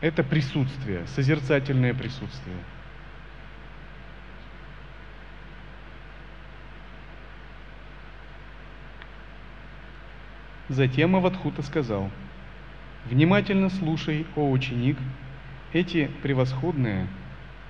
Это 0.00 0.22
присутствие, 0.22 1.02
созерцательное 1.14 1.92
присутствие. 1.92 2.56
Затем 10.70 11.16
Аватхута 11.16 11.62
сказал, 11.62 12.08
«Внимательно 13.06 13.70
слушай, 13.70 14.24
о 14.36 14.48
ученик, 14.48 14.96
эти 15.72 16.08
превосходные, 16.22 17.08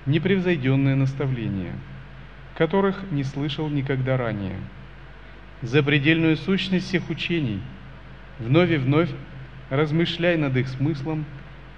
непревзойденные 0.05 0.93
наставления, 0.93 1.73
которых 2.55 3.09
не 3.09 3.23
слышал 3.23 3.69
никогда 3.69 4.17
ранее. 4.17 4.57
За 5.63 5.81
предельную 5.81 6.37
сущность 6.37 6.89
всех 6.89 7.09
учений 7.09 7.59
вновь 8.37 8.69
и 8.69 8.77
вновь 8.77 9.09
размышляй 9.71 10.37
над 10.37 10.55
их 10.55 10.67
смыслом, 10.67 11.25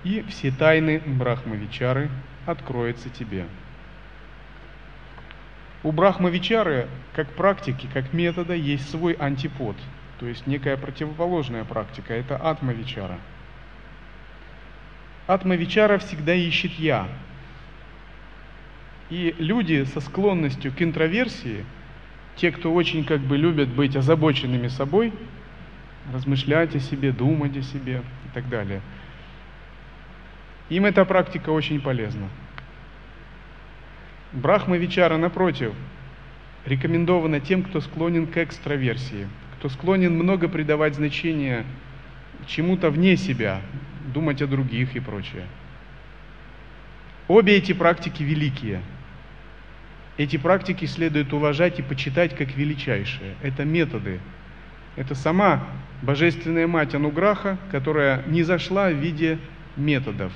и 0.03 0.25
все 0.27 0.51
тайны 0.51 1.01
Брахмавичары 1.05 2.09
откроются 2.45 3.09
тебе». 3.09 3.45
У 5.83 5.93
Брахмавичары, 5.93 6.89
как 7.13 7.29
практики, 7.29 7.87
как 7.93 8.11
метода, 8.11 8.53
есть 8.53 8.89
свой 8.89 9.13
антипод– 9.13 9.77
то 10.23 10.29
есть 10.29 10.47
некая 10.47 10.77
противоположная 10.77 11.65
практика, 11.65 12.13
это 12.13 12.37
атмавичара. 12.37 13.19
Атмавичара 15.27 15.97
всегда 15.97 16.33
ищет 16.33 16.71
«я». 16.79 17.09
И 19.09 19.35
люди 19.37 19.83
со 19.83 19.99
склонностью 19.99 20.71
к 20.71 20.81
интроверсии, 20.81 21.65
те, 22.37 22.53
кто 22.53 22.73
очень 22.73 23.03
как 23.03 23.19
бы 23.19 23.35
любят 23.35 23.67
быть 23.67 23.97
озабоченными 23.97 24.69
собой, 24.69 25.11
размышлять 26.13 26.73
о 26.73 26.79
себе, 26.79 27.11
думать 27.11 27.57
о 27.57 27.61
себе 27.61 28.01
и 28.25 28.33
так 28.33 28.47
далее, 28.47 28.79
им 30.69 30.85
эта 30.85 31.03
практика 31.03 31.49
очень 31.49 31.81
полезна. 31.81 32.29
Брахмавичара, 34.31 35.17
напротив, 35.17 35.73
рекомендована 36.65 37.41
тем, 37.41 37.61
кто 37.63 37.81
склонен 37.81 38.25
к 38.25 38.37
экстраверсии– 38.37 39.27
кто 39.63 39.69
склонен 39.69 40.13
много 40.13 40.49
придавать 40.49 40.95
значение 40.95 41.63
чему-то 42.47 42.89
вне 42.89 43.15
себя, 43.15 43.61
думать 44.13 44.41
о 44.41 44.47
других 44.47 44.97
и 44.97 44.99
прочее. 44.99 45.45
Обе 47.29 47.55
эти 47.55 47.71
практики 47.71 48.23
великие. 48.23 48.81
Эти 50.17 50.35
практики 50.35 50.83
следует 50.83 51.31
уважать 51.31 51.79
и 51.79 51.81
почитать 51.81 52.35
как 52.35 52.57
величайшие. 52.57 53.35
Это 53.41 53.63
методы. 53.63 54.19
Это 54.97 55.15
сама 55.15 55.63
Божественная 56.01 56.67
Мать 56.67 56.93
Ануграха, 56.93 57.57
которая 57.71 58.21
не 58.27 58.43
зашла 58.43 58.89
в 58.89 58.95
виде 58.95 59.39
методов. 59.77 60.33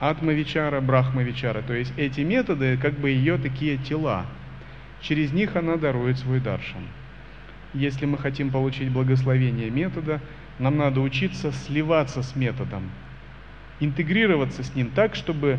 Атмавичара, 0.00 0.80
Брахмавичара. 0.80 1.60
То 1.60 1.74
есть 1.74 1.92
эти 1.98 2.22
методы, 2.22 2.78
как 2.78 2.94
бы 2.94 3.10
ее 3.10 3.36
такие 3.36 3.76
тела. 3.76 4.24
Через 5.02 5.32
них 5.32 5.54
она 5.54 5.76
дарует 5.76 6.16
свой 6.16 6.40
даршан 6.40 6.80
если 7.74 8.06
мы 8.06 8.18
хотим 8.18 8.50
получить 8.50 8.90
благословение 8.90 9.70
метода, 9.70 10.20
нам 10.58 10.76
надо 10.76 11.00
учиться 11.00 11.52
сливаться 11.52 12.22
с 12.22 12.36
методом, 12.36 12.90
интегрироваться 13.80 14.62
с 14.62 14.74
ним 14.74 14.90
так, 14.90 15.14
чтобы 15.14 15.58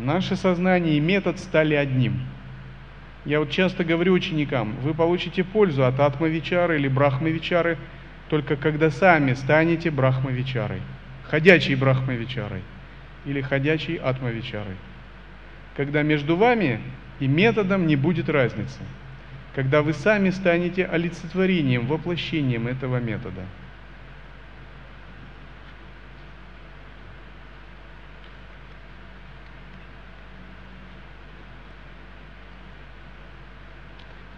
наше 0.00 0.36
сознание 0.36 0.96
и 0.96 1.00
метод 1.00 1.38
стали 1.38 1.74
одним. 1.74 2.20
Я 3.24 3.40
вот 3.40 3.50
часто 3.50 3.84
говорю 3.84 4.12
ученикам, 4.12 4.76
вы 4.82 4.94
получите 4.94 5.44
пользу 5.44 5.84
от 5.84 5.98
атмавичары 5.98 6.76
или 6.78 6.88
брахмавичары 6.88 7.78
только 8.28 8.56
когда 8.56 8.90
сами 8.90 9.34
станете 9.34 9.90
брахмавичарой, 9.90 10.80
ходячей 11.24 11.74
брахмавичарой 11.74 12.62
или 13.24 13.40
ходячей 13.40 13.96
атмавичарой. 13.96 14.76
Когда 15.76 16.02
между 16.02 16.36
вами 16.36 16.80
и 17.18 17.26
методом 17.26 17.86
не 17.86 17.96
будет 17.96 18.28
разницы– 18.28 18.78
когда 19.54 19.82
вы 19.82 19.92
сами 19.92 20.30
станете 20.30 20.84
олицетворением, 20.84 21.86
воплощением 21.86 22.66
этого 22.66 22.98
метода. 22.98 23.42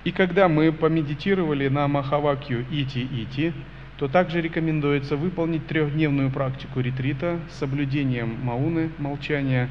И 0.05 0.12
когда 0.12 0.49
мы 0.49 0.71
помедитировали 0.71 1.67
на 1.67 1.89
Махавакью 1.89 2.64
Ити-Ити, 2.71 3.53
то 3.99 4.07
также 4.07 4.41
рекомендуется 4.41 5.17
выполнить 5.17 5.67
трехдневную 5.67 6.31
практику 6.31 6.81
ретрита 6.81 7.41
с 7.51 7.59
соблюдением 7.59 8.39
мауны, 8.45 8.91
молчания, 8.99 9.69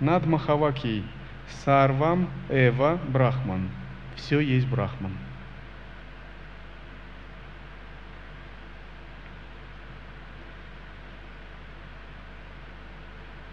над 0.00 0.26
Махавакией 0.26 1.04
Сарвам 1.64 2.28
Эва 2.50 2.98
Брахман– 3.08 3.70
все 4.22 4.38
есть 4.38 4.68
Брахман. 4.68 5.12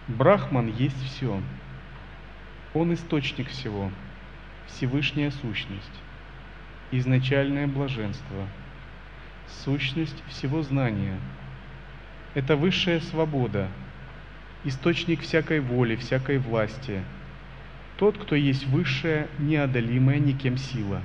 Брахман 0.06 0.68
есть 0.68 1.02
все. 1.04 1.40
Он 2.72 2.94
источник 2.94 3.48
всего, 3.48 3.90
Всевышняя 4.68 5.32
сущность, 5.32 6.00
изначальное 6.92 7.66
блаженство, 7.66 8.46
сущность 9.64 10.22
всего 10.28 10.62
знания. 10.62 11.18
Это 12.34 12.54
высшая 12.54 13.00
свобода, 13.00 13.68
источник 14.62 15.22
всякой 15.22 15.58
воли, 15.60 15.96
всякой 15.96 16.38
власти– 16.38 17.02
тот, 18.00 18.16
кто 18.16 18.34
есть 18.34 18.66
высшая, 18.66 19.28
неодолимая 19.38 20.18
никем 20.18 20.56
сила. 20.56 21.02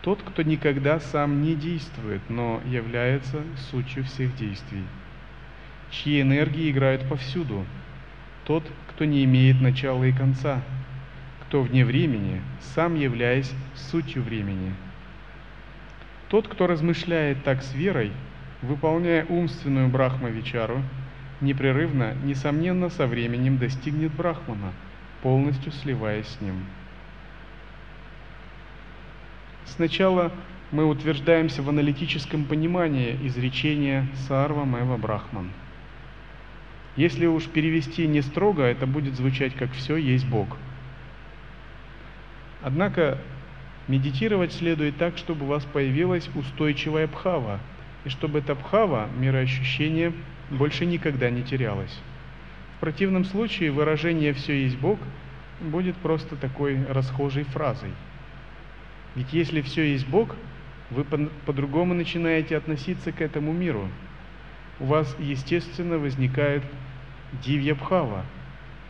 Тот, 0.00 0.20
кто 0.20 0.42
никогда 0.42 0.98
сам 0.98 1.42
не 1.42 1.54
действует, 1.54 2.22
но 2.28 2.60
является 2.66 3.40
сутью 3.70 4.02
всех 4.02 4.34
действий. 4.34 4.82
Чьи 5.92 6.20
энергии 6.20 6.72
играют 6.72 7.08
повсюду. 7.08 7.64
Тот, 8.46 8.64
кто 8.88 9.04
не 9.04 9.22
имеет 9.22 9.60
начала 9.60 10.02
и 10.02 10.10
конца. 10.10 10.60
Кто 11.42 11.62
вне 11.62 11.84
времени, 11.84 12.42
сам 12.74 12.96
являясь 12.96 13.52
сутью 13.76 14.24
времени. 14.24 14.74
Тот, 16.30 16.48
кто 16.48 16.66
размышляет 16.66 17.44
так 17.44 17.62
с 17.62 17.72
верой, 17.74 18.10
выполняя 18.60 19.24
умственную 19.26 19.86
брахмавичару, 19.86 20.82
непрерывно, 21.40 22.16
несомненно, 22.24 22.90
со 22.90 23.06
временем 23.06 23.58
достигнет 23.58 24.10
брахмана– 24.10 24.72
полностью 25.22 25.72
сливаясь 25.72 26.26
с 26.26 26.40
ним. 26.40 26.66
Сначала 29.64 30.32
мы 30.72 30.84
утверждаемся 30.86 31.62
в 31.62 31.68
аналитическом 31.68 32.44
понимании 32.44 33.18
изречения 33.22 34.06
Сарва 34.26 34.64
Мэва 34.64 34.96
Брахман. 34.96 35.50
Если 36.96 37.26
уж 37.26 37.46
перевести 37.46 38.06
не 38.06 38.20
строго, 38.20 38.64
это 38.64 38.86
будет 38.86 39.14
звучать 39.14 39.54
как 39.54 39.70
«все 39.72 39.96
есть 39.96 40.26
Бог». 40.26 40.58
Однако 42.60 43.18
медитировать 43.88 44.52
следует 44.52 44.96
так, 44.98 45.16
чтобы 45.16 45.46
у 45.46 45.48
вас 45.48 45.64
появилась 45.64 46.28
устойчивая 46.34 47.06
бхава, 47.06 47.60
и 48.04 48.08
чтобы 48.08 48.40
эта 48.40 48.54
бхава, 48.54 49.08
мироощущение, 49.18 50.12
больше 50.50 50.84
никогда 50.84 51.30
не 51.30 51.42
терялась 51.42 51.98
противном 52.82 53.24
случае 53.24 53.70
выражение 53.70 54.32
«все 54.32 54.64
есть 54.64 54.76
Бог» 54.76 54.98
будет 55.60 55.94
просто 55.98 56.34
такой 56.34 56.84
расхожей 56.88 57.44
фразой. 57.44 57.92
Ведь 59.14 59.32
если 59.32 59.60
все 59.60 59.84
есть 59.84 60.08
Бог, 60.08 60.34
вы 60.90 61.04
по-другому 61.04 61.94
начинаете 61.94 62.56
относиться 62.56 63.12
к 63.12 63.20
этому 63.20 63.52
миру. 63.52 63.88
У 64.80 64.86
вас, 64.86 65.16
естественно, 65.20 65.96
возникает 65.96 66.64
дивьябхава, 67.44 68.24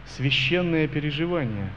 священное 0.06 0.88
переживание. 0.88 1.68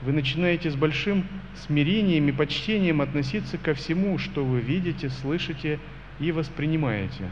Вы 0.00 0.12
начинаете 0.12 0.70
с 0.70 0.74
большим 0.74 1.26
смирением 1.54 2.30
и 2.30 2.32
почтением 2.32 3.02
относиться 3.02 3.58
ко 3.58 3.74
всему, 3.74 4.16
что 4.16 4.42
вы 4.42 4.60
видите, 4.60 5.10
слышите 5.10 5.78
и 6.18 6.32
воспринимаете. 6.32 7.28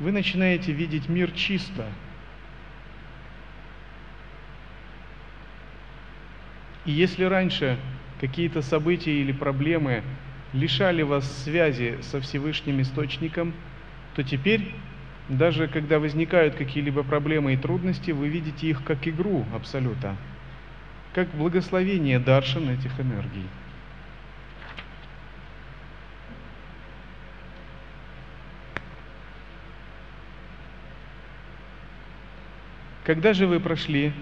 Вы 0.00 0.10
начинаете 0.10 0.72
видеть 0.72 1.10
мир 1.10 1.30
чисто– 1.32 1.84
И 6.84 6.92
если 6.92 7.24
раньше 7.24 7.78
какие-то 8.20 8.62
события 8.62 9.12
или 9.12 9.32
проблемы 9.32 10.02
лишали 10.52 11.02
вас 11.02 11.30
связи 11.42 11.98
со 12.02 12.20
Всевышним 12.20 12.80
Источником, 12.80 13.54
то 14.14 14.22
теперь, 14.22 14.72
даже 15.28 15.66
когда 15.66 15.98
возникают 15.98 16.54
какие-либо 16.54 17.02
проблемы 17.02 17.54
и 17.54 17.56
трудности, 17.56 18.10
вы 18.10 18.28
видите 18.28 18.68
их 18.68 18.84
как 18.84 19.08
игру 19.08 19.44
Абсолюта. 19.54 20.16
как 21.14 21.28
благословение 21.28 22.18
даршин 22.18 22.68
этих 22.68 22.98
энергий. 22.98 23.46
Когда 33.04 33.32
же 33.32 33.46
вы 33.46 33.60
прошли 33.60 34.12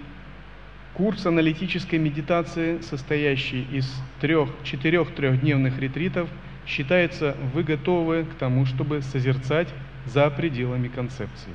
курс 0.93 1.25
аналитической 1.25 1.97
медитации, 1.97 2.79
состоящий 2.81 3.63
из 3.71 3.91
трех-четырех 4.21 5.13
трехдневных 5.15 5.79
ретритов, 5.79 6.29
считается, 6.67 7.35
вы 7.53 7.63
готовы 7.63 8.25
к 8.25 8.35
тому, 8.35 8.65
чтобы 8.65 9.01
созерцать 9.01 9.67
за 10.05 10.29
пределами 10.29 10.87
концепции. 10.87 11.51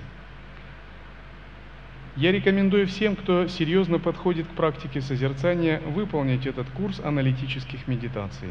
Я 2.16 2.32
рекомендую 2.32 2.88
всем, 2.88 3.14
кто 3.14 3.46
серьезно 3.46 4.00
подходит 4.00 4.46
к 4.46 4.50
практике 4.50 5.00
созерцания, 5.00 5.80
выполнить 5.80 6.46
этот 6.46 6.68
курс 6.70 7.00
аналитических 7.00 7.86
медитаций, 7.86 8.48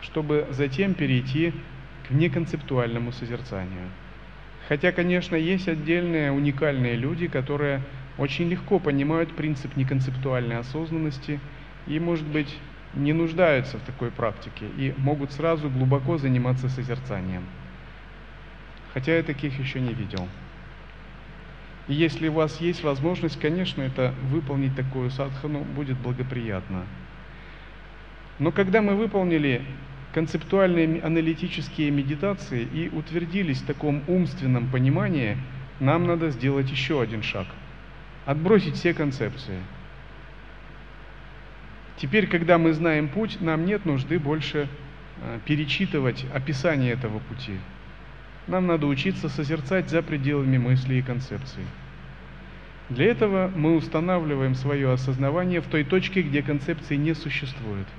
чтобы 0.00 0.46
затем 0.50 0.94
перейти 0.94 1.52
к 2.08 2.10
неконцептуальному 2.12 3.10
созерцанию– 3.12 3.88
Хотя, 4.68 4.92
конечно, 4.92 5.36
есть 5.36 5.68
отдельные 5.68 6.32
уникальные 6.32 6.96
люди, 6.96 7.28
которые 7.28 7.82
очень 8.18 8.48
легко 8.48 8.78
понимают 8.78 9.34
принцип 9.34 9.76
неконцептуальной 9.76 10.58
осознанности 10.58 11.40
и, 11.86 11.98
может 11.98 12.26
быть, 12.26 12.56
не 12.94 13.12
нуждаются 13.12 13.78
в 13.78 13.82
такой 13.82 14.10
практике 14.10 14.66
и 14.78 14.94
могут 14.98 15.32
сразу 15.32 15.68
глубоко 15.68 16.16
заниматься 16.16 16.68
созерцанием. 16.68 17.44
Хотя 18.92 19.16
я 19.16 19.22
таких 19.22 19.58
еще 19.58 19.80
не 19.80 19.92
видел. 19.92 20.28
И 21.88 21.94
если 21.94 22.28
у 22.28 22.32
вас 22.32 22.60
есть 22.60 22.82
возможность, 22.82 23.38
конечно, 23.38 23.82
это 23.82 24.14
выполнить 24.30 24.74
такую 24.76 25.10
садхану 25.10 25.60
будет 25.60 25.98
благоприятно. 25.98 26.84
Но 28.38 28.52
когда 28.52 28.80
мы 28.80 28.94
выполнили 28.94 29.62
концептуальные 30.12 31.02
аналитические 31.02 31.90
медитации 31.90 32.62
и 32.62 32.88
утвердились 32.88 33.60
в 33.60 33.66
таком 33.66 34.02
умственном 34.06 34.68
понимании, 34.68 35.36
нам 35.80 36.06
надо 36.06 36.30
сделать 36.30 36.70
еще 36.70 37.02
один 37.02 37.22
шаг. 37.22 37.46
Отбросить 38.26 38.76
все 38.76 38.94
концепции. 38.94 39.58
Теперь, 41.96 42.26
когда 42.26 42.58
мы 42.58 42.72
знаем 42.72 43.08
путь, 43.08 43.40
нам 43.40 43.64
нет 43.66 43.84
нужды 43.84 44.18
больше 44.18 44.68
э, 45.20 45.38
перечитывать 45.44 46.24
описание 46.32 46.92
этого 46.92 47.18
пути. 47.20 47.58
Нам 48.46 48.66
надо 48.66 48.86
учиться 48.86 49.28
созерцать 49.28 49.88
за 49.88 50.02
пределами 50.02 50.58
мыслей 50.58 50.98
и 50.98 51.02
концепций. 51.02 51.64
Для 52.88 53.06
этого 53.06 53.50
мы 53.54 53.76
устанавливаем 53.76 54.54
свое 54.54 54.92
осознавание 54.92 55.60
в 55.60 55.66
той 55.66 55.84
точке, 55.84 56.22
где 56.22 56.42
концепции 56.42 56.96
не 56.96 57.14
существует– 57.14 57.86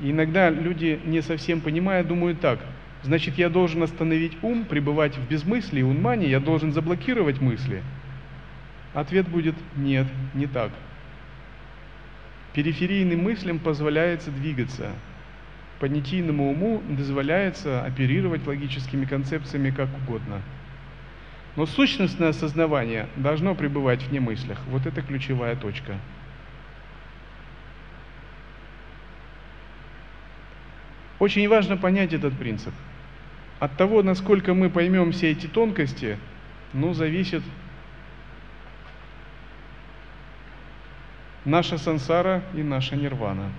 и 0.00 0.10
иногда 0.10 0.48
люди, 0.50 0.98
не 1.04 1.20
совсем 1.20 1.60
понимая, 1.60 2.02
думают 2.02 2.40
так, 2.40 2.58
значит, 3.02 3.36
я 3.36 3.50
должен 3.50 3.82
остановить 3.82 4.36
ум, 4.42 4.64
пребывать 4.64 5.16
в 5.16 5.28
безмыслии, 5.28 5.82
унмане, 5.82 6.28
я 6.28 6.40
должен 6.40 6.72
заблокировать 6.72 7.40
мысли. 7.40 7.82
Ответ 8.94 9.28
будет 9.28 9.54
нет, 9.76 10.06
не 10.34 10.46
так. 10.46 10.72
Периферийным 12.52 13.22
мыслям 13.22 13.58
позволяется 13.58 14.30
двигаться. 14.30 14.90
Понятийному 15.78 16.50
уму 16.50 16.82
дозволяется 16.88 17.82
оперировать 17.84 18.46
логическими 18.46 19.04
концепциями 19.04 19.70
как 19.70 19.88
угодно. 20.02 20.42
Но 21.56 21.66
сущностное 21.66 22.28
осознавание 22.30 23.06
должно 23.16 23.54
пребывать 23.54 24.02
в 24.02 24.12
немыслях. 24.12 24.58
Вот 24.66 24.86
это 24.86 25.02
ключевая 25.02 25.56
точка. 25.56 25.96
Очень 31.20 31.48
важно 31.48 31.76
понять 31.76 32.12
этот 32.12 32.36
принцип. 32.36 32.72
От 33.58 33.76
того, 33.76 34.02
насколько 34.02 34.54
мы 34.54 34.70
поймем 34.70 35.12
все 35.12 35.30
эти 35.30 35.46
тонкости, 35.46 36.18
ну, 36.72 36.94
зависит 36.94 37.42
наша 41.44 41.78
сансара 41.78 42.42
и 42.54 42.62
наша 42.62 42.96
нирвана. 42.96 43.50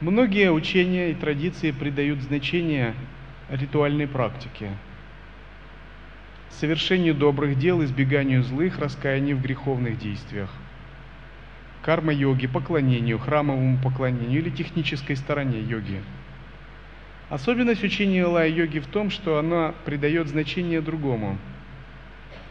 Многие 0.00 0.50
учения 0.50 1.10
и 1.10 1.14
традиции 1.14 1.72
придают 1.72 2.20
значение 2.22 2.94
ритуальной 3.50 4.08
практике– 4.08 4.70
совершению 6.60 7.14
добрых 7.14 7.58
дел, 7.58 7.82
избеганию 7.82 8.42
злых, 8.42 8.78
раскаянию 8.78 9.36
в 9.36 9.42
греховных 9.42 9.98
действиях, 9.98 10.50
карма-йоги, 11.82 12.46
поклонению, 12.46 13.18
храмовому 13.18 13.78
поклонению 13.82 14.40
или 14.40 14.50
технической 14.50 15.16
стороне 15.16 15.60
йоги. 15.60 16.02
Особенность 17.30 17.84
учения 17.84 18.26
лая-йоги 18.26 18.80
в 18.80 18.88
том, 18.88 19.08
что 19.08 19.38
она 19.38 19.72
придает 19.84 20.26
значение 20.26 20.80
другому, 20.80 21.38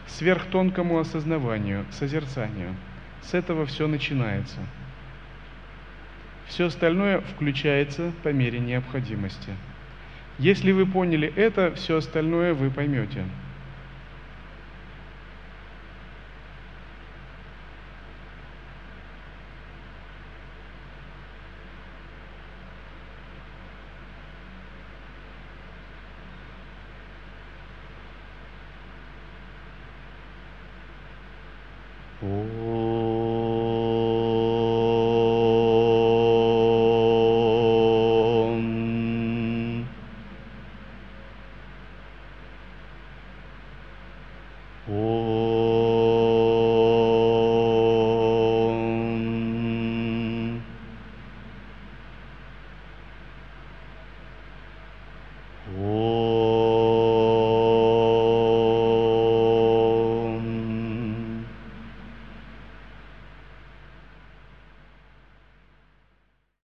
сверхтонкому 0.06 0.98
осознаванию, 0.98 1.84
созерцанию. 1.90 2.74
С 3.22 3.34
этого 3.34 3.66
все 3.66 3.86
начинается. 3.86 4.56
Все 6.46 6.66
остальное 6.66 7.20
включается 7.20 8.12
по 8.22 8.30
мере 8.30 8.58
необходимости. 8.58 9.50
Если 10.38 10.72
вы 10.72 10.86
поняли 10.86 11.30
это, 11.36 11.74
все 11.74 11.98
остальное 11.98 12.54
вы 12.54 12.70
поймете. 12.70 13.24